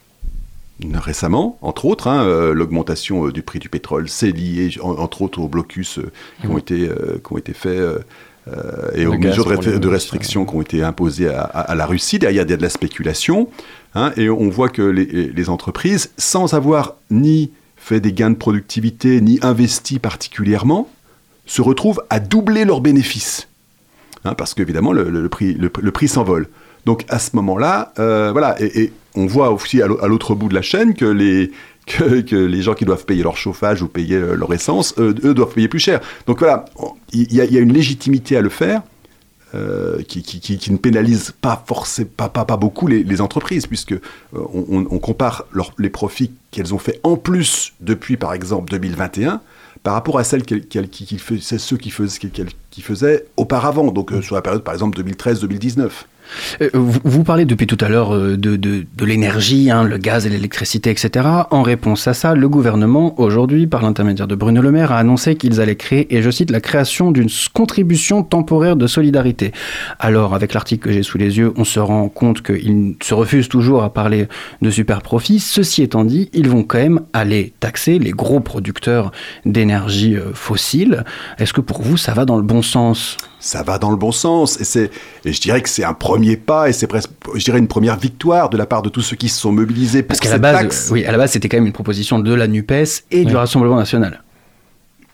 récemment, 0.96 1.58
entre 1.62 1.86
autres, 1.86 2.08
hein, 2.08 2.24
euh, 2.24 2.54
l'augmentation 2.54 3.28
euh, 3.28 3.32
du 3.32 3.42
prix 3.42 3.60
du 3.60 3.70
pétrole, 3.70 4.08
c'est 4.10 4.32
lié, 4.32 4.70
en- 4.82 4.92
entre 4.98 5.22
autres, 5.24 5.40
aux 5.40 5.48
blocus 5.48 5.98
euh, 6.00 6.12
qui, 6.42 6.48
ont 6.48 6.58
été, 6.58 6.88
qui 7.24 7.34
ont 7.34 7.38
été 7.38 7.54
faits 7.54 7.80
et 8.96 9.04
Le 9.04 9.10
aux 9.10 9.18
mesures 9.18 9.46
de, 9.46 9.56
restri- 9.56 9.88
restriction 9.90 10.46
qui 10.46 10.56
ont 10.56 10.62
été 10.62 10.82
imposées 10.84 11.28
à, 11.30 11.42
à- 11.42 11.62
à 11.72 11.76
la 11.76 11.86
Russie. 11.86 12.18
Derrière, 12.20 12.44
il 12.46 12.50
y 12.50 12.54
a 12.54 12.58
de 12.58 12.62
la 12.62 12.70
spéculation. 12.70 13.50
hein, 13.96 14.14
et 14.16 14.30
on 14.30 14.50
voit 14.50 14.70
que 14.70 14.82
les, 14.84 15.06
les 15.06 15.50
entreprises, 15.50 16.12
sans 16.18 16.54
avoir 16.54 16.96
ni 17.12 17.52
fait 17.76 18.00
des 18.00 18.14
gains 18.14 18.30
de 18.30 18.36
productivité, 18.36 19.20
ni 19.20 19.38
investi 19.42 20.00
particulièrement, 20.00 20.90
se 21.46 21.62
retrouvent 21.62 22.02
à 22.10 22.20
doubler 22.22 22.64
leurs 22.66 22.80
bénéfices. 22.82 23.48
Hein, 24.26 24.34
parce 24.34 24.54
qu'évidemment, 24.54 24.94
le, 24.94 25.10
le- 25.10 25.22
le 25.22 25.30
prix, 25.30 25.54
le, 25.54 25.70
le 25.82 25.92
prix 25.92 26.08
s'envole. 26.08 26.48
Donc 26.86 27.04
à 27.10 27.20
ce 27.20 27.36
moment-là, 27.36 27.92
euh, 28.00 28.30
voilà, 28.32 28.56
et, 28.62 28.84
et 28.84 28.94
on 29.18 29.26
voit 29.26 29.50
aussi 29.52 29.82
à 29.82 29.88
l'au- 29.88 30.00
à 30.04 30.08
l'autre 30.08 30.36
bout 30.36 30.48
de 30.50 30.54
la 30.56 30.62
chaîne 30.62 30.94
que 30.94 31.06
les, 31.06 31.52
que, 31.86 32.36
les 32.36 32.62
gens 32.62 32.74
qui 32.74 32.86
doivent 32.86 33.06
payer 33.06 33.24
leur 33.24 33.38
chauffage 33.38 33.82
ou 33.82 33.88
payer 33.88 34.16
euh, 34.18 34.36
leur 34.36 34.54
essence, 34.54 34.94
eux 35.00 35.34
doivent 35.34 35.54
payer 35.54 35.68
plus 35.68 35.80
cher. 35.80 36.00
Donc 36.28 36.40
voilà, 36.40 36.66
il 37.14 37.34
y, 37.34 37.42
a- 37.42 37.60
une 37.60 37.74
légitimité 37.74 38.38
à 38.38 38.42
le 38.42 38.50
faire. 38.50 38.82
euh, 39.56 40.02
qui, 40.04 40.72
ne 40.72 40.78
pénalise 40.78 41.34
pas 41.42 41.64
forcément 41.66 42.10
pas, 42.18 42.58
beaucoup 42.58 42.86
les, 42.88 43.22
entreprises 43.22 43.66
puisque 43.66 43.94
euh, 43.94 44.00
on, 44.34 45.00
compare 45.00 45.46
les 45.78 45.90
profits 45.90 46.32
qu'elles 46.52 46.74
ont 46.74 46.78
fait 46.80 47.00
en 47.04 47.16
plus 47.16 47.72
depuis 47.80 48.18
par 48.18 48.34
exemple 48.34 48.70
2021 48.72 49.40
par 49.84 49.94
rapport 49.94 50.20
à 50.20 50.26
celles 50.26 50.44
qu'elles- 50.44 50.90
faisaient, 51.18 51.58
ceux 51.60 51.78
qui 51.78 51.92
faisaient, 52.82 53.26
auparavant 53.38 53.90
donc 53.94 54.12
sur 54.22 54.36
la 54.36 54.42
période 54.42 54.64
par 54.66 54.74
exemple 54.74 55.02
2013-2019 55.02 55.84
Euh, 55.86 55.90
vous, 56.74 57.00
vous 57.04 57.24
parlez 57.24 57.46
depuis 57.46 57.68
tout 57.68 57.78
à 57.82 57.90
l'heure 57.90 58.16
euh, 58.16 58.38
de, 58.38 58.56
de, 58.56 58.86
l'énergie, 59.06 59.72
hein, 59.72 59.84
le 59.84 59.98
gaz 59.98 60.26
et 60.26 60.30
l'électricité, 60.30 60.90
etc. 60.90 61.26
En 61.52 61.62
réponse 61.62 62.08
à 62.08 62.14
ça, 62.14 62.36
le 62.36 62.50
gouvernement, 62.50 63.20
aujourd'hui, 63.20 63.68
par 63.68 63.82
l'intermédiaire 63.82 64.28
de 64.28 64.36
Bruno 64.36 64.62
Le 64.62 64.72
Maire, 64.72 64.92
a 64.92 64.98
annoncé 64.98 65.36
qu'ils 65.36 65.62
allaient 65.62 65.76
créer, 65.76 66.16
et 66.16 66.22
je 66.22 66.30
cite, 66.30 66.52
la 66.52 66.62
création 66.62 67.12
d'une 67.12 67.30
contribution 67.54 68.24
temporaire 68.24 68.76
de 68.76 68.88
solidarité. 68.88 69.52
Alors, 70.00 70.34
avec 70.34 70.54
l'article 70.54 70.88
que 70.88 70.92
j'ai 70.92 71.04
sous 71.04 71.18
les 71.18 71.38
yeux, 71.38 71.54
on 71.56 71.64
se 71.64 71.80
rend 71.80 72.10
compte 72.10 72.42
qu'ils 72.42 72.96
se 73.02 73.14
refusent 73.14 73.50
toujours 73.50 73.84
à 73.84 73.94
parler 73.94 74.28
de 74.62 74.70
super 74.70 75.02
profits. 75.02 75.40
Ceci 75.40 75.84
étant 75.84 76.04
dit, 76.04 76.30
ils 76.34 76.50
vont 76.50 76.64
quand 76.64 76.80
même 76.80 77.02
aller 77.14 77.54
taxer 77.60 78.00
les 78.00 78.12
gros 78.12 78.40
producteurs 78.40 79.12
d'énergie 79.46 80.16
euh, 80.16 80.34
fossile. 80.34 81.04
Est-ce 81.38 81.54
que 81.54 81.62
pour 81.62 81.82
vous, 81.82 81.98
ça 81.98 82.14
va 82.14 82.26
dans 82.26 82.38
le 82.38 82.44
bon 82.44 82.62
sens? 82.62 83.18
Ça 83.40 83.64
va 83.64 83.78
dans 83.78 83.92
le 83.92 83.98
bon 83.98 84.12
sens 84.12 84.60
et 84.76 84.90
et 85.28 85.34
je 85.34 85.42
dirais 85.42 85.62
que 85.62 85.70
c'est 85.70 85.84
un 85.84 85.94
premier 86.18 86.38
pas 86.38 86.70
et 86.70 86.74
c'est 86.74 86.88
presque 86.88 87.10
je 87.36 87.44
dirais 87.44 87.60
une 87.60 87.68
première 87.68 87.98
victoire 87.98 88.50
de 88.50 88.58
la 88.58 88.66
part 88.66 88.82
de 88.82 88.90
tous 88.90 89.02
ceux 89.02 89.16
qui 89.16 89.30
se 89.30 89.40
sont 89.40 89.52
mobilisés 89.52 90.02
pour 90.04 90.10
Parce 90.10 90.20
qu'à 90.20 90.30
la 90.30 90.36
cette 90.36 90.42
base, 90.42 90.54
taxe. 90.62 90.90
oui, 90.92 91.06
à 91.06 91.12
la 91.12 91.18
base, 91.18 91.32
c'était 91.32 91.50
quand 91.50 91.58
même 91.58 91.66
une 91.68 91.74
proposition 91.74 92.20
de 92.20 92.34
la 92.34 92.48
Nupes 92.48 92.72
et 93.12 93.26
du. 93.26 93.36
Rassemblement 93.36 93.78
national. 93.78 94.24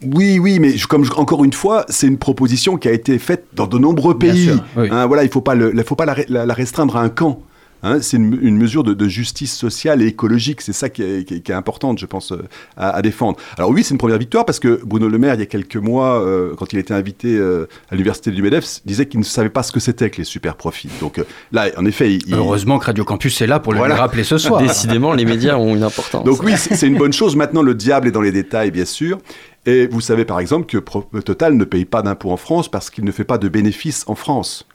Oui, 0.05 0.37
oui, 0.39 0.59
mais 0.59 0.71
je- 0.77 0.85
comme 0.85 1.05
je- 1.05 1.13
encore 1.13 1.45
une 1.45 1.53
fois, 1.53 1.85
c'est 1.87 2.07
une 2.07 2.17
proposition 2.17 2.75
qui 2.77 2.89
a 2.89 2.91
été 2.91 3.17
faite 3.19 3.45
dans 3.53 3.67
de 3.67 3.77
nombreux 3.77 4.13
Bien 4.15 4.31
pays. 4.33 4.45
sûr, 4.45 4.63
oui. 4.75 4.87
Hein, 4.91 5.05
voilà, 5.07 5.23
il 5.23 5.29
faut 5.29 5.39
pas 5.41 5.55
le, 5.55 5.71
faut 5.83 5.95
pas 5.95 6.05
la, 6.05 6.13
re- 6.15 6.25
la- 6.27 6.45
la 6.45 6.53
restreindre 6.53 6.97
à 6.97 7.01
un 7.01 7.09
camp. 7.09 7.39
Hein, 7.83 7.99
c'est 8.01 8.17
une, 8.17 8.39
une 8.41 8.57
mesure 8.57 8.83
de, 8.83 8.93
de 8.93 9.07
justice 9.07 9.53
sociale 9.55 10.01
et 10.01 10.07
écologique. 10.07 10.61
C'est 10.61 10.73
ça 10.73 10.89
qui 10.89 11.03
est, 11.03 11.25
qui 11.27 11.35
est- 11.35 11.39
qui 11.41 11.51
est 11.51 11.55
importante, 11.55 11.99
je 11.99 12.05
pense, 12.05 12.31
euh, 12.31 12.41
à, 12.77 12.91
à 12.91 13.01
défendre. 13.01 13.37
Alors 13.57 13.69
oui, 13.71 13.83
c'est 13.83 13.93
une 13.93 13.97
première 13.97 14.17
victoire 14.17 14.45
parce 14.45 14.59
que 14.59 14.79
Bruno 14.85 15.09
Le 15.09 15.17
Maire, 15.17 15.33
il 15.35 15.39
y 15.41 15.43
a 15.43 15.47
quelques 15.47 15.75
mois, 15.75 16.21
euh, 16.25 16.53
quand 16.57 16.71
il 16.73 16.79
était 16.79 16.93
invité 16.93 17.35
euh, 17.35 17.67
à 17.89 17.95
l'université 17.95 18.31
du 18.31 18.41
MEDEF, 18.41 18.79
disait 18.85 19.05
qu'il 19.05 19.19
ne 19.19 19.25
savait 19.25 19.49
pas 19.49 19.63
ce 19.63 19.71
que 19.71 19.79
c'était 19.79 20.09
que 20.09 20.17
les 20.17 20.23
super 20.23 20.55
profits. 20.55 20.89
Donc 21.01 21.19
euh, 21.19 21.23
là, 21.51 21.67
en 21.77 21.85
effet, 21.85 22.13
il, 22.13 22.33
Heureusement 22.33 22.79
que 22.79 22.85
Radio 22.85 23.03
Campus 23.03 23.41
est 23.41 23.47
là 23.47 23.59
pour 23.59 23.73
le 23.73 23.79
Voilà. 23.79 23.95
rappeler 23.95 24.23
ce 24.23 24.37
soir. 24.37 24.61
Décidément, 24.61 25.13
les 25.13 25.25
médias 25.25 25.57
ont 25.57 25.75
une 25.75 25.83
importance. 25.83 26.23
Donc 26.23 26.41
oui, 26.43 26.53
c'est 26.57 26.87
une 26.87 26.97
bonne 26.97 27.13
chose. 27.13 27.35
Maintenant, 27.35 27.61
le 27.61 27.75
diable 27.75 28.07
est 28.07 28.11
dans 28.11 28.21
les 28.21 28.31
détails, 28.31 28.71
bien 28.71 28.85
sûr. 28.85 29.17
Et 29.65 29.87
vous 29.87 30.01
savez, 30.01 30.25
par 30.25 30.39
exemple, 30.39 30.65
que 30.65 30.77
Total 31.19 31.55
ne 31.55 31.63
paye 31.63 31.85
pas 31.85 32.01
d'impôts 32.01 32.31
en 32.31 32.37
France 32.37 32.69
parce 32.69 32.89
qu'il 32.89 33.03
ne 33.05 33.11
fait 33.11 33.23
pas 33.23 33.37
de 33.37 33.47
bénéfices 33.49 34.03
en 34.07 34.15
France. 34.15 34.67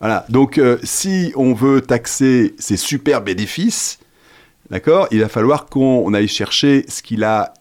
Voilà. 0.00 0.24
Donc, 0.28 0.58
euh, 0.58 0.78
si 0.82 1.32
on 1.36 1.54
veut 1.54 1.80
taxer 1.80 2.54
ces 2.58 2.76
super 2.76 3.22
bénéfices, 3.22 3.98
d'accord, 4.70 5.08
il 5.10 5.20
va 5.20 5.28
falloir 5.28 5.66
qu'on 5.66 6.02
on 6.06 6.14
aille 6.14 6.28
chercher 6.28 6.84
ce 6.88 7.02
qu'il 7.02 7.24
a 7.24 7.52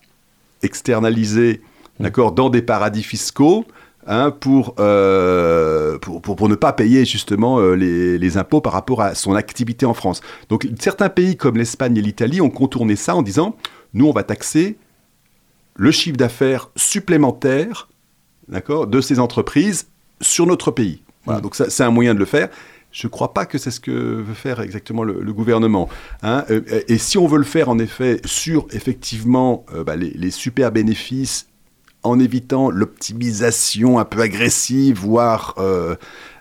externalisé, 0.61 1.61
d'accord, 1.99 2.31
dans 2.31 2.49
des 2.49 2.61
paradis 2.61 3.03
fiscaux. 3.03 3.65
hein, 4.07 4.31
pour, 4.31 4.75
euh, 4.79 5.97
pour, 5.99 6.21
pour, 6.21 6.35
pour 6.35 6.49
ne 6.49 6.55
pas 6.55 6.73
payer 6.73 7.05
justement 7.05 7.59
euh, 7.59 7.75
les, 7.75 8.17
les 8.17 8.38
impôts 8.38 8.61
par 8.61 8.73
rapport 8.73 9.01
à 9.01 9.13
son 9.15 9.35
activité 9.35 9.85
en 9.85 9.93
France. 9.93 10.21
Donc 10.49 10.67
certains 10.79 11.09
pays 11.09 11.38
comme 11.38 11.57
l'Espagne 11.57 11.97
et 11.97 12.01
l'Italie 12.01 12.41
ont 12.41 12.49
contourné 12.49 12.95
ça 12.95 13.15
en 13.15 13.21
disant, 13.21 13.55
nous 13.93 14.07
on 14.07 14.13
va 14.13 14.23
taxer 14.23 14.77
le 15.75 15.91
chiffre 15.91 16.17
d'affaires 16.17 16.69
supplémentaire 16.75 17.89
d'accord, 18.47 18.88
de 18.88 19.01
ces 19.01 19.19
entreprises 19.19 19.88
sur 20.21 20.47
notre 20.47 20.71
pays. 20.71 21.03
Voilà, 21.28 21.41
donc 21.41 21.55
ça, 21.55 21.69
c'est 21.69 21.84
un 21.84 21.91
moyen 21.91 22.13
de 22.13 22.19
le 22.19 22.25
faire. 22.25 22.49
Je 22.91 23.05
ne 23.05 23.11
crois 23.11 23.34
pas 23.34 23.45
que 23.45 23.57
c'est 23.57 23.69
ce 23.69 23.80
que 23.80 23.91
veut 23.91 24.34
faire 24.34 24.59
exactement 24.61 25.03
le, 25.03 25.19
le 25.21 25.34
gouvernement. 25.34 25.89
hein. 26.23 26.45
Euh, 26.49 26.61
et 26.88 26.97
si 26.97 27.17
on 27.17 27.28
veut 27.28 27.38
le 27.38 27.43
faire 27.43 27.69
en 27.69 27.78
effet 27.80 28.21
sur 28.25 28.65
effectivement 28.71 29.65
euh, 29.73 29.84
bah, 29.84 29.95
les, 29.95 30.11
les 30.11 30.32
super 30.32 30.71
bénéfices 30.71 31.47
en 32.03 32.19
évitant 32.19 32.69
l'optimisation 32.69 33.99
un 33.99 34.05
peu 34.05 34.21
agressive, 34.21 34.97
voire 34.99 35.53
euh, 35.57 35.95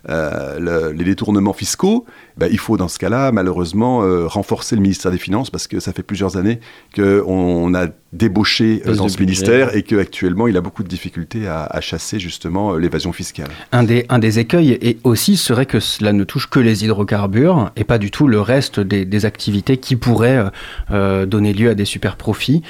euh, 0.09 0.59
le- 0.59 0.93
les 0.93 1.05
détournements 1.05 1.53
fiscaux, 1.53 2.05
ben, 2.37 2.49
il 2.51 2.59
faut 2.59 2.77
dans 2.77 2.89
ce 2.89 2.99
cas-là, 2.99 3.33
malheureusement, 3.33 4.03
euh, 4.03 4.27
renforcer 4.27 4.77
le 4.77 4.83
ministère 4.83 5.11
des 5.11 5.19
Finances 5.19 5.51
parce 5.51 5.67
que 5.67 5.81
ça 5.81 5.93
fait 5.93 6.03
plusieurs 6.03 6.37
années 6.37 6.61
qu'on 6.95 7.23
on 7.27 7.75
a 7.75 7.87
débauché 8.13 8.83
euh, 8.87 8.95
dans 8.95 9.09
ce 9.09 9.17
budget. 9.19 9.25
ministère 9.43 9.77
et 9.77 9.83
qu'actuellement, 9.83 10.47
il 10.49 10.57
a 10.57 10.61
beaucoup 10.61 10.83
de 10.83 10.89
difficultés 10.89 11.49
à, 11.49 11.65
à 11.65 11.81
chasser 11.81 12.19
justement 12.19 12.77
l'évasion 12.77 13.13
fiscale. 13.13 13.49
Un 13.73 13.83
des, 13.83 14.07
un 14.09 14.19
des 14.19 14.39
écueils 14.39 14.73
et 14.81 14.99
aussi 15.05 15.37
serait 15.37 15.67
que 15.67 15.81
cela 15.81 16.13
ne 16.13 16.25
touche 16.25 16.49
que 16.49 16.61
les 16.61 16.85
hydrocarbures 16.85 17.71
et 17.77 17.85
pas 17.85 17.99
du 17.99 18.11
tout 18.11 18.29
le 18.29 18.41
reste 18.41 18.81
des, 18.81 19.05
des 19.05 19.25
activités 19.25 19.77
qui 19.79 19.97
pourraient 19.97 20.51
donner 20.91 21.53
lieu 21.53 21.71
à 21.71 21.75
des 21.75 21.85
super 21.85 22.17
profits. 22.17 22.63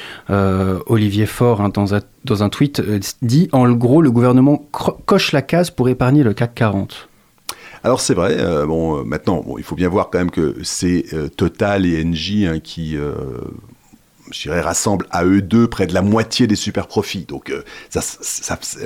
Olivier 0.87 1.27
Faure, 1.27 1.61
hein, 1.61 1.69
dans, 1.69 1.95
un, 1.95 2.01
dans 2.25 2.43
un 2.43 2.49
tweet, 2.49 2.83
dit 3.23 3.49
en 3.53 3.71
gros, 3.73 4.03
le 4.03 4.11
gouvernement 4.11 4.67
coche 4.73 5.33
la 5.33 5.43
case 5.43 5.71
pour 5.71 5.89
épargner 5.89 6.23
le 6.23 6.33
CAC 6.35 6.55
40. 6.55 7.09
Alors 7.87 8.01
c'est 8.01 8.15
vrai, 8.15 8.35
euh, 8.41 8.67
bon, 8.67 8.99
euh, 8.99 9.05
maintenant, 9.05 9.45
bon, 9.47 9.59
il 9.59 9.63
faut 9.63 9.77
bien 9.77 9.89
voir 9.89 10.11
quand 10.11 10.19
même 10.19 10.33
que 10.33 10.57
c'est 10.65 11.05
euh, 11.13 11.29
Total 11.29 11.87
et 11.87 12.05
Engie 12.05 12.45
hein, 12.45 12.59
qui, 12.59 12.97
je 14.33 14.41
dirais, 14.43 14.61
rassemblent 14.61 15.07
à 15.13 15.25
eux 15.25 15.41
deux 15.41 15.69
près 15.69 15.87
de 15.87 15.95
la 15.95 16.03
moitié 16.03 16.49
des 16.49 16.57
super 16.57 16.89
profits. 16.89 17.27
Donc 17.29 17.53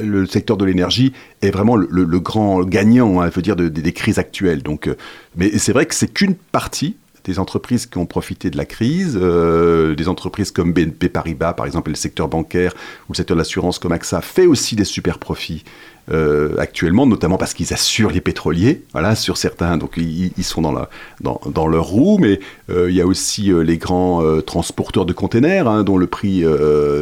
le 0.03 0.26
secteur 0.26 0.59
de 0.59 0.66
l'énergie 0.66 1.14
est 1.40 1.51
vraiment 1.51 1.76
le, 1.76 2.20
grand 2.20 2.61
gagnant, 2.62 3.22
hein, 3.22 3.30
je 3.30 3.36
veux 3.36 3.40
dire, 3.40 3.57
de- 3.57 3.70
de- 3.70 3.80
des 3.80 3.92
crises 3.94 4.18
actuelles. 4.18 4.62
Donc, 4.62 4.90
mais 5.34 5.57
c'est 5.57 5.72
vrai 5.72 5.86
que 5.86 5.94
c'est 5.94 6.12
qu'une 6.12 6.34
partie 6.34 6.96
des 7.24 7.38
entreprises 7.38 7.86
qui 7.86 7.96
ont 7.96 8.07
profité 8.07 8.51
de 8.51 8.59
la 8.59 8.66
crise, 8.66 9.14
des 9.16 10.09
entreprises 10.09 10.51
comme 10.51 10.74
BNP 10.74 11.09
Paribas, 11.09 11.55
par 11.55 11.64
exemple, 11.64 11.88
et 11.88 11.92
le 11.92 11.96
secteur 11.96 12.28
bancaire 12.28 12.74
ou 13.09 13.12
le 13.12 13.16
secteur 13.16 13.34
de 13.34 13.40
l'assurance 13.40 13.78
comme 13.78 13.92
AXA 13.92 14.20
fait 14.20 14.46
aussi 14.46 14.76
des 14.76 14.84
super 14.84 15.18
profits 15.18 15.64
euh, 16.11 16.57
actuellement, 16.59 17.07
notamment 17.07 17.36
parce 17.38 17.55
qu'ils 17.55 17.72
assurent 17.72 18.11
les 18.11 18.20
pétroliers, 18.20 18.82
voilà, 18.92 19.14
sur 19.14 19.36
certains, 19.36 19.76
donc 19.76 19.96
ils, 19.96 20.32
sont 20.44 20.62
dans, 20.62 20.72
la, 20.72 20.88
dans, 21.20 21.40
dans 21.46 21.66
leur 21.68 21.84
roue, 21.86 22.18
mais 22.18 22.40
euh, 22.70 22.90
il 22.90 22.96
y 22.96 23.01
a 23.01 23.07
aussi 23.07 23.53
euh, 23.53 23.61
les 23.62 23.78
grands 23.78 24.22
euh, 24.22 24.40
transporteurs 24.40 25.07
de 25.07 25.12
containers, 25.12 25.68
hein, 25.68 25.84
dont 25.84 25.98
le 25.98 26.07
prix 26.07 26.44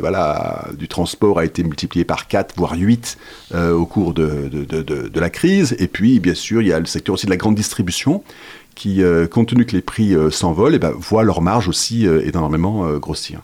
voilà, 0.01 0.66
du 0.78 0.88
transport 0.88 1.38
a 1.38 1.44
été 1.44 1.62
multiplié 1.62 2.05
par 2.05 2.28
4, 2.28 2.55
voire 2.57 2.74
8 2.76 3.18
euh, 3.55 3.72
au 3.72 3.86
cours 3.86 4.12
de, 4.14 4.49
de, 4.51 4.64
de- 4.64 5.09
de- 5.09 5.20
la 5.20 5.30
crise, 5.30 5.74
et 5.78 5.88
puis 5.88 6.20
bien 6.20 6.34
sûr, 6.34 6.62
il 6.62 6.68
y 6.68 6.72
a 6.72 6.78
le 6.78 6.86
secteur 6.86 7.14
aussi 7.14 7.26
de 7.26 7.30
la 7.30 7.36
grande 7.36 7.55
distribution, 7.57 8.22
qui, 8.74 9.03
compte 9.32 9.49
tenu 9.49 9.66
que 9.66 9.74
les 9.74 9.82
prix 9.82 10.14
s'envolent, 10.30 10.74
eh 10.76 10.78
ben, 10.78 10.92
voit 10.96 11.24
leur 11.24 11.42
marge 11.42 11.66
aussi 11.68 12.07
énormément 12.07 12.96
grossir. 12.99 13.40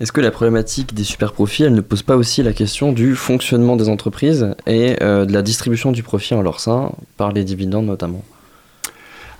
Est-ce 0.00 0.12
que 0.12 0.22
la 0.22 0.30
problématique 0.30 0.94
des 0.94 1.04
super 1.04 1.34
profits, 1.34 1.64
elle 1.64 1.74
ne 1.74 1.82
pose 1.82 2.02
pas 2.02 2.16
aussi 2.16 2.42
la 2.42 2.54
question 2.54 2.92
du 2.92 3.14
fonctionnement 3.14 3.76
des 3.76 3.90
entreprises 3.90 4.54
et 4.66 4.96
euh, 5.02 5.26
de 5.26 5.32
la 5.34 5.42
distribution 5.42 5.92
du 5.92 6.02
profit 6.02 6.32
en 6.32 6.40
leur 6.40 6.58
sein, 6.58 6.92
par 7.18 7.32
les 7.32 7.44
dividendes 7.44 7.84
notamment? 7.84 8.24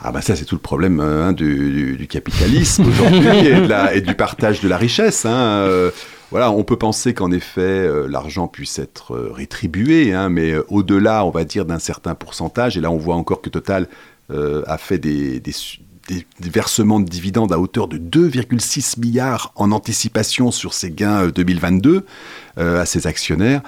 Ah 0.02 0.12
bah 0.12 0.20
ça 0.20 0.36
c'est 0.36 0.44
tout 0.44 0.56
le 0.56 0.60
problème 0.60 1.00
euh, 1.00 1.24
hein, 1.24 1.32
du, 1.32 2.06
capitalisme 2.10 2.84
aujourd'hui 2.86 3.38
et, 3.94 4.00
du 4.02 4.14
partage 4.14 4.60
de 4.60 4.68
la 4.68 4.76
richesse. 4.76 5.24
hein. 5.24 5.64
Euh, 5.66 5.90
voilà, 6.30 6.50
on 6.50 6.62
peut 6.62 6.76
penser 6.76 7.14
qu'en 7.14 7.32
effet 7.32 7.88
l'argent 8.08 8.46
puisse 8.46 8.78
être 8.78 9.16
rétribué, 9.16 10.12
hein, 10.12 10.28
mais 10.28 10.54
au-delà, 10.68 11.24
on 11.24 11.30
va 11.30 11.44
dire, 11.44 11.64
d'un 11.64 11.80
certain 11.80 12.14
pourcentage, 12.14 12.76
et 12.76 12.80
là 12.80 12.90
on 12.90 12.98
voit 12.98 13.16
encore 13.16 13.40
que 13.40 13.48
Total 13.48 13.88
a 14.30 14.78
fait 14.78 14.98
des, 14.98 15.40
des- 16.10 16.26
des 16.40 16.50
versements 16.50 17.00
de 17.00 17.08
dividendes 17.08 17.52
à 17.52 17.58
hauteur 17.60 17.86
de 17.88 17.96
2,6 17.98 18.98
milliards 18.98 19.52
en 19.56 19.70
anticipation 19.72 20.50
sur 20.50 20.74
ses 20.74 20.90
gains 20.90 21.24
euh, 21.26 21.30
2022 21.30 22.04
euh, 22.58 22.80
à 22.82 22.86
ses 22.86 23.06
actionnaires. 23.06 23.62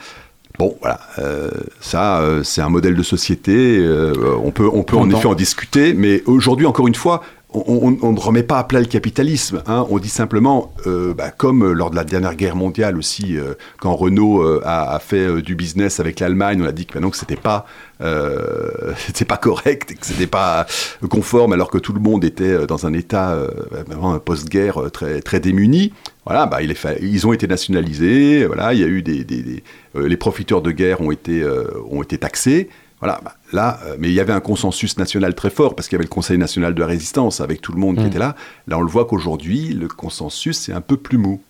Bon, 0.59 0.76
voilà, 0.80 1.01
euh, 1.18 1.51
ça, 1.80 2.18
euh, 2.20 2.43
c'est 2.43 2.61
un 2.61 2.68
modèle 2.68 2.95
de 2.95 3.03
société. 3.03 3.78
euh, 3.78 4.12
on 4.45 4.51
peut, 4.51 4.68
on 4.70 4.82
peut 4.82 4.97
en 4.97 5.09
effet 5.09 5.26
en 5.26 5.34
discuter, 5.34 5.95
mais 5.95 6.22
aujourd'hui, 6.26 6.66
encore 6.66 6.86
une 6.88 6.95
fois, 6.95 7.22
on, 7.55 8.12
ne 8.12 8.20
remet 8.20 8.42
pas 8.42 8.59
à 8.59 8.64
plat 8.64 8.80
le 8.80 8.86
capitalisme. 8.86 9.62
hein. 9.66 9.86
On 9.90 9.98
dit 9.98 10.09
simplement, 10.09 10.72
euh, 10.86 11.14
bah, 11.14 11.30
comme 11.30 11.62
euh, 11.64 11.72
lors 11.72 11.90
de 11.90 11.96
la 11.96 12.05
dernière 12.05 12.34
guerre 12.34 12.57
mondiale 12.57 12.96
aussi, 12.96 13.36
euh, 13.36 13.55
quand 13.80 13.94
Renault 13.94 14.42
a, 14.64 14.98
fait 14.98 15.42
du 15.42 15.55
business 15.55 16.00
avec 16.00 16.20
l'Allemagne, 16.20 16.61
on 16.62 16.66
a 16.66 16.72
dit 16.72 16.86
que, 16.86 16.94
bah, 16.94 17.00
non, 17.00 17.11
que 17.11 17.16
c'était 17.16 17.36
pas, 17.36 17.66
c'était 19.07 19.24
pas 19.24 19.36
correct, 19.36 19.94
que 19.98 20.07
c'était 20.07 20.26
pas 20.26 20.66
conforme, 21.09 21.53
alors 21.53 21.70
que 21.70 21.78
tout 21.78 21.92
le 21.92 22.00
monde 22.00 22.24
était 22.24 22.66
dans 22.66 22.84
un 22.86 22.92
état 22.92 23.38
vraiment 23.86 24.18
post-guerre 24.18 24.90
très, 24.92 25.20
très 25.20 25.38
démuni. 25.40 25.92
Voilà, 26.24 26.46
bah, 26.46 26.62
il 26.62 26.70
est 26.70 26.86
ils 27.00 27.26
ont 27.26 27.32
été 27.32 27.46
nationalisés. 27.46 28.44
Voilà, 28.46 28.74
il 28.74 28.80
y 28.80 28.84
a 28.84 28.88
eu 28.88 29.03
des, 29.03 29.22
des- 29.24 29.42
des- 29.42 29.62
les 29.94 30.16
profiteurs 30.16 30.62
de 30.62 30.70
guerre 30.72 31.00
ont 31.00 31.11
été, 31.12 31.44
ont 31.90 32.03
été 32.03 32.18
taxés. 32.18 32.68
Voilà, 33.03 33.20
bah, 33.24 33.34
là, 33.53 33.80
euh, 33.84 33.96
mais 33.98 34.09
il 34.09 34.14
y 34.14 34.20
avait 34.20 34.32
un 34.32 34.38
consensus 34.40 34.96
national 34.96 35.34
très 35.34 35.50
fort 35.50 35.74
parce 35.74 35.88
qu'il 35.88 35.96
y 35.96 35.98
avait 35.98 36.05
le 36.05 36.09
Conseil 36.09 36.38
national 36.38 36.72
de 36.72 36.80
la 36.80 36.86
résistance 36.86 37.40
avec 37.40 37.61
tout 37.61 37.72
le 37.72 37.78
monde 37.80 37.96
qui 37.96 38.05
Mm. 38.05 38.07
était 38.07 38.18
là. 38.20 38.36
Là, 38.68 38.78
on 38.78 38.82
le 38.82 38.88
voit 38.88 39.07
qu'aujourd'hui, 39.07 39.70
le 39.74 39.88
consensus 39.88 40.68
est 40.68 40.72
un 40.72 40.80
peu 40.80 40.96
plus 40.96 41.18
mou. 41.18 41.40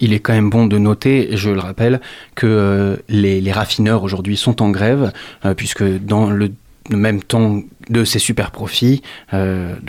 Il 0.00 0.12
est 0.12 0.18
quand 0.18 0.32
même 0.32 0.50
bon 0.50 0.66
de 0.66 0.76
noter, 0.76 1.28
je 1.36 1.50
le 1.50 1.60
rappelle, 1.60 2.00
que 2.34 2.46
euh, 2.48 2.96
les, 3.08 3.40
les 3.40 3.52
raffineurs 3.52 4.02
aujourd'hui 4.02 4.36
sont 4.36 4.60
en 4.60 4.70
grève, 4.70 5.12
euh, 5.44 5.54
puisque 5.54 5.84
dans 5.84 6.30
le, 6.30 6.50
même 6.90 7.22
temps 7.22 7.60
de 7.90 8.02
ces 8.04 8.18
super 8.18 8.50
profits, 8.50 9.02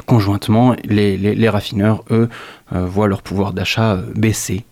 conjointement, 0.06 0.76
les, 0.84 1.18
les- 1.18 1.34
les 1.34 1.50
raffineurs, 1.50 2.04
eux, 2.12 2.28
voient 2.72 3.08
leur 3.08 3.22
pouvoir 3.22 3.54
d'achat 3.54 3.98
baisser. 4.16 4.66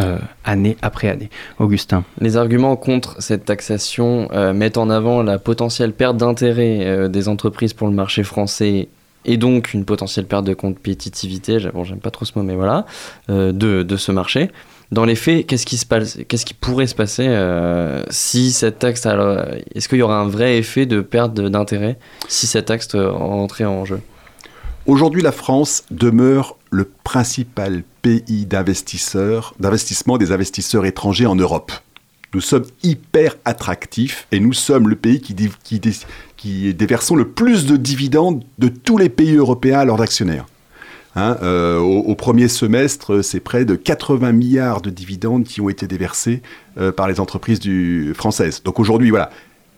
Euh, 0.00 0.18
année 0.44 0.76
après 0.82 1.08
année. 1.08 1.30
Augustin. 1.58 2.04
Les 2.18 2.36
arguments 2.36 2.76
contre 2.76 3.20
cette 3.20 3.44
taxation 3.44 4.28
euh, 4.32 4.52
mettent 4.52 4.78
en 4.78 4.90
avant 4.90 5.22
la 5.22 5.38
potentielle 5.38 5.92
perte 5.92 6.16
d'intérêt 6.16 6.80
euh, 6.82 7.08
des 7.08 7.28
entreprises 7.28 7.74
pour 7.74 7.88
le 7.88 7.94
marché 7.94 8.22
français 8.22 8.88
et 9.24 9.36
donc 9.36 9.74
une 9.74 9.84
potentielle 9.84 10.26
perte 10.26 10.44
de 10.44 10.54
compétitivité, 10.54 11.58
bon, 11.72 11.84
j'aime 11.84 12.00
pas 12.00 12.10
trop 12.10 12.24
ce 12.24 12.32
mot, 12.36 12.44
mais 12.44 12.54
voilà, 12.54 12.86
euh, 13.30 13.52
de, 13.52 13.82
de 13.82 13.96
ce 13.96 14.12
marché. 14.12 14.50
Dans 14.90 15.04
les 15.04 15.14
faits, 15.14 15.46
qu'est-ce 15.46 15.64
qui, 15.64 15.78
se 15.78 15.86
passe, 15.86 16.18
qu'est-ce 16.28 16.44
qui 16.44 16.54
pourrait 16.54 16.86
se 16.86 16.94
passer 16.94 17.26
euh, 17.28 18.02
si 18.10 18.52
cette 18.52 18.78
taxe, 18.78 19.06
est-ce 19.74 19.88
qu'il 19.88 19.98
y 19.98 20.02
aura 20.02 20.18
un 20.18 20.28
vrai 20.28 20.58
effet 20.58 20.84
de 20.84 21.00
perte 21.00 21.34
d'intérêt 21.34 21.98
si 22.28 22.46
cette 22.46 22.66
taxe 22.66 22.94
rentrait 22.94 23.64
en 23.64 23.84
jeu? 23.84 24.00
Aujourd'hui, 24.84 25.22
la 25.22 25.32
France 25.32 25.84
demeure 25.90 26.56
le 26.72 26.88
principal 27.04 27.84
pays 28.00 28.46
d'investisseurs, 28.46 29.54
d'investissement 29.60 30.18
des 30.18 30.32
investisseurs 30.32 30.86
étrangers 30.86 31.26
en 31.26 31.36
Europe. 31.36 31.70
Nous 32.34 32.40
sommes 32.40 32.64
hyper 32.82 33.36
attractifs 33.44 34.26
et 34.32 34.40
nous 34.40 34.54
sommes 34.54 34.88
le 34.88 34.96
pays 34.96 35.20
qui, 35.20 36.74
déversons 36.74 37.14
le 37.14 37.28
plus 37.28 37.66
de 37.66 37.76
dividendes 37.76 38.42
de 38.58 38.68
tous 38.68 38.96
les 38.96 39.10
pays 39.10 39.36
européens 39.36 39.80
à 39.80 39.84
leurs 39.84 40.00
actionnaires. 40.00 40.46
Hein, 41.14 41.36
euh, 41.42 41.78
au, 41.78 42.14
premier 42.14 42.48
semestre, 42.48 43.20
c'est 43.20 43.40
près 43.40 43.66
de 43.66 43.76
80 43.76 44.32
milliards 44.32 44.80
de 44.80 44.88
dividendes 44.88 45.44
qui 45.44 45.60
ont 45.60 45.68
été 45.68 45.86
déversés 45.86 46.40
euh, 46.78 46.90
par 46.90 47.06
les 47.06 47.20
entreprises 47.20 47.60
françaises. 48.14 48.62
Donc 48.62 48.80
aujourd'hui, 48.80 49.10
voilà, 49.10 49.28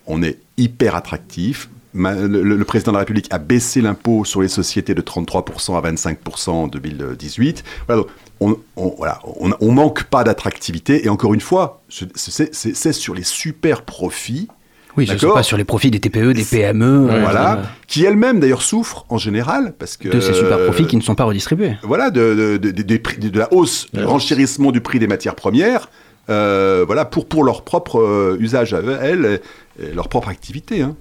on 0.07 0.23
est 0.23 0.39
hyper 0.57 0.95
attractif. 0.95 1.69
Le, 1.95 2.63
président 2.65 2.91
de 2.93 2.97
la 2.97 3.01
République 3.01 3.29
a 3.31 3.39
baissé 3.39 3.81
l'impôt 3.81 4.25
sur 4.25 4.43
les 4.43 4.49
sociétés 4.49 4.95
de 4.95 5.01
33% 5.03 5.77
à 5.79 5.91
25% 5.93 6.51
en 6.51 6.67
2018. 6.67 7.63
Voilà, 7.87 8.03
donc 8.03 8.11
on, 8.41 8.57
on, 8.77 8.95
voilà, 8.99 9.21
on, 9.41 9.53
on 9.61 9.73
manque 9.73 10.05
pas 10.05 10.25
d'attractivité. 10.25 11.05
Et 11.05 11.09
encore 11.09 11.35
une 11.35 11.41
fois, 11.41 11.83
ce- 11.89 12.05
c'est 12.17 12.93
sur 12.93 13.15
les 13.15 13.23
super 13.23 13.83
profits. 13.83 14.49
Oui, 14.97 15.07
ce 15.09 15.13
ne 15.13 15.33
pas 15.33 15.43
sur 15.43 15.57
les 15.57 15.65
profits 15.65 15.91
des 15.91 15.99
TPE, 15.99 16.33
des 16.35 16.45
PME. 16.45 16.85
euh, 17.11 17.21
Voilà, 17.21 17.59
euh, 17.59 17.63
qui 17.89 18.05
elles-mêmes 18.05 18.39
d'ailleurs 18.39 18.63
souffrent 18.63 19.07
en 19.09 19.19
général 19.19 19.75
parce 19.79 19.97
que 19.97 20.09
de 20.09 20.21
ces 20.21 20.35
super 20.35 20.63
profits 20.65 20.87
qui 20.87 20.97
ne 20.97 21.03
sont 21.03 21.17
pas 21.17 21.25
redistribués. 21.25 21.77
voilà, 21.83 22.11
de, 22.11 22.57
de, 22.61 22.71
de- 22.71 22.83
des 22.83 22.99
prix- 23.01 23.19
de 23.19 23.39
la 23.39 23.53
hausse, 23.53 23.89
du 23.93 24.05
renchérissement 24.05 24.71
du 24.71 24.81
prix 24.81 25.01
des 25.01 25.09
matières 25.09 25.35
premières, 25.35 25.91
euh, 26.31 26.85
voilà, 26.87 27.05
pour, 27.05 27.27
pour 27.27 27.43
leur 27.45 27.63
propre 27.63 28.37
usage 28.39 28.73
à 28.73 28.81
elles, 29.03 29.41
et 29.83 29.93
leur 29.93 30.09
propre 30.09 30.29
activité. 30.29 30.83
hein. 30.83 30.95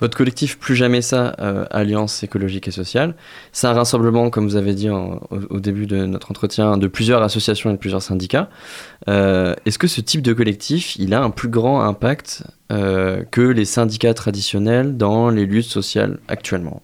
Votre 0.00 0.16
collectif 0.16 0.58
Plus 0.58 0.74
Jamais 0.74 1.02
Ça, 1.02 1.36
euh, 1.38 1.66
Alliance 1.70 2.24
écologique 2.24 2.66
et 2.66 2.72
sociale, 2.72 3.14
c'est 3.52 3.68
un 3.68 3.72
rassemblement, 3.72 4.28
comme 4.28 4.44
vous 4.44 4.56
avez 4.56 4.74
dit 4.74 4.90
au, 4.90 5.60
début 5.60 5.86
de 5.86 6.04
notre 6.04 6.32
entretien, 6.32 6.76
de 6.76 6.88
plusieurs 6.88 7.22
associations 7.22 7.70
et 7.70 7.74
de 7.74 7.78
plusieurs 7.78 8.02
syndicats. 8.02 8.48
Euh, 9.08 9.54
Est-ce 9.66 9.78
que 9.78 9.86
ce 9.86 10.00
type 10.00 10.20
de 10.22 10.32
collectif, 10.32 10.96
il 10.96 11.14
a 11.14 11.22
un 11.22 11.30
plus 11.30 11.48
grand 11.48 11.82
impact 11.82 12.42
euh, 12.72 13.22
que 13.30 13.40
les 13.40 13.64
syndicats 13.64 14.14
traditionnels 14.14 14.96
dans 14.96 15.30
les 15.30 15.46
luttes 15.46 15.64
sociales 15.64 16.18
actuellement? 16.26 16.82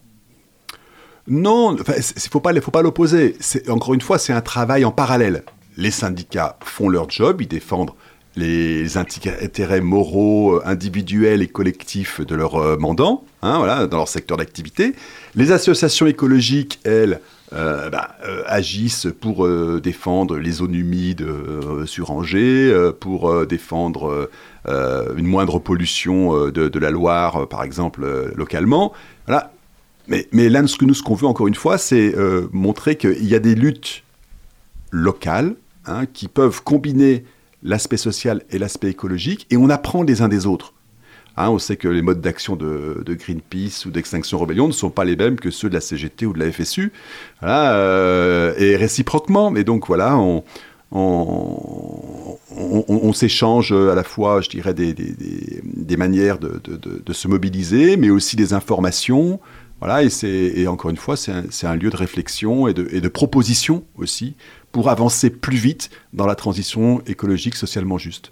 Non, 1.26 1.76
il 1.76 1.78
ne 1.78 1.84
faut 2.30 2.40
pas, 2.40 2.58
faut 2.61 2.70
pas 2.70 2.82
l'opposer. 2.82 3.36
Encore 3.68 3.94
une 3.94 4.00
fois, 4.00 4.18
c'est 4.18 4.32
un 4.32 4.40
travail 4.40 4.84
en 4.84 4.92
parallèle. 4.92 5.42
Les 5.76 5.90
syndicats 5.90 6.58
font 6.62 6.88
leur 6.88 7.11
job, 7.11 7.40
ils 7.40 7.48
défendent 7.48 7.90
les 8.37 8.97
intérêts 8.97 9.81
moraux, 9.81 10.55
euh, 10.55 10.62
individuels 10.64 11.43
et 11.43 11.49
collectifs 11.49 12.20
de 12.20 12.35
leurs 12.35 12.57
euh, 12.57 12.76
mandants, 12.76 13.24
hein, 13.43 13.59
voilà, 13.59 13.87
dans 13.87 13.97
leur 13.99 14.09
secteur 14.09 14.37
d'activité. 14.37 14.95
Les 15.35 15.53
associations 15.53 16.07
écologiques, 16.07 16.78
elles, 16.85 17.20
euh, 17.53 17.91
bah, 17.91 18.16
agissent 18.47 19.09
pour 19.20 19.49
défendre 19.81 20.39
les 20.39 20.53
zones 20.53 20.74
humides 20.74 21.26
sur 21.85 22.12
Angers, 22.12 22.72
pour 23.01 23.45
défendre 23.45 24.31
une 24.68 25.26
moindre 25.26 25.59
pollution 25.59 26.49
de, 26.49 26.78
la 26.78 26.91
Loire, 26.91 27.49
par 27.49 27.64
exemple, 27.64 28.07
localement. 28.37 28.93
Voilà. 29.26 29.53
Mais, 30.07 30.28
mais 30.31 30.49
là, 30.49 30.64
ce 30.68 30.76
que 30.76 30.85
nous, 30.85 30.95
ce 30.95 31.03
qu'on 31.03 31.16
veut, 31.16 31.26
encore 31.26 31.49
une 31.49 31.57
fois, 31.57 31.76
c'est 31.76 32.14
montrer 32.53 32.95
qu'il 32.97 33.26
y 33.26 33.35
a 33.35 33.41
des 33.41 33.57
luttes 33.57 34.05
locales 34.93 35.57
hein, 35.87 36.07
qui 36.07 36.28
peuvent 36.28 36.62
combiner 36.62 37.24
l'aspect 37.62 37.96
social 37.96 38.42
et 38.50 38.58
l'aspect 38.58 38.88
écologique, 38.88 39.46
et 39.50 39.56
on 39.56 39.70
apprend 39.70 40.02
les 40.02 40.22
uns 40.22 40.28
des 40.28 40.46
autres. 40.46 40.74
Hein, 41.36 41.50
on 41.50 41.58
sait 41.58 41.76
que 41.76 41.88
les 41.88 42.02
modes 42.02 42.20
d'action 42.20 42.56
de, 42.56 43.02
Greenpeace 43.06 43.86
ou 43.86 43.90
d'Extinction 43.90 44.38
Rebellion 44.38 44.66
ne 44.66 44.72
sont 44.72 44.90
pas 44.90 45.04
les 45.04 45.16
mêmes 45.16 45.36
que 45.36 45.50
ceux 45.50 45.68
de 45.68 45.74
la 45.74 45.80
CGT 45.80 46.26
ou 46.26 46.32
de 46.32 46.38
la 46.38 46.50
FSU, 46.50 46.92
euh, 47.42 48.52
et 48.58 48.76
réciproquement. 48.76 49.50
Mais 49.50 49.64
donc 49.64 49.86
voilà, 49.86 50.18
on, 50.18 50.42
s'échange 53.12 53.72
à 53.72 53.94
la 53.94 54.02
fois, 54.02 54.40
je 54.40 54.48
dirais, 54.48 54.74
des, 54.74 55.96
manières 55.96 56.38
de 56.38 57.12
se 57.12 57.28
mobiliser, 57.28 57.96
mais 57.96 58.11
aussi 58.11 58.36
des 58.36 58.52
informations. 58.52 59.40
Voilà, 59.81 60.03
et, 60.03 60.11
c'est, 60.11 60.28
et 60.28 60.68
encore 60.68 60.91
une 60.91 60.99
fois, 60.99 61.16
c'est 61.16 61.33
un, 61.66 61.76
lieu 61.76 61.91
de 61.91 61.97
réflexion 61.97 62.68
et 62.68 62.74
de, 62.74 62.87
et 62.93 63.01
de 63.01 63.09
proposition 63.09 63.85
aussi 63.97 64.37
pour 64.72 64.91
avancer 64.91 65.31
plus 65.31 65.57
vite 65.57 65.91
dans 66.12 66.26
la 66.26 66.35
transition 66.35 67.03
écologique 67.07 67.57
socialement 67.57 67.97
juste. 67.97 68.31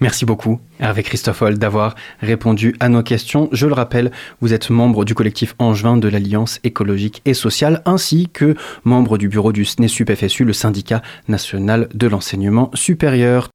Merci 0.00 0.24
beaucoup, 0.24 0.60
Hervé 0.80 1.02
Christoffel, 1.02 1.58
d'avoir 1.58 1.94
répondu 2.20 2.74
à 2.80 2.88
nos 2.88 3.02
questions. 3.02 3.48
Je 3.52 3.66
le 3.66 3.74
rappelle, 3.74 4.10
vous 4.40 4.52
êtes 4.52 4.70
membre 4.70 5.04
du 5.04 5.14
collectif 5.14 5.54
Angevin 5.58 5.96
de 5.96 6.08
l'Alliance 6.08 6.58
écologique 6.64 7.22
et 7.24 7.34
sociale, 7.34 7.80
ainsi 7.84 8.28
que 8.32 8.56
membre 8.82 9.18
du 9.18 9.28
bureau 9.28 9.52
du 9.52 9.64
SNESUP-FSU, 9.64 10.44
le 10.44 10.52
syndicat 10.52 11.00
national 11.28 11.88
de 11.94 12.08
l'enseignement 12.08 12.70
supérieur. 12.74 13.50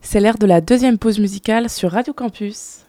C'est 0.00 0.20
l'heure 0.20 0.38
de 0.38 0.46
la 0.46 0.60
deuxième 0.60 0.98
pause 0.98 1.20
musicale 1.20 1.70
sur 1.70 1.92
Radio 1.92 2.12
Campus. 2.12 2.83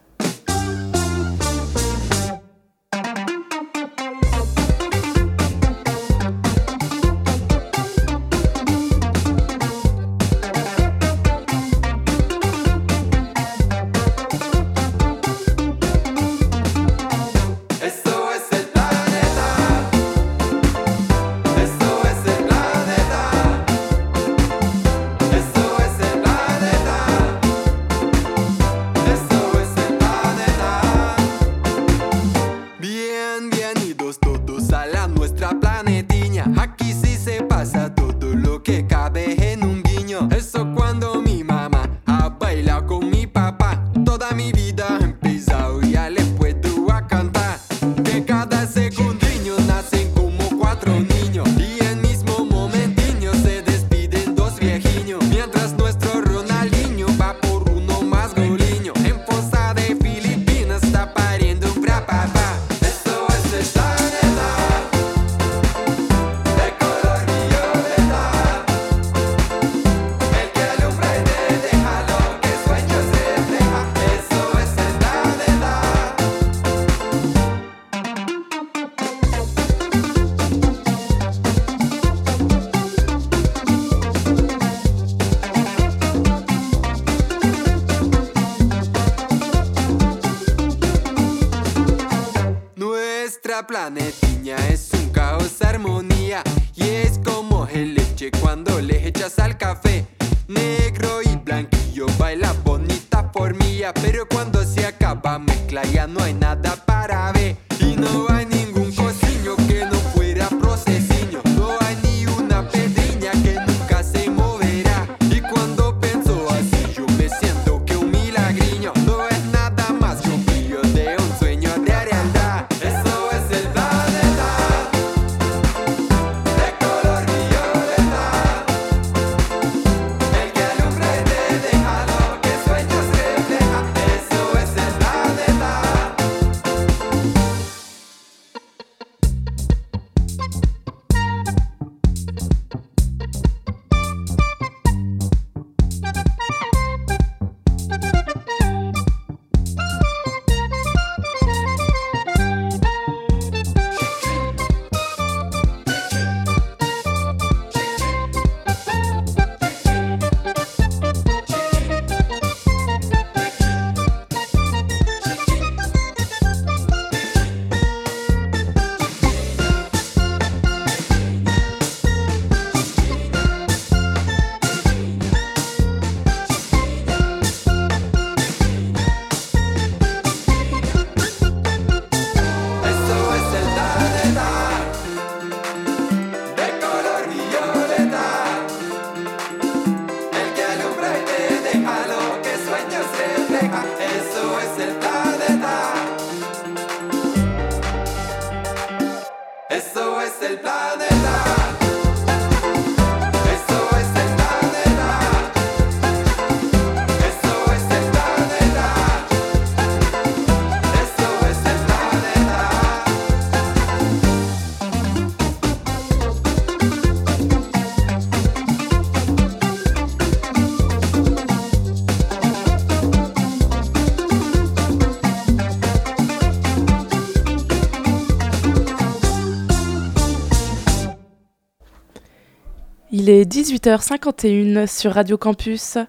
18h51 233.85 234.87
sur 234.87 235.13
Radio 235.13 235.37
Campus. 235.37 235.99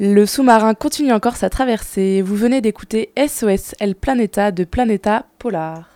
Le 0.00 0.24
sous-marin 0.24 0.72
continue 0.72 1.12
encore 1.12 1.36
sa 1.36 1.50
traversée. 1.50 2.22
Vous 2.22 2.34
venez 2.34 2.62
d'écouter 2.62 3.12
SOS 3.18 3.74
El 3.78 3.94
Planeta 3.94 4.50
de 4.50 4.64
Planeta 4.64 5.26
Polar. 5.38 5.90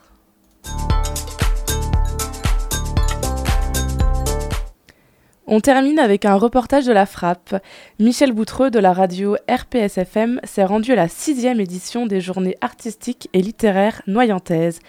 On 5.47 5.61
termine 5.61 5.99
avec 5.99 6.27
un 6.27 6.35
reportage 6.35 6.85
de 6.85 6.93
la 6.93 7.07
Frappe. 7.07 7.57
Michel 7.99 8.33
Boutreux 8.33 8.71
de 8.71 8.79
la 8.79 8.93
radio 8.93 9.35
RPSFM 9.51 10.43
s'est 10.45 10.67
rendu 10.67 10.93
à 10.93 10.97
la 10.97 11.09
sixième 11.09 11.59
édition 11.59 12.05
des 12.05 12.21
journées 12.21 12.59
artistiques 12.61 13.31
et 13.33 13.41
littéraires 13.41 14.03
noyantaises. 14.07 14.81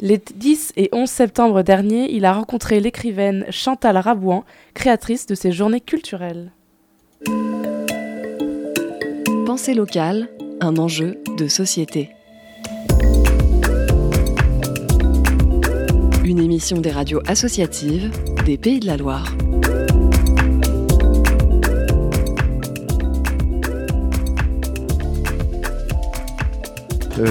Les 0.00 0.18
10 0.18 0.72
et 0.76 0.88
11 0.92 1.08
septembre 1.08 1.62
dernier, 1.62 2.12
il 2.12 2.24
a 2.24 2.32
rencontré 2.32 2.80
l'écrivaine 2.80 3.46
Chantal 3.50 3.96
Rabouan, 3.96 4.44
créatrice 4.74 5.26
de 5.26 5.34
ces 5.34 5.52
journées 5.52 5.80
culturelles. 5.80 6.50
Pensée 9.46 9.74
locale, 9.74 10.28
un 10.60 10.76
enjeu 10.78 11.18
de 11.36 11.46
société. 11.46 12.10
Une 16.24 16.40
émission 16.40 16.80
des 16.80 16.90
radios 16.90 17.20
associatives 17.26 18.10
des 18.44 18.58
Pays 18.58 18.80
de 18.80 18.86
la 18.86 18.96
Loire. 18.96 19.36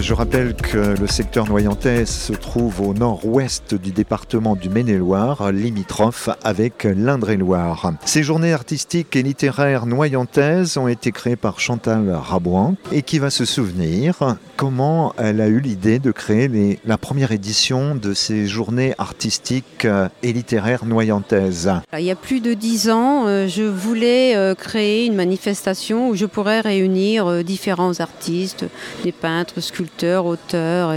Je 0.01 0.13
rappelle 0.13 0.55
que 0.55 0.99
le 0.99 1.07
secteur 1.07 1.47
noyantais 1.47 2.05
se 2.05 2.33
trouve 2.33 2.81
au 2.81 2.93
nord-ouest 2.93 3.75
du 3.75 3.91
département 3.91 4.55
du 4.55 4.67
Maine-et-Loire, 4.69 5.51
limitrophe 5.51 6.29
avec 6.43 6.83
l'Indre-et-Loire. 6.83 7.93
Ces 8.03 8.23
journées 8.23 8.53
artistiques 8.53 9.15
et 9.15 9.21
littéraires 9.21 9.85
noyantaises 9.85 10.77
ont 10.77 10.87
été 10.87 11.11
créées 11.11 11.35
par 11.35 11.59
Chantal 11.59 12.09
Rabouin 12.09 12.75
et 12.91 13.03
qui 13.03 13.19
va 13.19 13.29
se 13.29 13.45
souvenir 13.45 14.35
comment 14.63 15.13
elle 15.17 15.41
a 15.41 15.47
eu 15.49 15.59
l'idée 15.59 15.99
de 15.99 16.11
créer 16.11 16.79
la 16.85 16.97
première 16.97 17.33
édition 17.33 17.95
de 17.95 18.13
ces 18.13 18.47
journées 18.47 18.93
artistiques 18.97 19.83
euh, 19.83 20.07
et 20.21 20.31
littéraires 20.31 20.85
noyantaises? 20.85 21.69
Il 21.91 22.05
y 22.05 22.11
a 22.11 22.15
plus 22.15 22.39
de 22.39 22.53
dix 22.53 22.89
ans, 22.89 23.25
euh, 23.27 23.49
je 23.49 23.63
voulais 23.63 24.37
euh, 24.37 24.55
créer 24.55 25.05
une 25.05 25.15
manifestation 25.15 26.07
où 26.07 26.15
je 26.15 26.25
pourrais 26.25 26.61
réunir 26.61 27.43
différents 27.43 27.99
artistes, 27.99 28.63
des 29.03 29.11
peintres, 29.11 29.59
sculpteurs, 29.59 30.25
auteurs, 30.25 30.93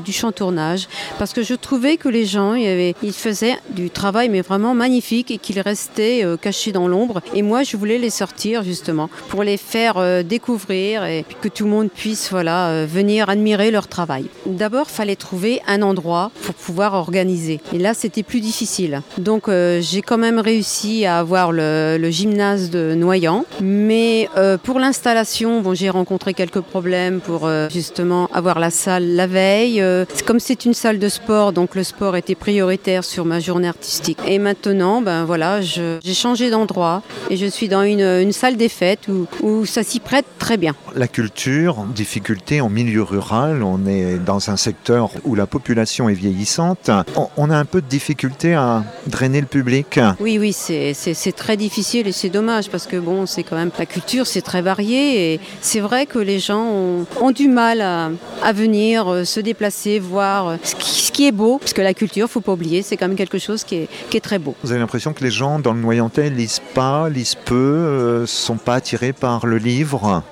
du 0.00 0.12
chantournage, 0.12 0.86
parce 1.18 1.32
que 1.32 1.42
je 1.42 1.54
trouvais 1.54 1.96
que 1.96 2.08
les 2.08 2.26
gens, 2.26 2.54
il 2.54 2.62
y 2.62 2.94
ils 3.02 3.12
faisaient 3.12 3.56
du 3.70 3.90
travail 3.90 4.28
mais 4.28 4.40
vraiment 4.40 4.74
magnifique 4.74 5.32
et 5.32 5.38
qu'ils 5.38 5.60
restaient 5.60 6.24
cachés 6.40 6.70
dans 6.70 6.86
l'ombre. 6.86 7.22
Et 7.34 7.42
moi, 7.42 7.64
je 7.64 7.76
voulais 7.76 7.98
les 7.98 8.10
sortir 8.10 8.62
justement 8.62 9.10
pour 9.30 9.42
les 9.42 9.56
faire 9.56 10.22
découvrir 10.22 11.04
et 11.04 11.24
que 11.40 11.48
tout 11.48 11.64
le 11.64 11.70
monde 11.70 11.90
puisse 11.90 12.30
voilà 12.30 12.83
venir 12.84 13.28
admirer 13.28 13.70
leur 13.70 13.88
travail. 13.88 14.26
D'abord, 14.46 14.90
fallait 14.90 15.16
trouver 15.16 15.60
un 15.66 15.82
endroit 15.82 16.30
pour 16.42 16.54
pouvoir 16.54 16.94
organiser. 16.94 17.60
Et 17.72 17.78
là, 17.78 17.94
c'était 17.94 18.22
plus 18.22 18.40
difficile. 18.40 19.02
Donc, 19.18 19.48
euh, 19.48 19.80
j'ai 19.80 20.02
quand 20.02 20.18
même 20.18 20.38
réussi 20.38 21.06
à 21.06 21.18
avoir 21.18 21.52
le, 21.52 21.98
gymnase 22.10 22.70
de 22.70 22.94
Noyant. 22.94 23.44
Mais 23.60 24.28
euh, 24.36 24.58
pour 24.58 24.78
l'installation, 24.78 25.60
bon, 25.60 25.74
j'ai 25.74 25.90
rencontré 25.90 26.34
quelques 26.34 26.60
problèmes 26.60 27.20
pour 27.20 27.46
euh, 27.46 27.68
justement 27.70 28.28
avoir 28.32 28.58
la 28.58 28.70
salle 28.70 29.14
la 29.14 29.26
veille. 29.26 29.82
Comme 30.26 30.40
c'est 30.40 30.64
une 30.64 30.74
salle 30.74 30.98
de 30.98 31.08
sport, 31.08 31.52
donc 31.52 31.74
le 31.74 31.82
sport 31.82 32.16
était 32.16 32.34
prioritaire 32.34 33.04
sur 33.04 33.24
ma 33.24 33.40
journée 33.40 33.68
artistique. 33.68 34.18
Et 34.26 34.38
maintenant, 34.38 35.00
ben 35.00 35.24
voilà, 35.24 35.60
j'ai 35.60 36.14
changé 36.14 36.50
d'endroit 36.50 37.02
et 37.30 37.36
je 37.36 37.46
suis 37.46 37.68
dans 37.68 37.82
une, 37.82 38.00
une 38.00 38.32
salle 38.32 38.56
des 38.56 38.68
fêtes 38.68 39.08
où, 39.08 39.26
où 39.42 39.66
ça 39.66 39.82
s'y 39.82 40.00
prête 40.00 40.26
très 40.38 40.56
bien. 40.56 40.74
La 40.94 41.08
culture, 41.08 41.84
difficulté 41.94 42.60
en 42.64 42.70
milieu 42.70 43.02
rural, 43.02 43.62
on 43.62 43.86
est 43.86 44.16
dans 44.18 44.50
un 44.50 44.56
secteur 44.56 45.10
où 45.24 45.34
la 45.34 45.46
population 45.46 46.08
est 46.08 46.14
vieillissante. 46.14 46.90
On- 47.36 47.50
a 47.50 47.56
un 47.58 47.66
peu 47.66 47.82
de 47.82 47.86
difficulté 47.86 48.54
à 48.54 48.82
drainer 49.06 49.40
le 49.42 49.46
public. 49.46 50.00
Oui, 50.18 50.38
oui, 50.38 50.52
c'est- 50.54 50.94
très 51.36 51.56
difficile 51.58 52.08
et 52.08 52.12
c'est 52.12 52.30
dommage 52.30 52.70
parce 52.70 52.86
que 52.86 52.96
bon, 52.96 53.26
c'est 53.26 53.42
quand 53.42 53.56
même 53.56 53.70
la 53.78 53.84
culture, 53.86 54.26
c'est 54.26 54.40
très 54.40 54.62
varié 54.62 55.34
et 55.34 55.40
c'est 55.60 55.80
vrai 55.80 56.06
que 56.06 56.18
les 56.18 56.38
gens 56.38 56.64
ont, 56.64 57.06
ont 57.20 57.30
du 57.32 57.48
mal 57.48 57.82
à, 57.82 58.10
à 58.42 58.52
venir 58.52 59.12
euh, 59.12 59.24
se 59.24 59.40
déplacer, 59.40 59.98
voir 59.98 60.48
euh, 60.48 60.56
ce 60.62 60.74
qui, 60.74 60.90
ce 61.02 61.12
qui 61.12 61.26
est 61.26 61.32
beau, 61.32 61.58
parce 61.58 61.74
que 61.74 61.82
la 61.82 61.92
culture, 61.92 62.28
faut 62.30 62.40
pas 62.40 62.52
oublier, 62.52 62.80
c'est 62.82 62.96
quand 62.96 63.08
même 63.08 63.16
quelque 63.16 63.38
chose 63.38 63.62
qui 63.62 63.74
est, 63.76 63.88
qui 64.08 64.16
est 64.16 64.20
très 64.20 64.38
beau. 64.38 64.54
Vous 64.64 64.70
avez 64.70 64.80
l'impression 64.80 65.12
que 65.12 65.22
les 65.22 65.30
gens 65.30 65.58
dans 65.58 65.74
le 65.74 65.80
Noyantais 65.80 66.30
lisent 66.30 66.62
pas, 66.72 67.08
lisent 67.10 67.36
peu, 67.44 67.54
euh, 67.54 68.26
sont 68.26 68.56
pas 68.56 68.76
attirés 68.76 69.12
par 69.12 69.44
le 69.46 69.58
livre? 69.58 70.22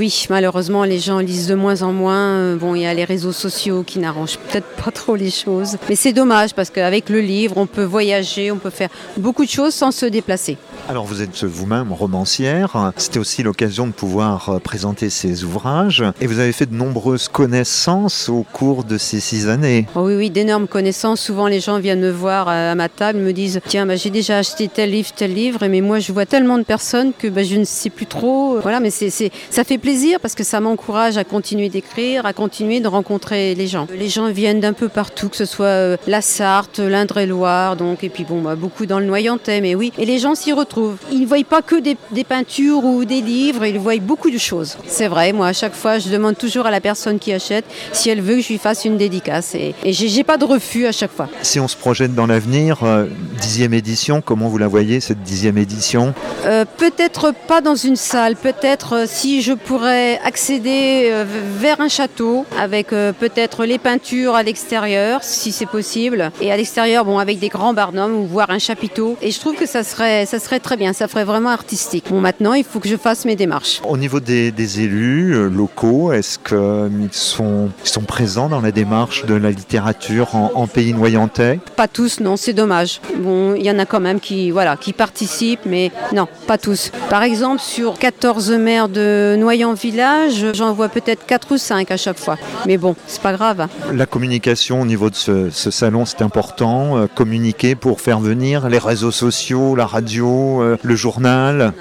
Oui, 0.00 0.26
malheureusement, 0.30 0.84
les 0.84 0.98
gens 0.98 1.18
lisent 1.18 1.46
de 1.46 1.54
moins 1.54 1.82
en 1.82 1.92
moins. 1.92 2.38
Euh, 2.38 2.56
Bon, 2.56 2.74
il 2.74 2.80
y 2.80 2.86
a 2.86 2.94
les 2.94 3.04
réseaux 3.04 3.32
sociaux 3.32 3.82
qui 3.86 3.98
n'arrangent 3.98 4.38
peut-être 4.38 4.66
pas 4.82 4.90
trop 4.90 5.14
les 5.14 5.30
choses. 5.30 5.76
Mais 5.90 5.94
c'est 5.94 6.14
dommage 6.14 6.54
parce 6.54 6.70
qu'avec 6.70 7.10
le 7.10 7.20
livre, 7.20 7.58
on 7.58 7.66
peut 7.66 7.84
voyager, 7.84 8.50
on 8.50 8.56
peut 8.56 8.70
faire 8.70 8.88
beaucoup 9.18 9.44
de 9.44 9.50
choses 9.50 9.74
sans 9.74 9.90
se 9.90 10.06
déplacer. 10.06 10.56
Alors 10.90 11.04
vous 11.04 11.22
êtes 11.22 11.44
vous-même 11.44 11.92
romancière, 11.92 12.92
c'était 12.96 13.20
aussi 13.20 13.44
l'occasion 13.44 13.86
de 13.86 13.92
pouvoir 13.92 14.48
euh, 14.48 14.58
présenter 14.58 15.08
ces 15.08 15.44
ouvrages 15.44 16.02
et 16.20 16.26
vous 16.26 16.40
avez 16.40 16.50
fait 16.50 16.66
de 16.66 16.74
nombreuses 16.74 17.28
connaissances 17.28 18.28
au 18.28 18.44
cours 18.52 18.82
de 18.82 18.98
ces 18.98 19.20
six 19.20 19.46
années. 19.46 19.86
Oh 19.94 20.00
oui, 20.06 20.16
oui, 20.16 20.30
d'énormes 20.30 20.66
connaissances. 20.66 21.20
Souvent, 21.20 21.46
les 21.46 21.60
gens 21.60 21.78
viennent 21.78 22.00
me 22.00 22.10
voir 22.10 22.48
à, 22.48 22.72
à 22.72 22.74
ma 22.74 22.88
table, 22.88 23.20
me 23.20 23.32
disent 23.32 23.60
Tiens, 23.68 23.86
bah, 23.86 23.94
j'ai 23.94 24.10
déjà 24.10 24.38
acheté 24.38 24.66
tel 24.66 24.90
livre, 24.90 25.12
tel 25.14 25.32
livre, 25.32 25.60
mais 25.68 25.80
moi, 25.80 26.00
je 26.00 26.10
vois 26.10 26.26
tellement 26.26 26.58
de 26.58 26.64
personnes 26.64 27.12
que 27.16 27.28
bah, 27.28 27.44
je 27.44 27.54
ne 27.54 27.64
sais 27.64 27.90
plus 27.90 28.06
trop. 28.06 28.58
Voilà, 28.60 28.80
mais 28.80 28.90
ça 28.90 29.62
fait 29.62 29.78
plaisir 29.78 30.18
parce 30.18 30.34
que 30.34 30.42
ça 30.42 30.58
m'encourage 30.58 31.18
à 31.18 31.22
continuer 31.22 31.68
d'écrire, 31.68 32.26
à 32.26 32.32
continuer 32.32 32.80
de 32.80 32.88
rencontrer 32.88 33.54
les 33.54 33.68
gens. 33.68 33.86
Les 33.96 34.08
gens 34.08 34.28
viennent 34.32 34.58
d'un 34.58 34.72
peu 34.72 34.88
partout, 34.88 35.28
que 35.28 35.36
ce 35.36 35.44
soit 35.44 35.66
euh, 35.66 35.96
la 36.08 36.20
Sarthe, 36.20 36.80
l'Indre-et-Loire, 36.80 37.76
donc, 37.76 38.02
et 38.02 38.08
puis 38.08 38.24
bon, 38.24 38.42
bah, 38.42 38.56
beaucoup 38.56 38.86
dans 38.86 38.98
le 38.98 39.06
Noyantais, 39.06 39.60
mais 39.60 39.76
oui. 39.76 39.92
Et 39.96 40.04
les 40.04 40.18
gens 40.18 40.34
s'y 40.34 40.52
retrouvent. 40.52 40.79
Ils 41.10 41.22
ne 41.22 41.26
voient 41.26 41.44
pas 41.48 41.62
que 41.62 41.76
des, 41.80 41.96
des 42.10 42.24
peintures 42.24 42.84
ou 42.84 43.04
des 43.04 43.20
livres, 43.20 43.64
ils 43.64 43.78
voient 43.78 43.96
beaucoup 43.98 44.30
de 44.30 44.38
choses. 44.38 44.76
C'est 44.86 45.08
vrai, 45.08 45.32
moi, 45.32 45.48
à 45.48 45.52
chaque 45.52 45.74
fois, 45.74 45.98
je 45.98 46.08
demande 46.08 46.36
toujours 46.36 46.66
à 46.66 46.70
la 46.70 46.80
personne 46.80 47.18
qui 47.18 47.32
achète 47.32 47.64
si 47.92 48.10
elle 48.10 48.20
veut 48.20 48.36
que 48.36 48.42
je 48.42 48.48
lui 48.48 48.58
fasse 48.58 48.84
une 48.84 48.96
dédicace. 48.96 49.54
Et, 49.54 49.74
et 49.84 49.92
j'ai, 49.92 50.24
pas 50.24 50.36
de 50.36 50.44
refus 50.44 50.86
à 50.86 50.92
chaque 50.92 51.12
fois. 51.12 51.28
Si 51.42 51.58
on 51.58 51.68
se 51.68 51.76
projette 51.76 52.14
dans 52.14 52.26
l'avenir, 52.26 52.80
euh, 52.82 53.06
dixième 53.40 53.74
édition, 53.74 54.20
comment 54.20 54.48
vous 54.48 54.58
la 54.58 54.68
voyez 54.68 55.00
cette 55.00 55.22
dixième 55.22 55.58
édition? 55.58 56.14
Euh, 56.44 56.64
peut-être 56.76 57.32
pas 57.48 57.60
dans 57.60 57.74
une 57.74 57.96
salle, 57.96 58.36
peut-être 58.36 58.94
euh, 58.94 59.04
si 59.06 59.42
je 59.42 59.52
pourrais 59.52 60.18
accéder 60.24 61.08
euh, 61.10 61.24
vers 61.58 61.80
un 61.80 61.88
château 61.88 62.44
avec 62.58 62.92
euh, 62.92 63.12
peut-être 63.12 63.64
les 63.64 63.78
peintures 63.78 64.34
à 64.34 64.42
l'extérieur, 64.42 65.22
si 65.22 65.52
c'est 65.52 65.66
possible, 65.66 66.30
et 66.40 66.52
à 66.52 66.56
l'extérieur, 66.56 67.04
bon, 67.04 67.18
avec 67.18 67.38
des 67.38 67.48
grands 67.48 67.74
barnums 67.74 68.14
ou 68.14 68.26
voir 68.26 68.50
un 68.50 68.58
chapiteau. 68.58 69.16
Et 69.22 69.30
je 69.30 69.40
trouve 69.40 69.56
que 69.56 69.66
ça 69.66 69.82
serait, 69.82 70.26
ça 70.26 70.38
serait 70.38 70.60
très 70.60 70.69
bien, 70.76 70.92
ça 70.92 71.08
ferait 71.08 71.24
vraiment 71.24 71.50
artistique. 71.50 72.06
Bon, 72.10 72.20
maintenant, 72.20 72.54
il 72.54 72.64
faut 72.64 72.80
que 72.80 72.88
je 72.88 72.96
fasse 72.96 73.24
mes 73.24 73.36
démarches. 73.36 73.80
Au 73.88 73.96
niveau 73.96 74.20
des, 74.20 74.50
des 74.52 74.80
élus 74.80 75.34
euh, 75.34 75.48
locaux, 75.48 76.12
est-ce 76.12 76.38
qu'ils 76.38 77.08
sont, 77.12 77.70
ils 77.84 77.88
sont 77.88 78.02
présents 78.02 78.48
dans 78.48 78.60
la 78.60 78.72
démarche 78.72 79.24
de 79.26 79.34
la 79.34 79.50
littérature 79.50 80.34
en, 80.34 80.52
en 80.54 80.66
pays 80.66 80.92
noyantais? 80.94 81.60
Pas 81.76 81.88
tous, 81.88 82.20
non, 82.20 82.36
c'est 82.36 82.52
dommage. 82.52 83.00
Bon, 83.18 83.54
il 83.54 83.62
y 83.64 83.70
en 83.70 83.78
a 83.78 83.86
quand 83.86 84.00
même 84.00 84.20
qui, 84.20 84.50
voilà, 84.50 84.76
qui 84.76 84.92
participent, 84.92 85.66
mais 85.66 85.90
non, 86.14 86.26
pas 86.46 86.58
tous. 86.58 86.90
Par 87.08 87.22
exemple, 87.22 87.60
sur 87.60 87.98
14 87.98 88.50
maires 88.52 88.88
de 88.88 89.36
Noyant 89.38 89.74
Village, 89.74 90.46
j'en 90.54 90.72
vois 90.72 90.88
peut-être 90.88 91.26
4 91.26 91.52
ou 91.52 91.58
5 91.58 91.90
à 91.90 91.96
chaque 91.96 92.18
fois. 92.18 92.36
Mais 92.66 92.76
bon, 92.76 92.94
c'est 93.06 93.22
pas 93.22 93.32
grave. 93.32 93.60
hein. 93.60 93.68
La 93.92 94.06
communication 94.06 94.80
au 94.80 94.86
niveau 94.86 95.10
de 95.10 95.14
ce, 95.16 95.50
ce 95.50 95.70
salon, 95.70 96.04
c'est 96.06 96.22
important. 96.22 96.98
euh, 96.98 97.06
communiquer 97.14 97.74
pour 97.74 98.00
faire 98.00 98.20
venir 98.20 98.68
les 98.68 98.78
réseaux 98.78 99.10
sociaux, 99.10 99.74
la 99.76 99.86
radio, 99.86 100.49
euh, 100.58 100.76
le 100.82 100.96
journal. 100.96 101.72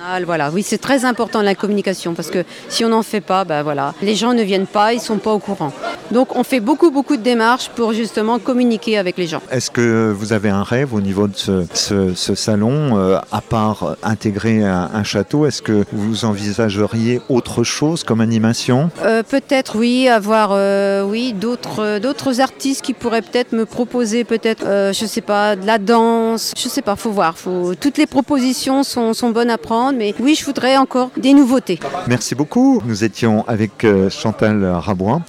Oui, 0.53 0.63
c'est 0.63 0.77
très 0.77 1.05
important 1.05 1.41
la 1.41 1.55
communication 1.55 2.13
parce 2.13 2.29
que 2.29 2.43
si 2.69 2.85
on 2.85 2.89
n'en 2.89 3.03
fait 3.03 3.21
pas, 3.21 3.43
ben 3.45 3.63
les 4.01 4.15
gens 4.15 4.33
ne 4.33 4.43
viennent 4.43 4.67
pas, 4.67 4.93
ils 4.93 4.99
sont 4.99 5.17
pas 5.17 5.33
au 5.33 5.39
courant. 5.39 5.73
Donc 6.11 6.35
on 6.35 6.43
fait 6.43 6.59
beaucoup 6.59 6.91
beaucoup 6.91 7.17
de 7.17 7.21
démarches 7.21 7.69
pour 7.75 7.93
justement 7.93 8.39
communiquer 8.39 8.97
avec 8.97 9.17
les 9.17 9.27
gens. 9.27 9.41
Est-ce 9.51 9.69
que 9.71 10.11
vous 10.17 10.33
avez 10.33 10.49
un 10.49 10.63
rêve 10.63 10.93
au 10.93 11.01
niveau 11.01 11.27
de 11.27 11.35
ce, 11.35 11.65
ce- 11.73 12.13
ce 12.15 12.35
salon, 12.35 12.97
euh, 12.97 13.19
à 13.31 13.41
part 13.41 13.95
intégrer 14.03 14.63
un, 14.63 14.89
un 14.93 15.03
château 15.03 15.45
Est-ce 15.45 15.61
que 15.61 15.85
vous 15.91 16.25
envisageriez 16.25 17.21
autre 17.29 17.63
chose 17.63 18.03
comme 18.03 18.21
animation? 18.21 18.89
Euh, 19.05 19.23
peut-être 19.23 19.77
oui, 19.77 20.07
avoir 20.07 20.49
euh, 20.53 21.03
oui 21.03 21.33
d'autres 21.33 21.99
d'autres 21.99 22.41
artistes 22.41 22.81
qui 22.81 22.93
pourraient 22.93 23.21
peut-être 23.21 23.51
me 23.53 23.65
proposer 23.65 24.23
peut-être 24.23 24.63
je 24.93 25.05
sais 25.05 25.21
pas 25.21 25.55
de 25.55 25.65
la 25.65 25.77
danse, 25.77 26.53
je 26.57 26.67
sais 26.69 26.81
pas, 26.81 26.95
faut 26.95 27.11
voir, 27.11 27.37
faut 27.37 27.73
toutes 27.79 27.97
les 27.97 28.07
propositions 28.07 28.83
sont, 28.83 29.13
sont 29.13 29.29
bonnes 29.29 29.49
à 29.49 29.57
prendre, 29.57 29.97
mais 29.97 30.13
oui 30.19 30.35
je 30.35 30.45
voudrais 30.45 30.77
encore 30.77 31.11
des 31.17 31.33
nouveautés. 31.33 31.79
Merci 32.07 32.33
beaucoup. 32.35 32.81
Nous 32.85 33.03
étions 33.03 33.43
avec 33.47 33.85
Chantal 34.09 34.65
Rabouin, 34.65 35.21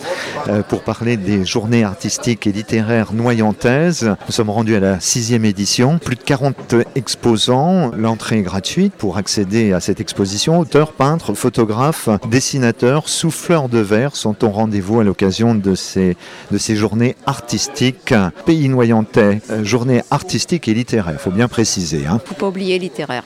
pour 0.71 0.83
parler 0.83 1.17
des 1.17 1.45
journées 1.45 1.83
artistiques 1.83 2.47
et 2.47 2.53
littéraires 2.53 3.13
noyantaises. 3.13 4.15
Nous 4.27 4.33
sommes 4.33 4.51
rendus 4.51 4.77
à 4.77 4.81
la 4.81 5.01
sixième 5.01 5.45
édition. 5.45 5.99
Plus 5.99 6.15
de 6.15 6.23
40 6.23 6.77
exposants. 6.95 7.91
L'entrée 7.97 8.39
est 8.39 8.43
gratuite 8.43 8.93
pour 8.95 9.19
accéder 9.19 9.73
à 9.73 9.81
cette 9.81 10.01
exposition. 10.01 10.61
Auteurs, 10.61 10.93
peintres, 10.93 11.35
photographes, 11.35 12.09
dessinateurs, 12.31 13.09
souffleurs 13.09 13.69
de 13.69 13.79
verre 13.79 14.15
sont 14.15 14.45
au 14.45 14.51
rendez-vous 14.51 15.01
à 15.01 15.05
l'occasion 15.05 15.57
de 15.57 15.75
ces, 15.75 16.17
de 16.53 16.57
ces 16.59 16.77
journées 16.77 17.17
artistiques. 17.27 18.15
Pays 18.47 18.69
noyantais, 18.69 19.41
euh, 19.51 19.65
journée 19.65 20.03
artistique 20.13 20.69
et 20.69 20.75
littéraire, 20.75 21.21
faut 21.21 21.33
bien 21.33 21.49
préciser. 21.49 22.07
Hein. 22.07 22.21
Faut 22.25 22.37
pas 22.37 22.47
oublier 22.47 22.79
littéraire. 22.79 23.25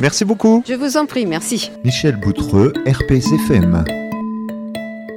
Merci 0.00 0.24
beaucoup. 0.24 0.64
Je 0.68 0.74
vous 0.74 0.96
en 0.96 1.06
prie, 1.06 1.26
merci. 1.26 1.70
Michel 1.84 2.16
Boutreux, 2.16 2.72
RPCFM. 2.86 3.84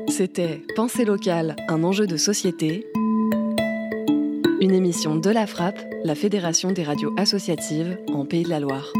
C'était 0.07 0.61
Pensée 0.75 1.03
locale, 1.03 1.55
un 1.67 1.83
enjeu 1.83 2.07
de 2.07 2.15
société. 2.15 2.85
Une 4.61 4.73
émission 4.73 5.15
de 5.15 5.29
la 5.29 5.47
Frappe, 5.47 5.79
la 6.03 6.15
Fédération 6.15 6.71
des 6.71 6.83
radios 6.83 7.13
associatives 7.17 7.97
en 8.13 8.25
Pays 8.25 8.43
de 8.43 8.49
la 8.49 8.59
Loire. 8.59 8.93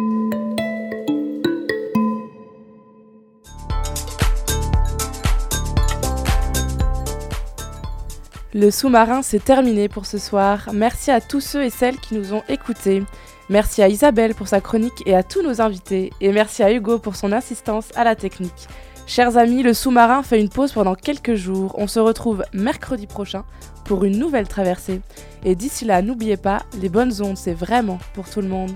Le 8.54 8.72
sous-marin, 8.72 9.22
c'est 9.22 9.44
terminé 9.44 9.88
pour 9.88 10.06
ce 10.06 10.18
soir. 10.18 10.70
Merci 10.74 11.12
à 11.12 11.22
tous 11.22 11.42
ceux 11.42 11.64
et 11.64 11.70
celles 11.70 12.00
qui 12.00 12.16
nous 12.16 12.34
ont 12.34 12.44
écoutés. 12.50 13.04
Merci 13.50 13.84
à 13.84 13.90
Isabelle 13.90 14.34
pour 14.34 14.48
sa 14.48 14.60
chronique 14.60 15.04
et 15.06 15.16
à 15.16 15.24
tous 15.24 15.44
nos 15.44 15.62
invités. 15.62 16.12
Et 16.20 16.32
merci 16.32 16.64
à 16.64 16.74
Hugo 16.74 16.98
pour 16.98 17.16
son 17.16 17.32
assistance 17.32 17.90
à 17.96 18.04
la 18.04 18.16
technique. 18.16 18.68
Chers 19.08 19.38
amis, 19.38 19.62
le 19.62 19.76
sous-marin 19.76 20.24
fait 20.24 20.42
une 20.42 20.50
pause 20.50 20.74
pendant 20.74 20.96
quelques 20.96 21.36
jours. 21.36 21.76
On 21.78 21.86
se 21.88 22.00
retrouve 22.00 22.44
mercredi 22.54 23.06
prochain 23.06 23.46
pour 23.86 24.04
une 24.04 24.18
nouvelle 24.18 24.48
traversée. 24.48 25.02
Et 25.44 25.54
d'ici 25.56 25.86
là, 25.86 26.02
n'oubliez 26.02 26.38
pas, 26.38 26.64
les 26.82 26.90
bonnes 26.90 27.22
ondes, 27.22 27.38
c'est 27.38 27.54
vraiment 27.54 28.00
pour 28.14 28.28
tout 28.28 28.42
le 28.42 28.48
monde. 28.48 28.72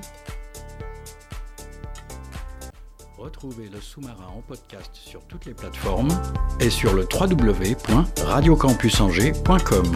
Retrouvez 3.18 3.70
le 3.74 3.82
sous-marin 3.82 4.28
en 4.38 4.42
podcast 4.42 4.92
sur 4.94 5.26
toutes 5.26 5.46
les 5.46 5.56
plateformes 5.56 6.10
et 6.60 6.70
sur 6.70 6.94
le 6.94 7.08
www.radiocampusangers.com. 7.12 9.96